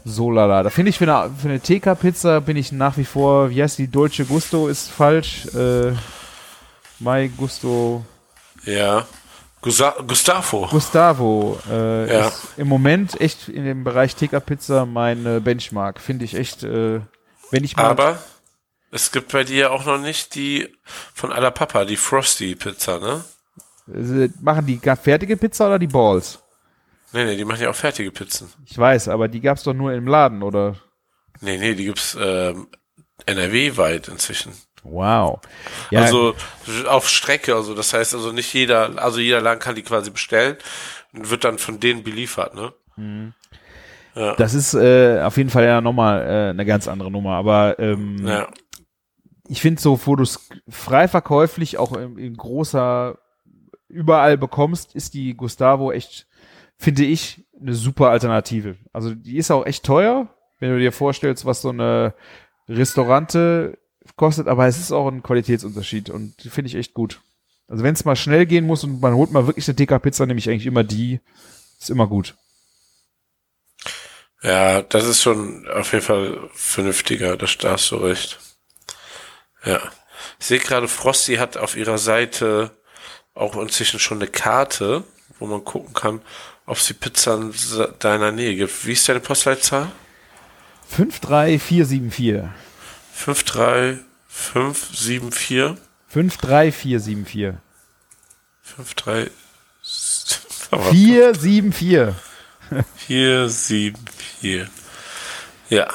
[0.03, 0.63] so lala.
[0.63, 3.77] Da finde ich für eine, für eine TK-Pizza bin ich nach wie vor, wie heißt
[3.77, 5.45] die, Dolce Gusto ist falsch.
[5.53, 5.93] Äh,
[6.99, 8.03] Mai Gusto
[8.65, 9.05] Ja.
[9.61, 10.67] Gusa Gustavo.
[10.67, 12.27] Gustavo äh, Ja.
[12.27, 15.99] ist im Moment echt in dem Bereich TK-Pizza meine Benchmark.
[15.99, 17.01] Finde ich echt, äh,
[17.51, 17.85] wenn ich mal.
[17.85, 18.19] Aber
[18.91, 20.67] es gibt bei dir auch noch nicht die
[21.13, 23.23] von Alla Papa, die Frosty Pizza, ne?
[23.93, 26.39] Äh, machen die gar fertige Pizza oder die Balls?
[27.13, 28.51] Nee, nee, die machen ja auch fertige Pizzen.
[28.65, 30.77] Ich weiß, aber die gab's doch nur im Laden, oder?
[31.41, 32.67] Nee, nee, die gibt's ähm,
[33.25, 34.53] NRW-weit inzwischen.
[34.83, 35.39] Wow.
[35.91, 36.33] Ja, Also
[36.87, 40.57] auf Strecke, also das heißt also nicht jeder, also jeder Laden kann die quasi bestellen
[41.13, 42.73] und wird dann von denen beliefert, ne?
[44.15, 47.35] Ja, das ist äh, auf jeden Fall ja nochmal äh, eine ganz andere Nummer.
[47.35, 48.47] Aber ähm, ja,
[49.47, 53.17] ich finde so, wo du es frei verkäuflich auch in, in großer
[53.89, 56.27] überall bekommst, ist die Gustavo echt,
[56.77, 58.77] finde ich, eine super Alternative.
[58.93, 60.29] Also die ist auch echt teuer,
[60.59, 62.13] wenn du dir vorstellst, was so eine
[62.69, 63.77] Restaurante
[64.15, 67.21] kostet, aber es ist auch ein Qualitätsunterschied und finde ich echt gut.
[67.67, 70.39] Also wenn es mal schnell gehen muss und man holt mal wirklich eine TK-Pizza, nehme
[70.39, 71.21] ich eigentlich immer die.
[71.79, 72.35] Ist immer gut.
[74.43, 78.39] ja, das ist schon auf jeden Fall vernünftiger, das, da hast du recht.
[79.63, 79.79] Ja.
[80.39, 82.71] Ich sehe gerade, Frosty hat auf ihrer Seite
[83.33, 85.03] auch inzwischen schon eine Karte,
[85.39, 86.21] wo man gucken kann,
[86.65, 87.53] ob es die Pizza in
[87.99, 88.85] deiner Nähe gibt.
[88.85, 89.91] Wie ist deine Postleitzahl?
[90.89, 92.43] 53474.
[93.21, 95.77] 53574
[96.07, 97.57] 53474.
[98.63, 99.31] 53
[100.69, 102.15] 474.
[103.07, 104.67] 474.
[105.69, 105.87] Ja.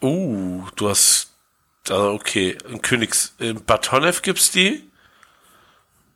[0.00, 1.30] Uh, du hast
[1.88, 4.82] also okay, in Königs in Bad Honnef gibt's die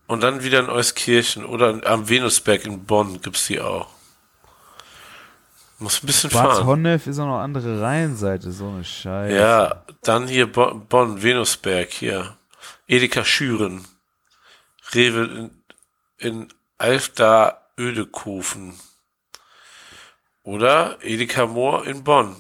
[0.07, 3.89] und dann wieder in Euskirchen oder am Venusberg in Bonn gibt's die auch.
[5.81, 6.66] Muss ein bisschen Bad fahren.
[6.66, 9.35] Honnef ist auch noch andere Rheinseite, so eine Scheiße.
[9.35, 12.36] Ja, dann hier Bonn, Bonn, Venusberg, hier.
[12.86, 13.86] Edeka Schüren.
[14.94, 15.62] Rewe in,
[16.19, 18.78] in Alfda Ödekofen.
[20.43, 22.36] Oder Edeka Moor in Bonn.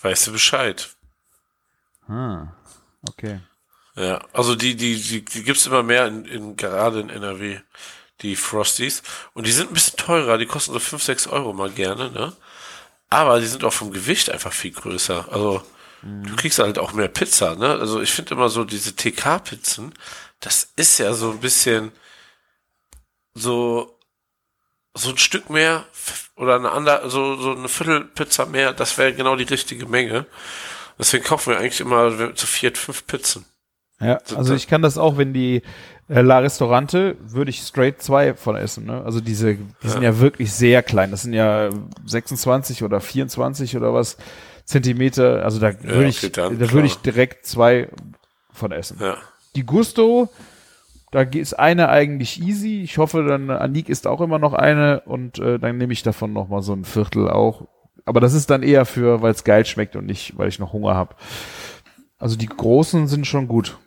[0.00, 0.94] Weißt du Bescheid?
[2.06, 2.52] Ah,
[3.08, 3.40] okay.
[3.96, 7.58] Ja, also die, die, die, die gibt's immer mehr in, in, gerade in NRW,
[8.22, 9.02] die Frosties.
[9.34, 12.36] Und die sind ein bisschen teurer, die kosten so 5, 6 Euro mal gerne, ne?
[13.10, 15.32] Aber die sind auch vom Gewicht einfach viel größer.
[15.32, 15.62] Also,
[16.02, 17.70] du kriegst halt auch mehr Pizza, ne?
[17.78, 19.94] Also, ich finde immer so diese TK-Pizzen,
[20.40, 21.92] das ist ja so ein bisschen
[23.34, 23.98] so,
[24.94, 25.86] so ein Stück mehr
[26.36, 30.26] oder eine andere, so, so eine Viertelpizza mehr, das wäre genau die richtige Menge.
[30.98, 33.44] Deswegen kaufen wir eigentlich immer zu viert fünf Pizzen.
[34.00, 35.62] Ja, also ich kann das auch, wenn die
[36.08, 38.86] äh, La Restaurante, würde ich straight zwei von essen.
[38.86, 39.02] Ne?
[39.04, 41.10] Also diese, die sind ja wirklich sehr klein.
[41.10, 41.70] Das sind ja
[42.06, 44.16] 26 oder 24 oder was
[44.64, 45.44] Zentimeter.
[45.44, 47.88] Also da würde ich, da würde ich direkt zwei
[48.52, 48.98] von essen.
[49.00, 49.18] Ja.
[49.54, 50.28] Die Gusto,
[51.10, 52.82] da ist eine eigentlich easy.
[52.82, 56.32] Ich hoffe, dann Anik ist auch immer noch eine und äh, dann nehme ich davon
[56.32, 57.68] noch mal so ein Viertel auch.
[58.04, 60.72] Aber das ist dann eher für, weil es geil schmeckt und nicht, weil ich noch
[60.72, 61.14] Hunger habe.
[62.18, 63.78] Also die großen sind schon gut.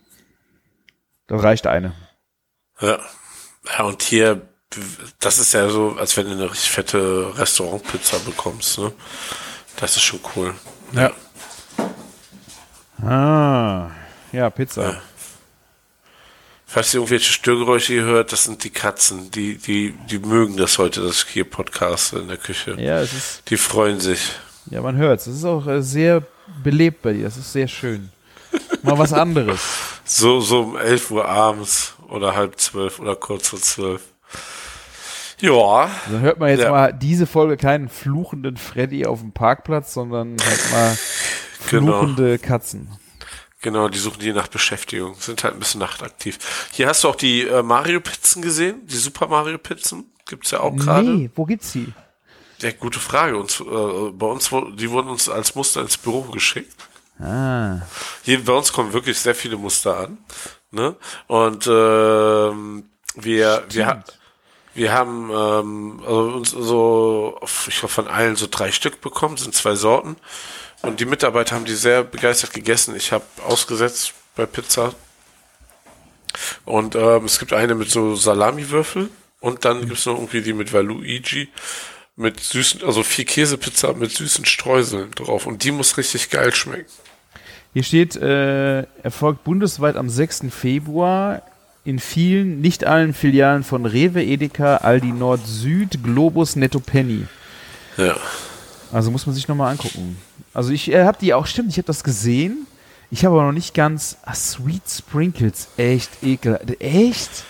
[1.27, 1.93] Da reicht eine.
[2.81, 2.99] Ja.
[3.77, 4.41] Ja, und hier,
[5.19, 8.91] das ist ja so, als wenn du eine richtig fette Restaurantpizza bekommst, ne?
[9.77, 10.53] Das ist schon cool.
[10.91, 11.11] Ja.
[13.01, 13.89] Ah,
[14.31, 14.83] ja, Pizza.
[14.91, 15.01] Ja.
[16.65, 19.29] Falls ihr irgendwelche Störgeräusche hört, das sind die Katzen.
[19.31, 22.75] Die, die, die mögen das heute, dass ich hier podcaste in der Küche.
[22.79, 24.31] Ja, es ist, Die freuen sich.
[24.71, 25.27] ja, man hört's.
[25.27, 26.23] Es ist auch äh, sehr
[26.63, 27.27] belebt bei dir.
[27.27, 28.11] Es ist sehr schön.
[28.83, 29.59] Mal was anderes.
[30.03, 34.01] So, so um 11 Uhr abends oder halb zwölf oder kurz vor zwölf.
[35.39, 35.89] Ja.
[36.09, 36.71] Dann hört man jetzt Ja.
[36.71, 40.97] mal diese Folge keinen fluchenden Freddy auf dem Parkplatz, sondern halt mal
[41.69, 41.99] Genau.
[41.99, 42.89] fluchende Katzen.
[43.61, 46.67] Genau, die suchen die nach Beschäftigung, sind halt ein bisschen nachtaktiv.
[46.73, 50.05] Hier hast du auch die äh, Mario-Pizzen gesehen, die Super Mario-Pizzen.
[50.27, 51.09] Gibt's ja auch gerade.
[51.09, 51.93] Nee, wo gibt's die?
[52.61, 53.37] Ja, gute Frage.
[53.37, 56.73] Uns, äh, bei uns, die wurden uns als Muster ins Büro geschickt.
[57.19, 57.81] Ah.
[58.23, 60.17] Hier, bei uns kommen wirklich sehr viele Muster an.
[60.71, 60.95] Ne?
[61.27, 64.03] Und ähm, wir, wir,
[64.73, 69.53] wir haben ähm, also uns so, ich glaube von allen so drei Stück bekommen, sind
[69.53, 70.15] zwei Sorten.
[70.81, 72.95] Und die Mitarbeiter haben die sehr begeistert gegessen.
[72.95, 74.93] Ich habe ausgesetzt bei Pizza.
[76.65, 79.09] Und ähm, es gibt eine mit so Salamiwürfel
[79.39, 81.49] und dann gibt's noch irgendwie die mit Valuigi
[82.15, 85.45] mit süßen, also vier Käsepizza mit süßen Streuseln drauf.
[85.45, 86.91] Und die muss richtig geil schmecken.
[87.73, 90.43] Hier steht, äh, erfolgt bundesweit am 6.
[90.51, 91.41] Februar
[91.85, 97.25] in vielen, nicht allen Filialen von Rewe, Edeka, Aldi Nord Süd, Globus, Netto Penny.
[97.97, 98.15] Ja.
[98.91, 100.17] Also muss man sich nochmal angucken.
[100.53, 102.67] Also ich äh, habe die auch, stimmt, ich habe das gesehen.
[103.09, 106.59] Ich habe aber noch nicht ganz, ah, Sweet Sprinkles, echt ekel.
[106.79, 107.43] Echt?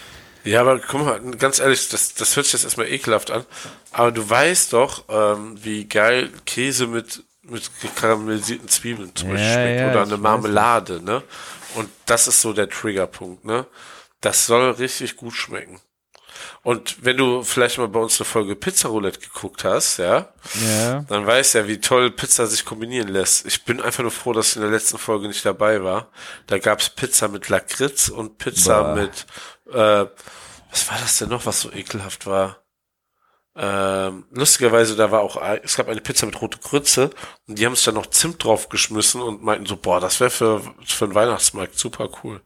[0.44, 3.46] Ja, aber guck mal, ganz ehrlich, das, das hört sich jetzt erstmal ekelhaft an.
[3.92, 9.54] Aber du weißt doch, ähm, wie geil Käse mit, mit karamellisierten Zwiebeln zum Ja, Beispiel
[9.54, 9.80] schmeckt.
[9.82, 11.24] ja, Oder eine Marmelade, ne?
[11.76, 13.66] Und das ist so der Triggerpunkt, ne?
[14.22, 15.82] Das soll richtig gut schmecken.
[16.64, 20.30] Und wenn du vielleicht mal bei uns eine Folge Pizza Roulette geguckt hast, ja,
[20.62, 21.02] Ja.
[21.08, 23.46] dann weißt ja, wie toll Pizza sich kombinieren lässt.
[23.46, 26.10] Ich bin einfach nur froh, dass ich in der letzten Folge nicht dabei war.
[26.48, 28.96] Da gab's Pizza mit Lakritz und Pizza Boah.
[28.96, 29.26] mit,
[29.72, 30.06] äh,
[30.72, 32.63] was war das denn noch, was so ekelhaft war?
[33.56, 37.12] Ähm, lustigerweise, da war auch, es gab eine Pizza mit rote Grütze
[37.48, 40.32] und die haben sich dann noch Zimt drauf geschmissen und meinten so, boah, das wäre
[40.32, 42.42] für, für einen Weihnachtsmarkt super cool.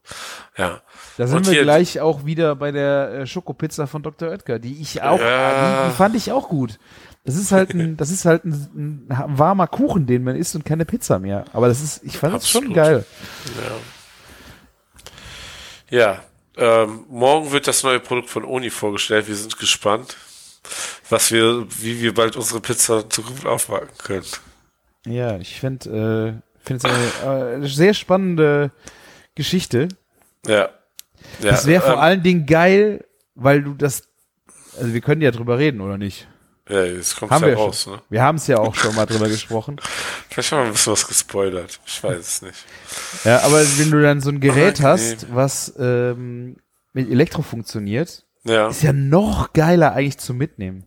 [0.58, 0.82] Ja.
[1.18, 4.30] Da sind Und wir hier- gleich auch wieder bei der äh, Schokopizza von Dr.
[4.30, 5.84] Oetker, die ich auch, Ja.
[5.86, 6.78] die, die fand ich auch gut.
[7.24, 10.66] Das ist halt ein, das ist halt ein, ein warmer Kuchen, den man isst und
[10.66, 11.46] keine Pizza mehr.
[11.54, 13.06] Aber das ist, ich fand es schon geil.
[15.90, 16.20] Ja,
[16.58, 19.28] ähm, morgen wird das neue Produkt von Oni vorgestellt.
[19.28, 20.18] Wir sind gespannt,
[21.10, 24.26] was wir, wie wir bald unsere Pizza in Zukunft aufbacken können.
[25.06, 28.72] Ja, ich finde, äh, es eine äh, sehr spannende
[29.36, 29.88] Geschichte.
[30.46, 30.56] Ja.
[30.56, 30.70] ja
[31.40, 34.10] Das wäre vor ähm, allen Dingen geil, weil du das,
[34.78, 36.28] also wir können ja drüber reden, oder nicht?
[36.70, 37.94] Ja, jetzt kommt ja wir raus, schon.
[37.94, 38.02] ne?
[38.10, 39.78] Wir haben es ja auch schon mal drüber gesprochen.
[40.30, 41.80] Vielleicht haben wir ein bisschen was gespoilert.
[41.86, 42.66] Ich weiß es nicht.
[43.24, 45.16] Ja, aber wenn du dann so ein Gerät Unangenehm.
[45.16, 46.58] hast, was ähm,
[46.92, 48.68] mit Elektro funktioniert, Ja.
[48.70, 50.86] ist ja noch geiler eigentlich zum Mitnehmen.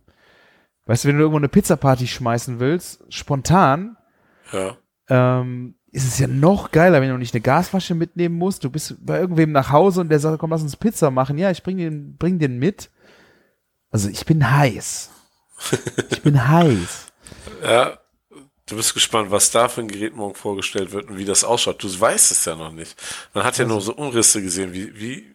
[0.85, 3.97] Weißt du, wenn du irgendwo eine Pizzaparty schmeißen willst, spontan,
[4.51, 4.75] Ja.
[5.09, 8.63] ähm, ist es ja noch geiler, wenn du nicht eine Gasflasche mitnehmen musst.
[8.63, 11.37] Du bist bei irgendwem nach Hause und der sagt, komm, lass uns Pizza machen.
[11.37, 12.89] Ja, ich bring den, bring den mit.
[13.89, 15.09] Also ich bin heiß.
[16.09, 17.07] Ich bin heiß.
[17.63, 17.97] Ja.
[18.67, 21.83] Du bist gespannt, was da für ein Gerät morgen vorgestellt wird und wie das ausschaut.
[21.83, 22.95] Du weißt es ja noch nicht.
[23.33, 25.33] Man hat ja nur so Umrisse gesehen, wie, wie,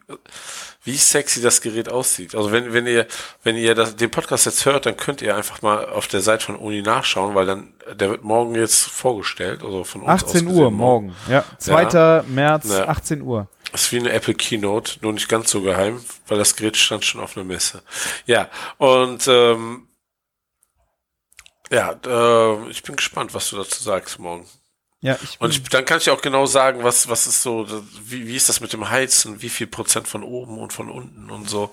[0.87, 2.33] wie sexy das Gerät aussieht.
[2.33, 3.07] Also wenn, wenn ihr,
[3.43, 6.45] wenn ihr das, den Podcast jetzt hört, dann könnt ihr einfach mal auf der Seite
[6.45, 10.33] von Uni nachschauen, weil dann, der wird morgen jetzt vorgestellt, also von uns 18 aus
[10.33, 11.15] gesehen Uhr morgen.
[11.29, 12.23] Ja, 2.
[12.27, 12.87] März, Ja.
[12.87, 13.49] 18 Uhr.
[13.73, 17.03] Das ist wie eine Apple Keynote, nur nicht ganz so geheim, weil das Gerät stand
[17.03, 17.83] schon auf einer Messe.
[18.25, 19.89] Ja, und ähm,
[21.69, 24.47] ja, äh, ich bin gespannt, was du dazu sagst morgen.
[24.99, 27.67] Ja, ich Und ich, dann kann ich auch genau sagen, was, was ist so,
[28.03, 31.29] wie, wie ist das mit dem Heizen, wie viel Prozent von oben und von unten
[31.29, 31.69] und so.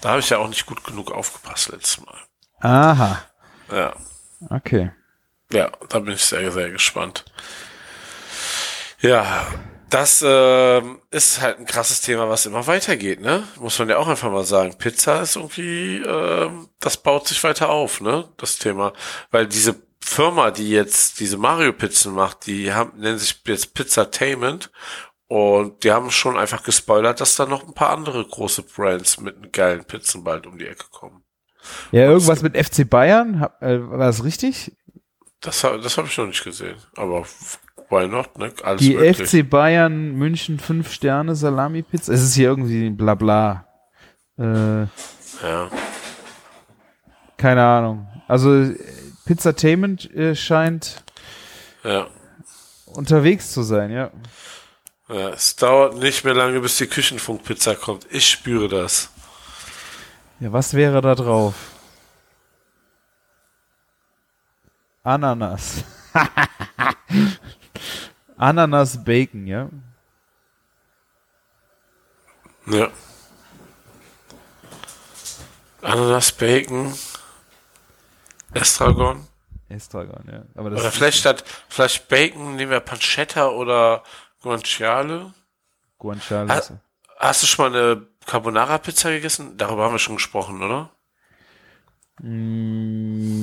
[0.00, 2.18] Da habe ich ja auch nicht gut genug aufgepasst letztes Mal.
[2.60, 3.22] Aha.
[3.70, 3.94] Ja,
[4.50, 4.90] Okay.
[5.52, 7.24] ja, da bin ich sehr, sehr gespannt.
[9.00, 9.46] Ja,
[9.90, 13.46] das ähm, ist halt ein krasses Thema, was immer weitergeht, ne?
[13.60, 14.76] Muss man ja auch einfach mal sagen.
[14.76, 18.28] Pizza ist irgendwie, ähm, das baut sich weiter auf, ne?
[18.38, 18.92] Das Thema.
[19.30, 24.70] Weil diese Firma, die jetzt diese Mario-Pizzen macht, die haben, nennen sich jetzt Pizzatainment
[25.28, 29.52] und die haben schon einfach gespoilert, dass da noch ein paar andere große Brands mit
[29.52, 31.22] geilen Pizzen bald um die Ecke kommen.
[31.90, 34.72] Ja, irgendwas mit FC Bayern, hab, äh, war das richtig?
[35.40, 36.76] Das, das habe ich noch nicht gesehen.
[36.96, 37.24] Aber
[37.88, 38.52] why not, ne?
[38.62, 39.28] Alles Die möglich.
[39.28, 42.12] FC Bayern München 5 Sterne Salami Pizza.
[42.12, 43.66] Es ist hier irgendwie bla bla.
[44.38, 44.82] Äh,
[45.42, 45.70] Ja.
[47.36, 48.06] keine Ahnung.
[48.28, 48.70] Also
[49.24, 51.02] Pizzatainment äh, scheint
[51.82, 52.08] Ja.
[52.86, 54.10] unterwegs zu sein, ja.
[55.08, 55.30] ja.
[55.30, 58.06] Es dauert nicht mehr lange, bis die Küchenfunkpizza kommt.
[58.10, 59.10] Ich spüre das.
[60.40, 61.54] Ja, was wäre da drauf?
[65.02, 65.84] Ananas.
[68.36, 69.68] Ananas Bacon, ja.
[72.66, 72.88] Ja.
[75.82, 76.94] Ananas, Bacon,
[78.54, 79.26] Estragon.
[79.68, 80.42] Estragon, ja.
[80.54, 84.02] Aber das Oder vielleicht statt vielleicht Bacon nehmen wir Pancetta oder
[84.42, 85.32] Guanciale.
[85.98, 86.50] Guanciale.
[86.52, 86.58] Ah.
[86.58, 86.72] ist-
[87.18, 89.56] Hast du schon mal eine Carbonara-Pizza gegessen?
[89.56, 90.90] Darüber haben wir schon gesprochen, oder?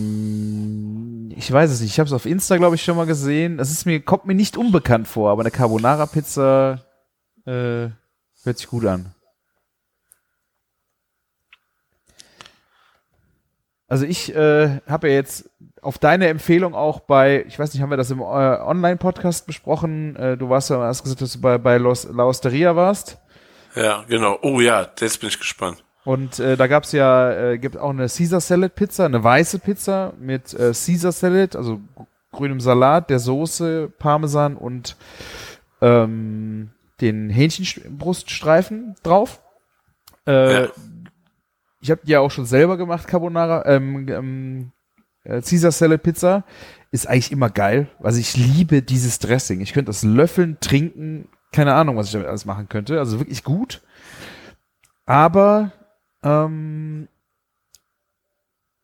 [0.02, 1.92] Mm, Ich weiß es nicht.
[1.92, 3.60] Ich habe es auf Insta, glaube ich, schon mal gesehen.
[3.60, 6.86] Es ist mir, kommt mir nicht unbekannt vor, aber eine Carbonara-Pizza
[7.46, 7.90] äh,
[8.44, 9.14] hört sich gut an.
[13.92, 15.50] Also ich äh, habe ja jetzt
[15.82, 20.16] auf deine Empfehlung auch bei, ich weiß nicht, haben wir das im äh, Online-Podcast besprochen?
[20.16, 23.18] Äh, du warst ja, hast gesagt, dass du bei, bei Los, La Osteria warst.
[23.76, 24.40] Ja, genau.
[24.44, 25.84] Oh ja, jetzt bin ich gespannt.
[26.06, 30.14] Und äh, da gab's ja, äh, gibt auch eine Caesar Salad Pizza, eine weiße Pizza
[30.18, 31.82] mit äh, Caesar Salad, also
[32.32, 34.96] grünem Salat, der Soße, Parmesan und
[35.82, 36.70] ähm,
[37.02, 39.42] den Hähnchenbruststreifen drauf.
[40.26, 40.68] Äh, Ja.
[41.82, 44.72] Ich habe die ja auch schon selber gemacht, Carbonara, ähm, ähm,
[45.24, 46.44] äh, Caesar Salad Pizza.
[46.92, 47.90] Ist eigentlich immer geil.
[48.04, 49.62] Also ich liebe dieses Dressing.
[49.62, 53.00] Ich könnte das löffeln, trinken, keine Ahnung, was ich damit alles machen könnte.
[53.00, 53.82] Also wirklich gut.
[55.06, 55.72] Aber
[56.24, 57.08] ähm,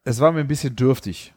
[0.04, 1.34] es war mir ein bisschen dürftig.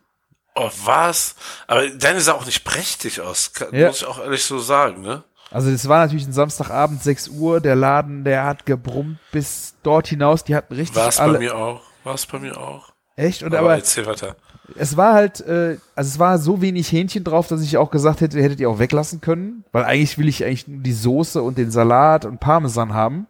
[0.55, 1.37] Oh, was?
[1.67, 3.89] Aber deine sah auch nicht prächtig aus, kann, Ja.
[3.89, 5.25] muss ich auch ehrlich so sagen, ne?
[5.51, 10.07] Also es war natürlich ein Samstagabend, 6 Uhr, der Laden, der hat gebrummt bis dort
[10.07, 11.39] hinaus, die hatten richtig War es bei alle.
[11.39, 11.83] mir auch.
[12.05, 12.93] War es bei mir auch.
[13.17, 13.43] Echt?
[13.43, 14.37] Und Aber, aber erzähl weiter.
[14.77, 18.21] es war halt, äh, also es war so wenig Hähnchen drauf, dass ich auch gesagt
[18.21, 19.65] hätte, hättet ihr auch weglassen können.
[19.73, 23.27] Weil eigentlich will ich eigentlich nur die Soße und den Salat und Parmesan haben.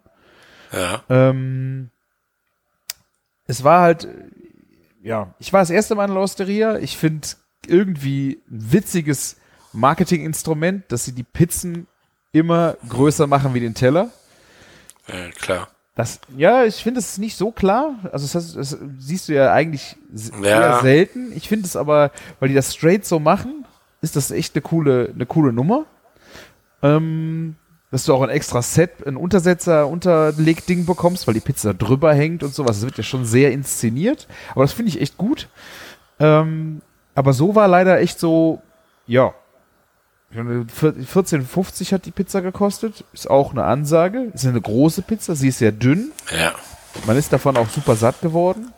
[0.72, 1.02] Ja.
[1.08, 1.90] Ähm,
[3.46, 4.08] es war halt, äh,
[5.02, 6.76] ja, ich war das erste Mal in der Osteria.
[6.78, 7.26] Ich finde
[7.66, 9.36] irgendwie ein witziges
[9.72, 11.86] Marketinginstrument, dass sie die Pizzen
[12.32, 14.10] immer größer machen wie den Teller.
[15.08, 15.68] ja, klar.
[15.96, 17.96] Das, ja, ich finde es nicht so klar.
[18.12, 19.96] Also das, heißt, das siehst du ja eigentlich
[20.42, 20.80] Ja.
[20.80, 21.32] selten.
[21.34, 23.66] Ich finde es aber, weil die das straight so machen,
[24.00, 25.84] ist das echt eine coole, eine coole Nummer.
[26.82, 27.56] Ähm,
[27.90, 32.42] dass du auch ein extra Set, ein Untersetzer, Unterlegding bekommst, weil die Pizza drüber hängt
[32.44, 32.76] und sowas.
[32.78, 34.26] Das wird ja schon sehr inszeniert.
[34.52, 35.48] Aber das finde ich echt gut.
[36.20, 36.80] Ähm,
[37.14, 38.62] aber so war leider echt so,
[39.06, 39.34] ja.
[40.34, 43.04] 14,50 hat die Pizza gekostet.
[43.12, 44.30] Ist auch eine Ansage.
[44.32, 45.34] Ist eine große Pizza.
[45.34, 46.12] Sie ist sehr dünn.
[46.30, 46.52] Ja.
[47.06, 48.72] Man ist davon auch super satt geworden.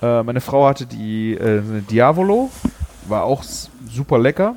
[0.00, 2.50] Äh, meine Frau hatte die äh, Diavolo.
[3.06, 4.56] War auch super lecker.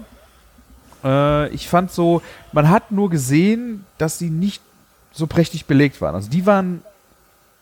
[1.03, 2.21] Äh, ich fand so,
[2.53, 4.61] man hat nur gesehen, dass sie nicht
[5.11, 6.15] so prächtig belegt waren.
[6.15, 6.83] Also die waren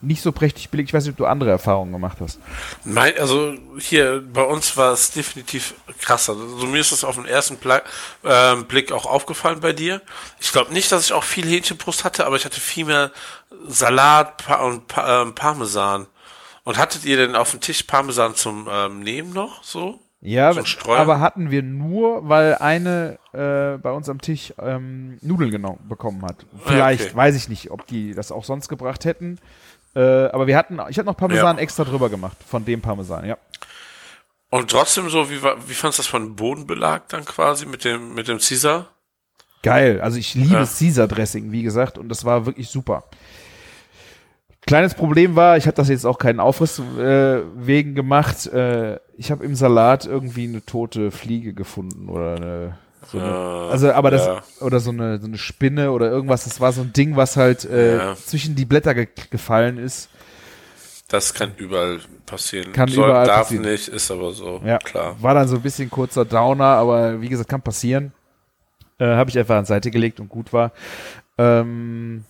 [0.01, 0.89] nicht so prächtig belegt.
[0.89, 2.39] Ich weiß nicht, ob du andere Erfahrungen gemacht hast.
[2.83, 6.33] Mein, also hier bei uns war es definitiv krasser.
[6.33, 7.81] Also mir ist das auf den ersten Pla
[8.23, 10.01] ähm, Blick auch aufgefallen bei dir.
[10.39, 13.11] Ich glaube nicht, dass ich auch viel Hähnchenbrust hatte, aber ich hatte viel mehr
[13.67, 16.07] Salat pa und pa ähm, Parmesan.
[16.63, 19.99] Und hattet ihr denn auf dem Tisch Parmesan zum ähm, Nehmen noch so?
[20.21, 25.49] Ja, So aber hatten wir nur, weil eine äh, bei uns am Tisch ähm, Nudeln
[25.49, 26.45] genommen bekommen hat.
[26.65, 27.15] Vielleicht, okay.
[27.15, 29.39] weiß ich nicht, ob die das auch sonst gebracht hätten.
[29.95, 31.61] Äh, aber wir hatten, ich hatte noch Parmesan Ja.
[31.61, 33.37] extra drüber gemacht, von dem Parmesan, ja.
[34.51, 38.13] Und trotzdem so, wie, war- wie fandst du das von Bodenbelag dann quasi mit dem,
[38.13, 38.87] mit dem Caesar?
[39.61, 39.99] Geil.
[40.01, 40.65] Also ich liebe Ja.
[40.65, 43.03] Caesar Dressing, wie gesagt, und das war wirklich super.
[44.65, 48.45] Kleines Problem war, ich habe das jetzt auch keinen Aufriss äh, wegen gemacht.
[48.47, 53.71] Äh, ich habe im Salat irgendwie eine tote Fliege gefunden oder eine, so eine Äh,
[53.71, 54.41] also aber das ja.
[54.61, 56.43] oder so eine so eine Spinne oder irgendwas.
[56.43, 58.15] Das war so ein Ding, was halt äh, Ja.
[58.15, 60.09] zwischen die Blätter ge gefallen ist.
[61.07, 62.71] Das kann überall passieren.
[62.71, 63.65] Kann Soll, überall darf passieren.
[63.65, 64.61] nicht, ist aber so.
[64.63, 65.15] Ja, Klar.
[65.19, 68.11] war dann so ein bisschen kurzer Downer, aber wie gesagt, kann passieren.
[68.99, 70.71] Äh, habe ich einfach an Seite gelegt und gut war.
[71.39, 72.25] Ähm,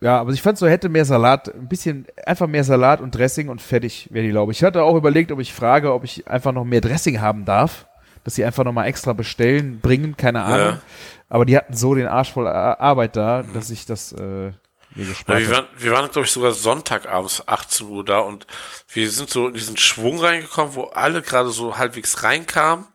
[0.00, 3.48] ja, aber ich fand so, hätte mehr Salat, ein bisschen, einfach mehr Salat und Dressing
[3.48, 4.52] und fertig wäre die Laube.
[4.52, 7.86] Ich hatte auch überlegt, ob ich frage, ob ich einfach noch mehr Dressing haben darf,
[8.24, 10.58] dass sie einfach nochmal extra bestellen, bringen, keine Ahnung.
[10.76, 10.80] Ja.
[11.28, 14.54] Aber die hatten so den Arsch voll Ar- Arbeit da, dass ich das äh, mir
[14.96, 15.56] Ja, gespart wir habe.
[15.56, 18.46] waren, wir waren glaube ich, sogar Sonntagabends 18 Uhr da und
[18.92, 22.86] wir sind so in diesen Schwung reingekommen, wo alle gerade so halbwegs reinkamen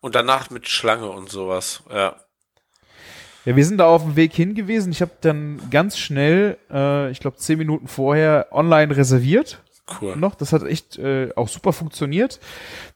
[0.00, 1.82] und danach mit Schlange und sowas.
[1.90, 2.16] Ja.
[3.46, 4.90] Ja, wir sind da auf dem Weg hin gewesen.
[4.90, 9.62] Ich habe dann ganz schnell, äh, ich glaube zehn Minuten vorher, online reserviert.
[10.00, 10.16] Cool.
[10.16, 12.40] Noch, das hat echt äh, auch super funktioniert.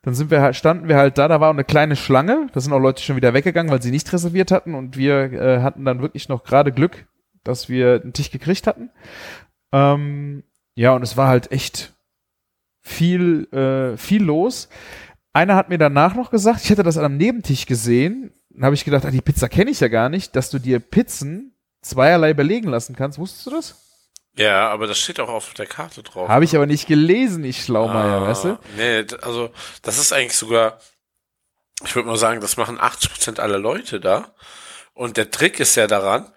[0.02, 2.47] Dann sind wir halt, standen wir halt da, da war eine kleine Schlange.
[2.52, 4.74] Da sind auch Leute schon wieder weggegangen, weil sie nicht reserviert hatten.
[4.74, 7.06] Und wir äh, hatten dann wirklich noch gerade Glück,
[7.44, 8.90] dass wir einen Tisch gekriegt hatten.
[9.73, 10.44] Ähm,
[10.74, 11.93] ja, und es war halt echt
[12.81, 14.70] viel, äh, viel los.
[15.35, 18.32] Einer hat mir danach noch gesagt, ich hätte das an einem Nebentisch gesehen.
[18.48, 20.81] Dann habe ich gedacht, ah, die Pizza kenne ich ja gar nicht, dass du dir
[20.81, 21.52] Pizzen
[21.82, 23.19] zweierlei belegen lassen kannst.
[23.19, 23.88] Wusstest du das?
[24.39, 26.28] Ja, aber das steht auch auf der Karte drauf.
[26.28, 28.59] Habe ich aber nicht gelesen, ich Schlaumeier, Ah, weißt du?
[28.77, 29.51] Nee, also
[29.82, 30.78] das ist eigentlich sogar,
[31.85, 34.32] ich würde mal sagen, das machen 80% aller Leute da.
[34.94, 36.32] Und der Trick ist ja daran,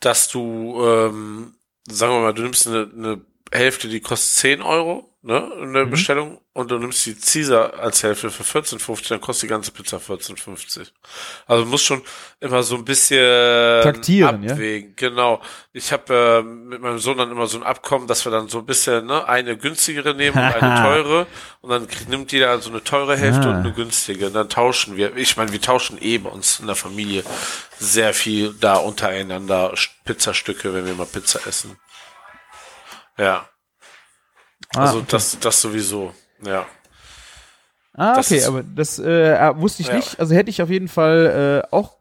[0.00, 1.54] dass du, ähm,
[1.88, 3.20] sagen wir mal, du nimmst eine, eine
[3.52, 5.90] Hälfte, die kostet 10 Euro, ne, in der Mhm.
[5.90, 9.96] Bestellung, und du nimmst die Caesar als Hälfte für 14,50, dann kostet die ganze Pizza
[9.98, 10.86] 14,50.
[11.46, 12.02] Also du musst schon
[12.40, 14.52] immer so ein bisschen Taktieren, ja?
[14.52, 14.92] abwägen.
[14.94, 15.40] Genau.
[15.72, 18.58] Ich habe äh, mit meinem Sohn dann immer so ein Abkommen, dass wir dann so
[18.58, 21.26] ein bisschen ne, eine günstigere nehmen und eine teure
[21.62, 23.50] und dann nimmt jeder so eine teure Hälfte Ah.
[23.50, 24.28] und eine günstige.
[24.28, 25.16] Und dann tauschen wir.
[25.16, 27.24] Ich meine, wir tauschen eh bei uns in der Familie
[27.78, 29.74] sehr viel da untereinander
[30.04, 31.78] Pizzastücke, wenn wir mal Pizza essen.
[33.18, 33.48] Ja,
[34.76, 35.06] Ah, also okay.
[35.10, 36.12] das, das sowieso.
[36.44, 36.66] Ja.
[37.94, 39.96] Ah, Das okay, ist- aber das äh, äh, wusste ich Ja.
[39.96, 40.18] nicht.
[40.18, 41.96] Also hätte ich auf jeden Fall äh, auch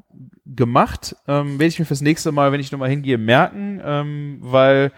[0.45, 1.15] gemacht.
[1.27, 4.91] Ähm, werde ich mir fürs nächste Mal, wenn ich nochmal hingehe, merken, ähm, weil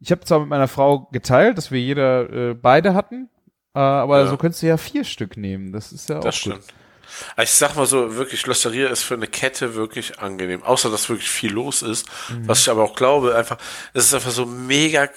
[0.00, 3.28] ich habe zwar mit meiner Frau geteilt, dass wir jeder äh, beide hatten,
[3.74, 4.26] äh, aber Ja.
[4.28, 5.72] so könntest du ja vier Stück nehmen.
[5.72, 6.54] Das ist ja auch Das gut.
[6.54, 6.64] stimmt.
[7.32, 10.62] Aber Ich sag mal so, wirklich, Losteria ist für eine Kette wirklich angenehm.
[10.62, 12.06] Außer, dass wirklich viel los ist.
[12.28, 12.48] Mhm.
[12.48, 13.58] Was ich aber auch glaube, einfach,
[13.94, 15.08] es ist einfach so mega,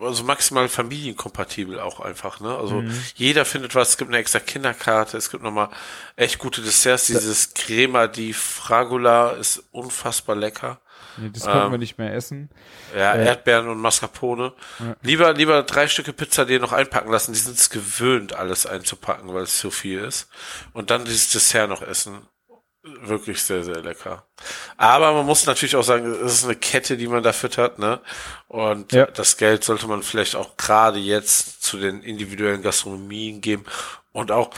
[0.00, 2.56] also maximal familienkompatibel auch einfach, ne?
[2.56, 3.02] Also, Mhm.
[3.14, 3.90] jeder findet was.
[3.90, 5.16] Es gibt eine extra Kinderkarte.
[5.16, 5.68] Es gibt nochmal
[6.16, 7.06] echt gute Desserts.
[7.06, 10.80] Dieses Crema di Fragola ist unfassbar lecker.
[11.18, 12.50] Nee, das konnten Ähm, wir nicht mehr essen.
[12.94, 13.22] Ja, Ja.
[13.22, 14.52] Erdbeeren und Mascarpone.
[15.02, 17.32] Lieber, lieber drei Stücke Pizza dir noch einpacken lassen.
[17.32, 20.28] Die sind es gewöhnt, alles einzupacken, weil es so viel ist.
[20.72, 22.26] Und dann dieses Dessert noch essen.
[22.84, 24.26] Wirklich sehr, sehr lecker.
[24.76, 28.00] Aber man muss natürlich auch sagen, es ist eine Kette, die man da füttert, ne?
[28.48, 29.06] Und Ja.
[29.06, 33.64] das Geld sollte man vielleicht auch gerade jetzt zu den individuellen Gastronomien geben.
[34.10, 34.50] Und auch,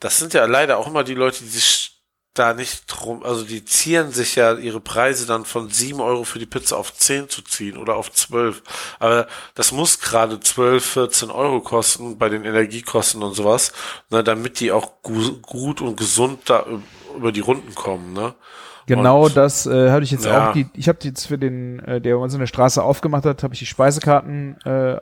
[0.00, 1.95] das sind ja leider auch immer die Leute, die sich
[2.38, 6.38] da nicht drum, also die zieren sich ja ihre Preise dann von 7 Euro für
[6.38, 8.62] die Pizza auf 10 zu ziehen oder auf 12.
[8.98, 13.72] Aber das muss gerade 12, 14 Euro kosten bei den Energiekosten und sowas,
[14.10, 16.64] ne, damit die auch gu gut und gesund da
[17.16, 18.34] über die Runden kommen, ne?
[18.86, 20.50] Genau Und- das äh, hatte ich jetzt Ja.
[20.50, 20.52] auch.
[20.52, 23.52] Die, ich habe jetzt für den, äh, der uns in der Straße aufgemacht hat, habe
[23.54, 24.98] ich die Speisekarten äh,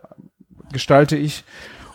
[0.72, 1.44] gestalte ich.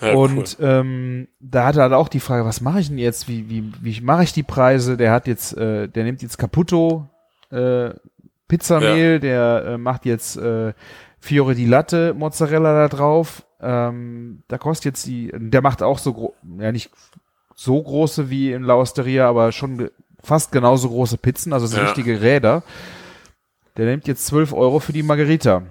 [0.01, 3.27] Ja, und ähm, da hat er halt auch die Frage, was mache ich denn jetzt?
[3.27, 4.95] Wie, wie, wie mache ich die Preise?
[4.97, 7.07] Der hat jetzt, äh, der nimmt jetzt Caputo
[7.51, 7.89] äh,
[8.47, 10.73] Pizzamehl, der äh, macht jetzt äh,
[11.19, 13.43] Fiore di Latte Mozzarella da drauf.
[13.61, 16.91] Ähm, da kostet jetzt die, der macht auch so ja nicht
[17.55, 19.89] so große wie in La Osteria, aber schon
[20.23, 21.84] fast genauso große Pizzen, also so Ja.
[21.84, 22.63] richtige Räder.
[23.76, 25.63] Der nimmt jetzt 12 Euro für die Margarita.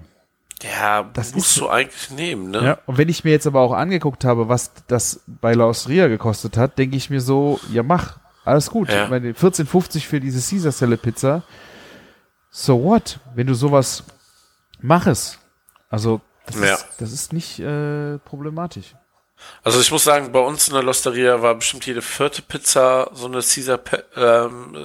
[0.61, 2.63] Ja, Das musst ist- du eigentlich nehmen, ne?
[2.63, 6.07] Ja, und wenn ich mir jetzt aber auch angeguckt habe, was das bei La Osteria
[6.07, 8.89] gekostet hat, denke ich mir so, ja mach, alles gut.
[8.89, 9.05] Ja.
[9.05, 11.43] Ich meine, 14,50 für diese Caesar Pizza.
[12.51, 13.19] So what?
[13.35, 14.03] Wenn du sowas
[14.81, 15.37] mach es.
[15.89, 16.73] Also, das, Ja.
[16.73, 18.95] ist, das ist nicht äh, problematisch.
[19.63, 23.27] Also ich muss sagen, bei uns in der Losteria war bestimmt jede vierte Pizza so
[23.27, 23.79] eine Caesar
[24.17, 24.75] ähm,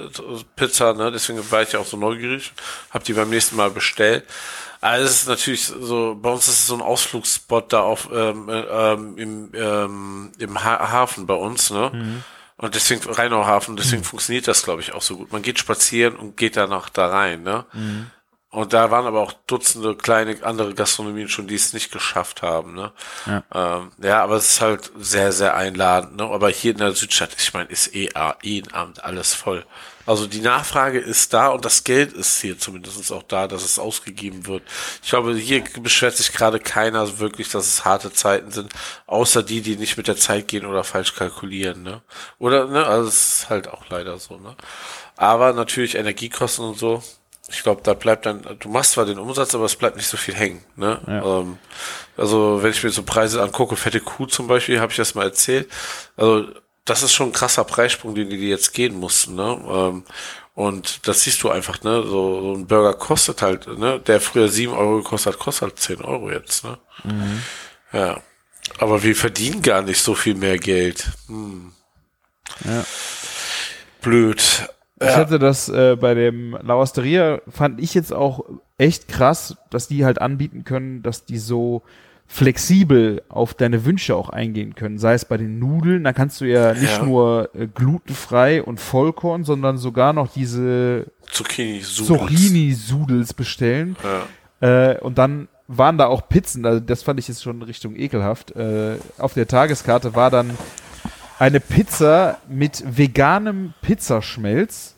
[0.55, 1.11] Pizza, ne?
[1.11, 2.53] Deswegen war ich ja auch so neugierig,
[2.91, 4.23] hab die beim nächsten Mal bestellt.
[4.85, 8.47] Aber es ist natürlich so, bei uns ist es so ein Ausflugsspot da auf ähm,
[8.49, 12.21] äh, ähm, im, ähm, im ha Hafen bei uns, ne?
[12.57, 15.31] Und deswegen Rheinauhafen, deswegen funktioniert das, glaube ich, auch so gut.
[15.31, 17.65] Man geht spazieren und geht danach da rein, ne?
[18.51, 22.75] Und da waren aber auch Dutzende kleine andere Gastronomien schon, die es nicht geschafft haben.
[22.75, 22.91] Ne?
[23.25, 23.43] Ja.
[23.53, 26.15] Ähm, ja, aber es ist halt sehr, sehr einladend.
[26.15, 26.23] Ne?
[26.23, 28.11] Aber hier in der Südstadt, ich meine, ist eh
[28.43, 29.65] jeden Abend alles voll.
[30.05, 33.79] Also die Nachfrage ist da und das Geld ist hier zumindest auch da, dass es
[33.79, 34.63] ausgegeben wird.
[35.03, 38.71] Ich glaube, hier beschwert sich gerade keiner wirklich, dass es harte Zeiten sind,
[39.07, 41.83] außer die, die nicht mit der Zeit gehen oder falsch kalkulieren.
[41.83, 42.01] Ne?
[42.39, 42.85] Oder, ne?
[42.85, 44.37] Also es ist halt auch leider so.
[44.37, 44.55] Ne?
[45.17, 47.01] Aber natürlich Energiekosten und so,
[47.47, 50.17] ich glaube, da bleibt dann, du machst zwar den Umsatz, aber es bleibt nicht so
[50.17, 50.63] viel hängen.
[50.75, 50.99] Ne?
[51.05, 51.39] Ja.
[51.39, 51.57] Ähm,
[52.17, 55.25] also wenn ich mir so Preise angucke, fette Kuh zum Beispiel, habe ich das mal
[55.25, 55.69] erzählt.
[56.17, 56.47] Also
[56.85, 59.35] das ist schon ein krasser Preissprung, den die jetzt gehen mussten.
[59.35, 59.59] Ne?
[59.67, 60.03] Ähm,
[60.53, 62.03] und das siehst du einfach, ne?
[62.03, 63.99] So, so ein Burger kostet halt, ne?
[63.99, 66.77] Der früher sieben Euro gekostet hat, kostet halt zehn Euro jetzt, ne?
[67.91, 68.21] Ja.
[68.79, 71.09] Aber wir verdienen gar nicht so viel mehr Geld.
[71.27, 71.73] Hm.
[72.63, 72.85] Ja.
[74.01, 74.69] Blöd.
[75.01, 75.15] Ich Ja.
[75.17, 78.45] hatte das äh, bei dem La Osteria, fand ich jetzt auch
[78.77, 81.83] echt krass, dass die halt anbieten können, dass die so
[82.27, 84.97] flexibel auf deine Wünsche auch eingehen können.
[84.97, 87.05] Sei es bei den Nudeln, da kannst du ja nicht Ja.
[87.05, 93.95] nur äh, glutenfrei und Vollkorn, sondern sogar noch diese Zucchini, Zucchini-Sudels bestellen.
[94.61, 94.91] Ja.
[94.91, 98.51] Äh, und dann waren da auch Pizzen, also das fand ich jetzt schon Richtung ekelhaft.
[98.55, 100.51] Äh, auf der Tageskarte war dann
[101.39, 104.95] eine Pizza mit veganem Pizzaschmelz.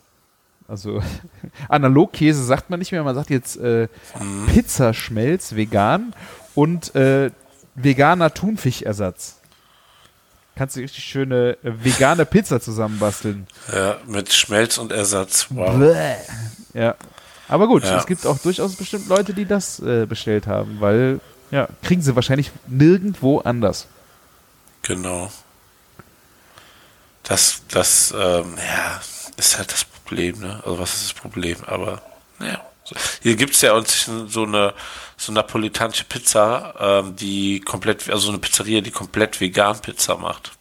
[0.67, 1.01] Also
[1.69, 3.87] Analogkäse sagt man nicht mehr, man sagt jetzt äh,
[4.53, 6.13] Pizzaschmelz vegan
[6.57, 7.29] und äh,
[7.75, 9.35] veganer Thunfischersatz.
[10.55, 13.45] Kannst du richtig schöne äh, vegane Pizza zusammenbasteln.
[13.71, 15.45] Ja, mit Schmelz und Ersatz.
[15.51, 15.95] Wow.
[16.73, 16.95] Ja.
[17.47, 17.97] Aber gut, Ja.
[17.99, 21.19] es gibt auch durchaus bestimmt Leute, die das äh, bestellt haben, weil,
[21.51, 23.85] ja, kriegen sie wahrscheinlich nirgendwo anders.
[24.81, 25.31] Genau.
[27.21, 28.99] Das, das, ähm, ja,
[29.37, 30.55] ist halt das Problem, ne?
[30.65, 31.57] Also was ist das Problem?
[31.67, 32.01] Aber,
[32.39, 32.66] ja.
[33.21, 34.73] Hier gibt's ja uns so eine,
[35.17, 40.51] so napolitanische Pizza, ähm, die komplett, also so eine Pizzeria, die komplett vegan Pizza macht.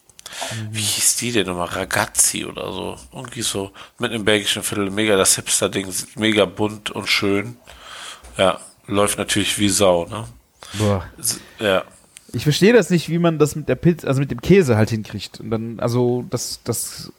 [0.71, 1.69] Wie hieß die denn nochmal?
[1.69, 2.97] Ragazzi oder so.
[3.13, 3.73] Irgendwie so.
[3.99, 4.91] Mit einem belgischen Viertel.
[4.91, 5.93] Mega das Hipster-Ding.
[6.17, 7.57] Mega bunt und schön.
[8.37, 8.61] Ja.
[8.87, 10.29] Läuft natürlich wie Sau, ne?
[10.75, 11.07] Boah.
[11.59, 11.85] Ja.
[12.33, 14.91] Ich verstehe das nicht, wie man das mit der Pizza, also mit dem Käse halt
[14.91, 15.41] hinkriegt.
[15.41, 17.13] Und dann, also, das, das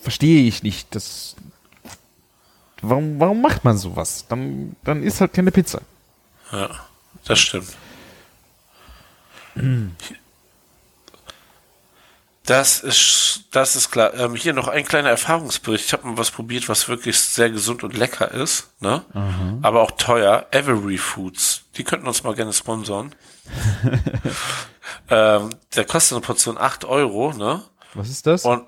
[0.00, 0.94] verstehe ich nicht.
[0.94, 1.36] Das,
[2.82, 4.24] warum, warum macht man sowas?
[4.28, 5.80] Dann, dann ist halt keine Pizza.
[6.52, 6.70] Ja,
[7.24, 7.68] das stimmt.
[12.46, 14.14] Das ist, das ist klar.
[14.14, 15.84] Ähm, hier noch ein kleiner Erfahrungsbericht.
[15.86, 19.04] Ich habe mal was probiert, was wirklich sehr gesund und lecker ist, ne?
[19.62, 20.46] Aber auch teuer.
[20.52, 21.64] Every Foods.
[21.76, 23.14] Die könnten uns mal gerne sponsoren.
[25.10, 27.62] ähm, der kostet eine Portion 8 Euro, ne?
[27.94, 28.44] Was ist das?
[28.46, 28.64] Und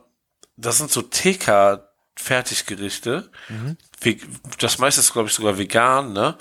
[0.57, 3.31] das sind so TK-Fertiggerichte.
[3.49, 3.77] Ve-
[4.59, 6.36] Das meiste ist, glaube ich, sogar vegan, ne?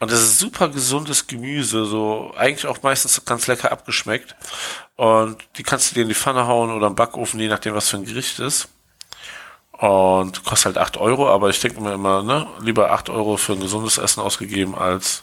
[0.00, 4.36] Und das ist super gesundes Gemüse, so eigentlich auch meistens ganz lecker abgeschmeckt.
[4.96, 7.88] Und die kannst du dir in die Pfanne hauen oder im Backofen, je nachdem, was
[7.88, 8.68] für ein Gericht ist.
[9.72, 13.52] Und kostet halt 8 Euro, aber ich denke mir immer, ne, lieber 8 Euro für
[13.52, 15.22] ein gesundes Essen ausgegeben als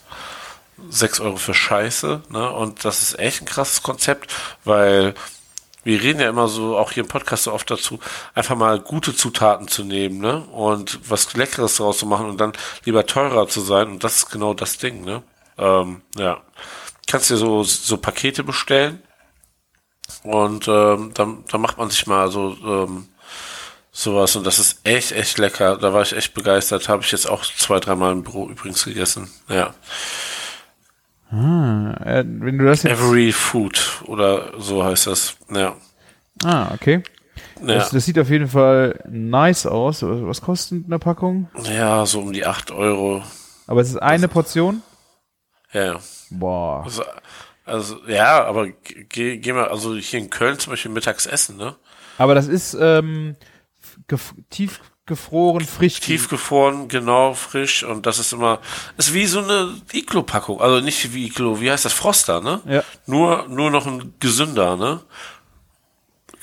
[0.90, 2.50] 6 Euro für Scheiße, ne?
[2.50, 4.34] Und das ist echt ein krasses Konzept,
[4.64, 5.14] weil
[5.86, 8.00] wir reden ja immer so, auch hier im Podcast so oft dazu,
[8.34, 10.40] einfach mal gute Zutaten zu nehmen, ne?
[10.46, 12.54] Und was Leckeres daraus zu machen und dann
[12.84, 13.88] lieber teurer zu sein.
[13.88, 15.22] Und das ist genau das Ding, ne?
[15.56, 16.42] Ähm, ja.
[17.06, 19.00] Kannst dir so, so Pakete bestellen.
[20.24, 23.06] Und ähm, dann, dann macht man sich mal so ähm,
[23.92, 24.34] sowas.
[24.34, 25.76] Und das ist echt, echt lecker.
[25.76, 26.88] Da war ich echt begeistert.
[26.88, 29.30] Habe ich jetzt auch zwei, dreimal im Büro übrigens gegessen.
[29.48, 29.72] Ja.
[31.30, 33.00] Äh, wenn du das jetzt.
[33.00, 35.36] Every Food oder so heißt das.
[35.50, 35.76] Ja.
[36.44, 37.02] Ah, okay.
[37.60, 37.74] Ja.
[37.74, 40.02] Das, das sieht auf jeden Fall nice aus.
[40.02, 41.48] Was kostet eine Packung?
[41.64, 43.22] Ja, so um die 8 Euro.
[43.66, 44.82] Aber es ist eine Portion?
[45.72, 46.00] Ja, ja.
[46.30, 46.84] Boah.
[46.84, 47.02] Also,
[47.64, 51.76] also ja, aber geh, geh mal, also hier in Köln zum Beispiel mittags essen, ne?
[52.18, 53.36] Aber das ist ähm,
[54.06, 54.34] gef
[55.06, 56.00] tiefgefroren, frisch.
[56.00, 58.60] Tiefgefroren, genau, frisch und das ist immer,
[58.96, 62.60] ist wie so eine Iglo-Packung, also nicht wie Iglo, wie heißt das, Froster, ne?
[62.66, 62.82] Ja.
[63.06, 65.00] Nur, nur noch ein gesünder, ne?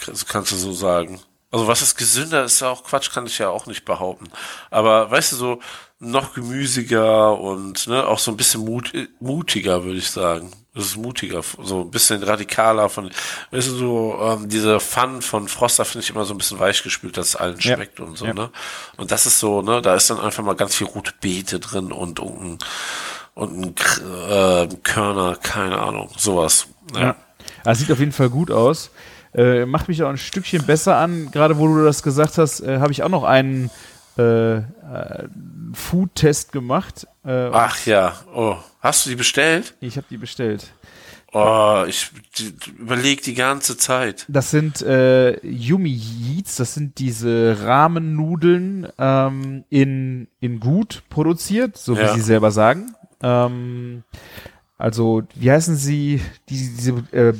[0.06, 1.20] Das kannst du so sagen.
[1.52, 4.32] Also was ist gesünder, ist ja auch Quatsch, kann ich ja auch nicht behaupten.
[4.72, 5.60] Aber weißt du, so
[6.00, 10.52] noch gemüsiger und ne, auch so ein bisschen mut, mutiger, würde ich sagen.
[10.76, 13.12] Das ist mutiger, so ein bisschen radikaler von,
[13.52, 17.16] weißt du, so ähm, dieser Fun von Froster finde ich immer so ein bisschen weichgespült,
[17.16, 17.76] dass es allen Ja.
[17.76, 18.34] schmeckt und so, Ja.
[18.34, 18.50] ne?
[18.98, 21.92] Und das ist so, ne, da ist dann einfach mal ganz viel rote Beete drin
[21.92, 22.58] und, und, ein-
[23.36, 23.76] und ein
[24.32, 26.66] äh, Körner, keine Ahnung, sowas.
[26.96, 27.02] Ja.
[27.02, 27.16] Ja.
[27.64, 28.90] Also sieht auf jeden Fall gut aus.
[29.36, 31.30] Äh, macht mich auch ein Stückchen besser an.
[31.32, 33.70] Gerade wo du das gesagt hast, äh, habe ich auch noch einen
[34.18, 34.64] äh, äh,
[35.74, 37.08] Food-Test gemacht.
[37.26, 39.76] Äh, Ach ja, oh, hast du die bestellt?
[39.80, 40.72] Ich habe die bestellt.
[41.36, 44.26] Oh, ich die, überlege die ganze Zeit.
[44.28, 51.98] Das sind äh, Yumi Yeats, das sind diese Rahmennudeln ähm, in, in gut produziert, so
[51.98, 52.14] wie Ja.
[52.14, 52.94] sie selber sagen.
[53.24, 54.04] Ähm,
[54.84, 56.22] also, wie heißen sie?
[56.50, 57.32] Die, diese äh, Ja,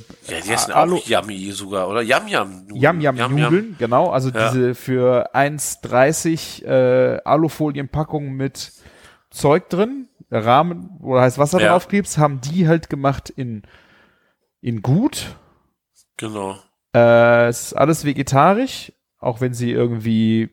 [0.46, 2.02] die heißen Alu- auch Yummy sogar, oder?
[2.02, 2.66] Yum Yum.
[2.74, 4.50] Yam Yam Nudeln, genau, also Ja.
[4.50, 8.72] diese für 1,30 äh, Alufolienpackung mit
[9.30, 11.70] Zeug drin, Rahmen, wo heißt Wasser Ja.
[11.70, 13.64] draufklebst, haben die halt gemacht in,
[14.62, 15.36] in gut.
[16.18, 16.58] Genau.
[16.96, 20.50] Äh, es ist alles vegetarisch, auch wenn sie irgendwie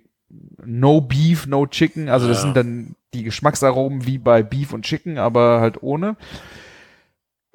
[0.64, 2.42] no beef, no chicken, also das Ja.
[2.42, 6.16] sind dann die Geschmacksaromen wie bei Beef und Chicken, aber halt ohne.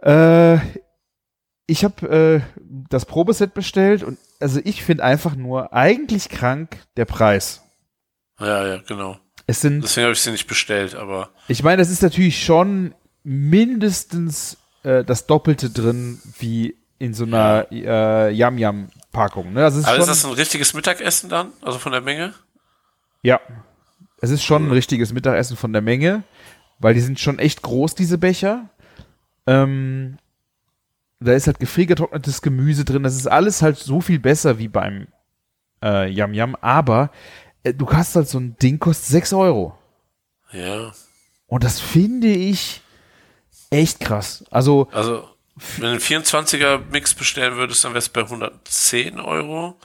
[0.05, 0.57] Äh,
[1.67, 7.05] ich habe äh, das Probeset bestellt und also ich finde einfach nur eigentlich krank der
[7.05, 7.63] Preis.
[8.39, 9.17] Ja, ja, genau.
[9.47, 12.93] Es sind, Deswegen habe ich sie nicht bestellt, aber ich meine, das ist natürlich schon
[13.23, 19.53] mindestens äh, das Doppelte drin wie in so einer äh, Yam Yam Packung.
[19.53, 19.63] Ne?
[19.63, 21.51] Also ist aber schon, ist das ein richtiges Mittagessen dann?
[21.61, 22.33] Also von der Menge?
[23.21, 23.39] Ja.
[24.21, 26.23] Es ist schon ein richtiges Mittagessen von der Menge,
[26.79, 28.69] weil die sind schon echt groß, diese Becher.
[29.47, 30.17] Ähm,
[31.19, 33.03] da ist halt gefriergetrocknetes Gemüse drin.
[33.03, 35.07] Das ist alles halt so viel besser wie beim
[35.83, 36.55] äh, Yam Yam.
[36.61, 37.11] Aber
[37.63, 39.77] äh, du hast halt so ein Ding, kostet 6 Euro.
[40.51, 40.91] Ja.
[41.47, 42.81] Und das finde ich
[43.69, 44.43] echt krass.
[44.51, 45.27] Also, Also,
[45.77, 49.77] wenn du einen 24er Mix bestellen würdest, dann wär's bei 110 Euro.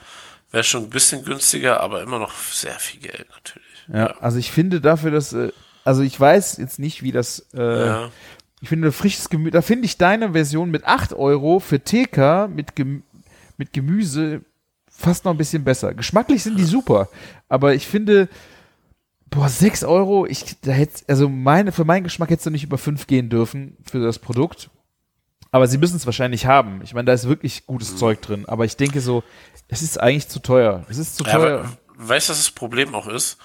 [0.51, 3.67] Wäre schon ein bisschen günstiger, aber immer noch sehr viel Geld natürlich.
[3.87, 5.51] ja, also ich finde dafür, dass, äh,
[5.85, 8.11] also ich weiß jetzt nicht, wie das, äh, Ja.
[8.61, 12.75] Ich finde frisches Gemüse, da finde ich deine Version mit 8 Euro für TK mit,
[12.75, 13.03] Gem
[13.57, 14.41] mit Gemüse
[14.89, 15.93] fast noch ein bisschen besser.
[15.93, 17.09] Geschmacklich sind die super,
[17.49, 18.29] aber ich finde,
[19.29, 22.77] boah, 6 Euro, ich, da hätte, also meine, für meinen Geschmack hättest du nicht über
[22.77, 24.69] 5 gehen dürfen für das Produkt.
[25.53, 26.79] Aber sie müssen es wahrscheinlich haben.
[26.83, 27.65] Ich meine, da ist wirklich Mhm.
[27.73, 28.45] gutes Zeug drin.
[28.47, 29.21] Aber ich denke so,
[29.67, 30.85] es ist eigentlich zu teuer.
[30.87, 31.59] Es ist zu Ja, teuer.
[31.59, 33.37] aber weißt du, was das Problem auch ist?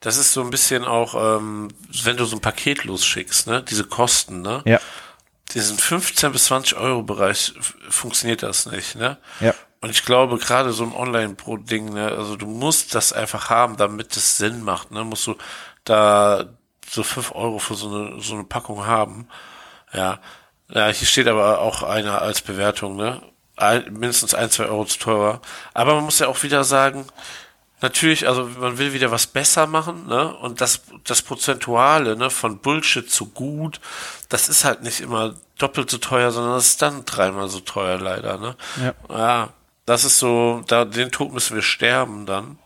[0.00, 1.68] Das ist so ein bisschen auch, ähm,
[2.04, 3.62] wenn du so ein Paket losschickst, ne?
[3.62, 4.62] Diese Kosten, ne?
[4.64, 4.80] ja,
[5.54, 7.54] Diesen 15 bis 20 Euro Bereich
[7.88, 9.18] funktioniert das nicht, ne?
[9.40, 9.54] ja.
[9.80, 14.16] Und ich glaube, gerade so ein Online-Pro-Ding, ne, also du musst das einfach haben, damit
[14.16, 15.04] es Sinn macht, ne?
[15.04, 15.36] Musst du
[15.84, 16.46] da
[16.88, 19.28] so 5 Euro für so eine, so eine Packung haben.
[19.92, 20.20] Ja.
[20.70, 23.22] Ja, hier steht aber auch einer als Bewertung, ne?
[23.56, 25.40] Ein, mindestens ein, zwei Euro zu teurer.
[25.74, 27.06] Aber man muss ja auch wieder sagen,
[27.80, 30.34] natürlich, also man will wieder was besser machen, ne?
[30.36, 33.80] Und das, das Prozentuale, ne, von Bullshit zu gut,
[34.28, 37.98] das ist halt nicht immer doppelt so teuer, sondern das ist dann dreimal so teuer
[37.98, 38.56] leider, ne?
[38.82, 38.94] Ja.
[39.16, 39.48] Ja,
[39.86, 42.58] das ist so, da, den Tod müssen wir sterben dann.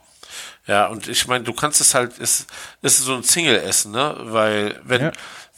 [0.66, 2.47] Ja, und ich meine, du kannst es halt, es
[2.82, 4.14] ist so ein Single-Essen, ne?
[4.20, 5.12] Weil, wenn, Ja.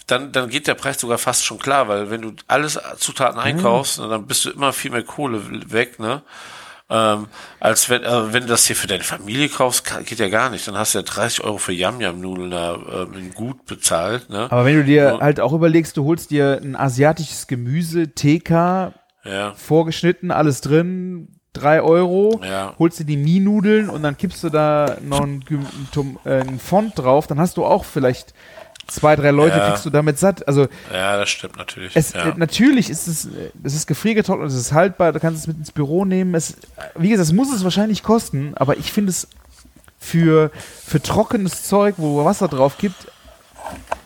[0.07, 3.99] dann, dann geht der Preis sogar fast schon klar, weil wenn du alles Zutaten einkaufst,
[3.99, 5.41] ne, dann bist du immer viel mehr Kohle
[5.73, 6.23] weg, ne?
[6.91, 7.27] Ähm,
[7.61, 10.69] als wenn, äh, wenn du das hier für deine Familie kaufst, geht ja gar nicht.
[10.69, 12.75] Dann hast du ja 30 Euro für Yam-Yam-Nudeln da
[13.15, 14.49] ähm, gut bezahlt, ne?
[14.51, 15.21] Aber wenn du dir Ja.
[15.21, 18.93] halt auch überlegst, du holst dir ein asiatisches Gemüse, TK,
[19.25, 22.75] Ja, vorgeschnitten, alles drin, drei Euro, Ja.
[22.79, 26.45] holst dir die Mie-Nudeln und dann kippst du da noch ein, Gem- ein, Tom- äh,
[26.59, 28.35] Fond drauf, dann hast du auch vielleicht
[28.87, 29.69] zwei, drei Leute, Ja.
[29.69, 30.47] kriegst du damit satt.
[30.47, 31.95] Also ja, das stimmt natürlich.
[31.97, 32.29] es, ja.
[32.29, 33.29] äh, natürlich ist es,
[33.63, 36.35] es ist gefriergetrocknet, es ist haltbar, du kannst es mit ins Büro nehmen.
[36.35, 36.57] Es,
[36.97, 39.29] wie gesagt, es muss es wahrscheinlich kosten, aber ich finde es
[39.99, 40.51] für,
[40.87, 42.97] für trockenes Zeug, wo Wasser drauf gibt,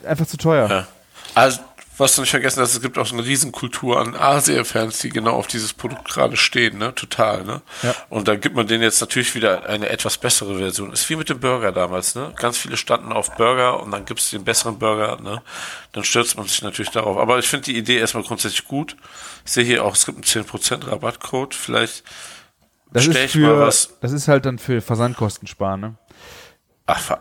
[0.05, 0.68] einfach zu teuer.
[0.70, 0.86] Ja.
[1.34, 1.60] Also,
[1.98, 5.32] was du nicht vergessen hast, es gibt auch so eine Riesenkultur an Asia-Fans, die genau
[5.32, 6.94] auf dieses Produkt gerade stehen, ne?
[6.94, 7.62] Total, ne?
[7.82, 7.94] Ja.
[8.08, 10.92] Und da gibt man denen jetzt natürlich wieder eine etwas bessere Version.
[10.92, 12.32] Ist wie mit dem Burger damals, ne?
[12.36, 15.42] Ganz viele standen auf Burger und dann gibt's den besseren Burger, ne?
[15.92, 17.18] Dann stürzt man sich natürlich darauf.
[17.18, 18.96] Aber ich finde die Idee erstmal grundsätzlich gut.
[19.44, 21.54] Ich sehe hier auch, es gibt einen 10% Rabattcode.
[21.54, 22.04] Vielleicht
[22.92, 23.90] Das bestell ist, ich mal für, was.
[24.00, 25.98] das ist halt dann für Versandkosten sparen, ne?
[26.86, 27.18] Ach,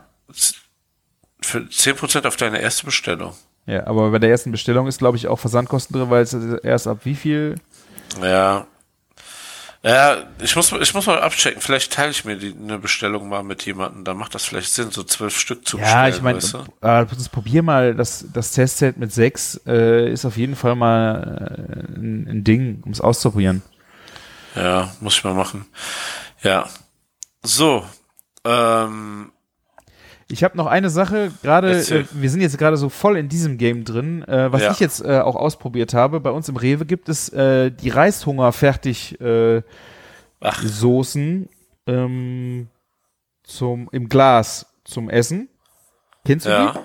[1.41, 3.35] für 10% auf deine erste Bestellung.
[3.67, 6.87] Ja, aber bei der ersten Bestellung ist, glaube ich, auch Versandkosten drin, weil es erst
[6.87, 7.55] ab wie viel?
[8.21, 8.65] Ja.
[9.83, 11.61] Ja, ich muss, ich muss mal abchecken.
[11.61, 14.03] Vielleicht teile ich mir die, eine Bestellung mal mit jemandem.
[14.05, 15.99] Dann macht das vielleicht Sinn, so zwölf Stück zu bestellen.
[15.99, 16.57] Ja, ich meine, weißt du?
[16.81, 21.67] äh, das probier mal, das, das Testset mit sechs äh, ist auf jeden Fall mal
[21.69, 23.61] äh, ein, ein Ding, um es auszuprobieren.
[24.55, 25.65] Ja, muss ich mal machen.
[26.41, 26.67] Ja.
[27.43, 27.85] So.
[28.43, 29.31] Ähm,
[30.29, 33.57] Ich habe noch eine Sache, gerade, äh, wir sind jetzt gerade so voll in diesem
[33.57, 34.71] Game drin, äh, was Ja.
[34.71, 36.19] ich jetzt äh, auch ausprobiert habe.
[36.19, 39.61] Bei uns im Rewe gibt es äh, die Reishunger fertig äh,
[40.63, 41.49] Soßen
[41.87, 42.67] ähm,
[43.43, 45.47] zum im Glas zum Essen.
[46.25, 46.55] Kennst du die?
[46.55, 46.75] ja.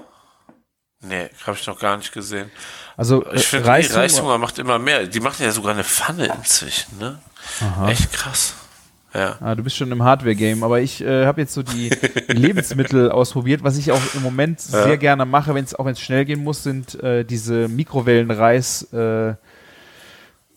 [1.05, 2.49] Nee, habe ich noch gar nicht gesehen.
[2.97, 5.09] Also äh, Ich finde, Reishunger, Reishunger macht immer mehr.
[5.09, 7.19] Die machen ja sogar eine Pfanne inzwischen, ne?
[7.89, 8.55] Echt krass.
[9.15, 9.37] Ja.
[9.41, 11.91] Ah, du bist schon im Hardware-Game, aber ich äh, habe jetzt so die
[12.29, 13.63] Lebensmittel ausprobiert.
[13.63, 16.43] Was ich auch im Moment sehr gerne mache, wenn es auch wenn es schnell gehen
[16.43, 19.35] muss, sind äh, diese Mikrowellenreis, äh,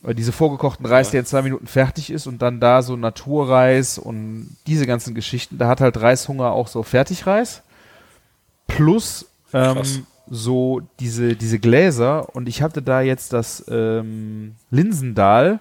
[0.05, 3.97] oder diese vorgekochten Reis, der in zwei Minuten fertig ist und dann da so Naturreis
[3.97, 5.57] und diese ganzen Geschichten.
[5.57, 7.63] Da hat halt Reishunger auch so Fertigreis
[8.67, 15.59] plus ähm, so diese diese Gläser und ich hatte da jetzt das ähm, Linsendahl.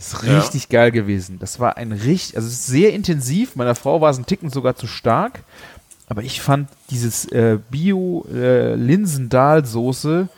[0.00, 0.38] Ist Ja.
[0.40, 1.38] richtig geil gewesen.
[1.38, 3.54] Das war ein richtig, also es ist sehr intensiv.
[3.54, 5.40] Meiner Frau war es ein Ticken sogar zu stark.
[6.08, 10.28] Aber ich fand dieses äh, Bio-Linsendahl-Soße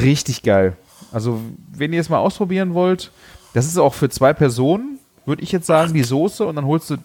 [0.00, 0.76] richtig geil.
[1.12, 1.40] Also,
[1.72, 3.10] wenn ihr es mal ausprobieren wollt,
[3.54, 6.90] das ist auch für zwei Personen, würde ich jetzt sagen, die Soße und dann holst
[6.90, 6.96] du,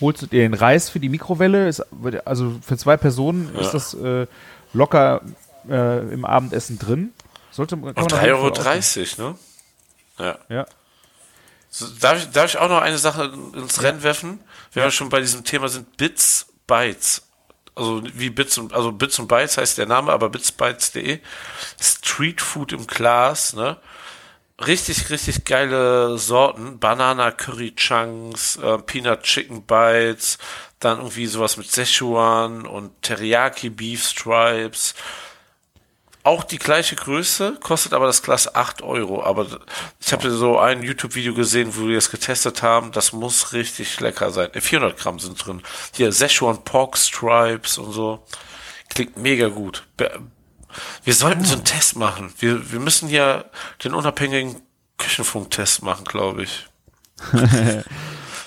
[0.00, 1.68] holst du dir den Reis für die Mikrowelle.
[1.68, 1.82] Ist,
[2.24, 3.60] also für zwei Personen Ja.
[3.60, 4.26] ist das äh,
[4.72, 5.22] locker
[5.68, 7.10] äh, im Abendessen drin.
[7.50, 9.36] Sollte, kann man auf 3,30 jeden Euro, ne?
[10.18, 10.38] Ja.
[10.48, 10.66] Ja.
[11.70, 14.40] So, darf, ich, darf ich auch noch eine Sache ins Rennen werfen?
[14.72, 17.22] Wenn wir schon bei diesem Thema sind, Bits, Bytes.
[17.74, 21.18] Also wie Bits und, also Bits und Bytes heißt der Name, aber bitsbytes.de.
[21.80, 23.76] Street Food im Glas, ne?
[24.64, 26.78] Richtig, richtig geile Sorten.
[26.78, 30.38] Banana Curry Chunks, äh, Peanut Chicken Bites,
[30.78, 34.94] dann irgendwie sowas mit Szechuan und Teriyaki Beef Stripes.
[36.24, 39.22] Auch die gleiche Größe, kostet aber das Glas 8 Euro.
[39.22, 39.46] Aber
[40.00, 42.92] ich habe so ein YouTube-Video gesehen, wo die das getestet haben.
[42.92, 44.48] Das muss richtig lecker sein.
[44.52, 45.62] 400 Gramm sind drin.
[45.92, 48.24] Hier Szechuan Pork Stripes und so.
[48.88, 49.86] Klingt mega gut.
[51.04, 52.32] Wir sollten so einen Test machen.
[52.38, 53.50] Wir, wir müssen hier
[53.84, 54.62] den unabhängigen
[54.96, 56.66] Küchenfunk-Test machen, glaube ich.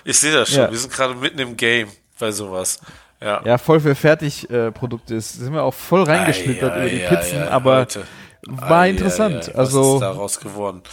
[0.03, 0.59] ich sehe das schon.
[0.59, 0.71] Ja.
[0.71, 2.81] Wir sind gerade mitten im Game bei sowas.
[3.19, 5.33] Ja, ja voll für Fertigprodukte ist.
[5.33, 8.07] Sind wir auch voll reingeschnittert über die Pizzen, aber Leute.
[8.43, 9.55] war interessant.
[9.55, 10.83] also was ist daraus geworden?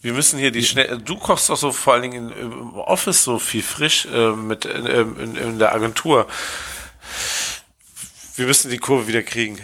[0.00, 0.98] Wir müssen hier die schnell.
[0.98, 4.84] Du kochst doch so vor allen Dingen im Office so viel frisch äh, mit in,
[4.84, 6.26] in, in, der Agentur.
[8.36, 9.58] Wir müssen die Kurve wieder kriegen.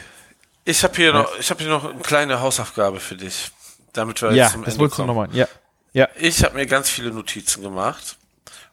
[0.64, 3.50] Ich habe hier noch, ich habe hier noch eine kleine Hausaufgabe für dich,
[3.92, 5.08] damit wir ja, jetzt zum das Ende kommen.
[5.08, 5.36] Du noch mal.
[5.36, 5.46] Ja,
[5.92, 6.08] ja.
[6.16, 8.16] Ich habe mir ganz viele Notizen gemacht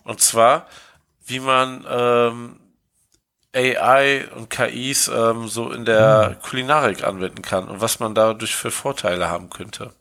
[0.05, 0.67] und zwar,
[1.25, 2.59] wie man ähm,
[3.55, 6.41] AI und KIs ähm, so in der mhm.
[6.41, 9.91] Kulinarik anwenden kann und was man dadurch für Vorteile haben könnte.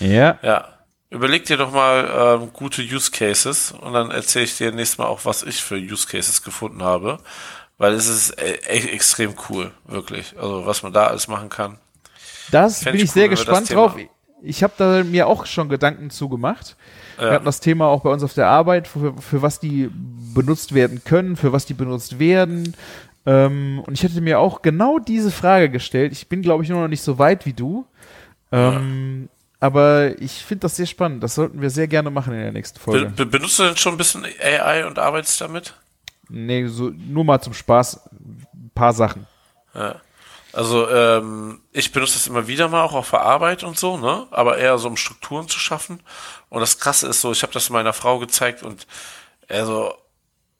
[0.00, 0.38] Ja.
[0.42, 0.68] Ja.
[1.10, 5.06] Überleg dir doch mal ähm, gute Use Cases und dann erzähle ich dir nächstes Mal
[5.06, 7.18] auch, was ich für Use Cases gefunden habe,
[7.78, 10.34] weil es ist e echt extrem cool, wirklich.
[10.36, 11.78] Also was man da alles machen kann.
[12.50, 13.96] Das Fänd bin ich, cool, sehr gespannt drauf.
[14.42, 16.76] Ich habe da mir auch schon Gedanken zugemacht.
[17.18, 17.24] Ja.
[17.24, 19.90] Wir hatten das Thema auch bei uns auf der Arbeit, für, für was die
[20.34, 22.74] benutzt werden können, für was die benutzt werden.
[23.26, 26.12] Ähm, und ich hätte mir auch genau diese Frage gestellt.
[26.12, 27.84] Ich bin, glaube ich, nur noch nicht so weit wie du.
[28.52, 29.28] Ähm, ja.
[29.60, 31.22] Aber ich finde das sehr spannend.
[31.22, 33.06] Das sollten wir sehr gerne machen in der nächsten Folge.
[33.10, 35.74] Be benutzt du denn schon ein bisschen AI und arbeitest damit?
[36.28, 38.08] Nee, so nur mal zum Spaß.
[38.12, 39.26] Ein paar Sachen.
[39.74, 39.96] Ja.
[40.58, 44.26] Also ähm, ich benutze das immer wieder mal auch auf der Arbeit und so, ne?
[44.32, 46.00] Aber eher so um Strukturen zu schaffen.
[46.48, 48.88] Und das Krasse ist so, ich habe das meiner Frau gezeigt und
[49.48, 49.94] also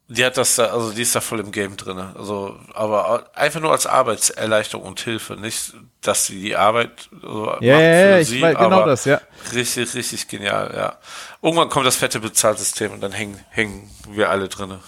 [0.07, 2.15] die hat das da, also die ist da voll im Game drinne.
[2.17, 7.75] Also, aber einfach nur als Arbeitserleichterung und Hilfe, nicht, dass sie die Arbeit so ja,
[7.75, 9.21] macht ja, sie, ich weiß, genau das, ja.
[9.53, 10.97] Richtig, richtig genial, ja.
[11.43, 14.79] Irgendwann kommt das fette Bezahlsystem und dann hängen, hängen wir alle drinne.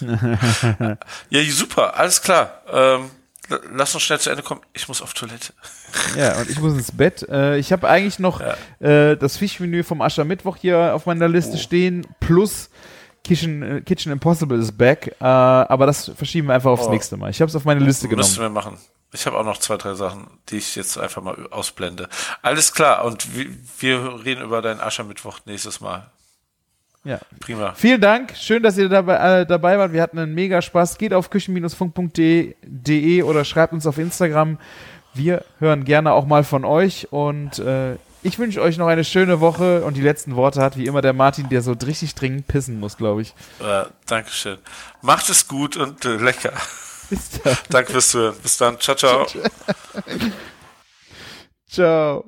[1.30, 2.62] ja, super, alles klar.
[2.72, 3.10] Ähm,
[3.72, 4.60] lass uns schnell zu Ende kommen.
[4.72, 5.52] Ich muss auf Toilette.
[6.16, 7.26] Ja, und ich muss ins Bett.
[7.28, 8.56] Äh, ich habe eigentlich noch ja.
[8.80, 11.58] äh, das Fischmenü vom Aschermittwoch hier auf meiner Liste oh.
[11.58, 12.70] stehen, plus
[13.24, 16.90] Kitchen, äh, Kitchen Impossible ist back, äh, aber das verschieben wir einfach aufs oh.
[16.90, 17.30] nächste Mal.
[17.30, 18.28] Ich habe es auf meine Liste genommen.
[18.28, 18.78] Müssen wir machen.
[19.12, 22.08] Ich habe auch noch zwei, drei Sachen, die ich jetzt einfach mal ausblende.
[22.42, 23.46] Alles klar, und wir,
[23.78, 26.10] wir reden über deinen Aschermittwoch nächstes Mal.
[27.06, 27.20] Ja.
[27.38, 27.72] Prima.
[27.74, 28.34] Vielen Dank.
[28.36, 29.92] Schön, dass ihr dabei, äh, dabei wart.
[29.92, 30.98] Wir hatten einen mega Spaß.
[30.98, 34.58] Geht auf küchen-funk.de oder schreibt uns auf Instagram.
[35.14, 39.40] Wir hören gerne auch mal von euch und äh, ich wünsche euch noch eine schöne
[39.40, 42.80] Woche und die letzten Worte hat wie immer der Martin, der so richtig dringend pissen
[42.80, 43.34] muss, glaube ich.
[43.60, 44.58] Äh, Dankeschön.
[45.00, 46.52] Macht es gut und äh, lecker.
[47.08, 47.56] Bis dann.
[47.70, 48.34] Danke fürs Zuhören.
[48.42, 48.80] Bis dann.
[48.80, 49.26] Ciao, ciao.
[51.68, 52.24] ciao.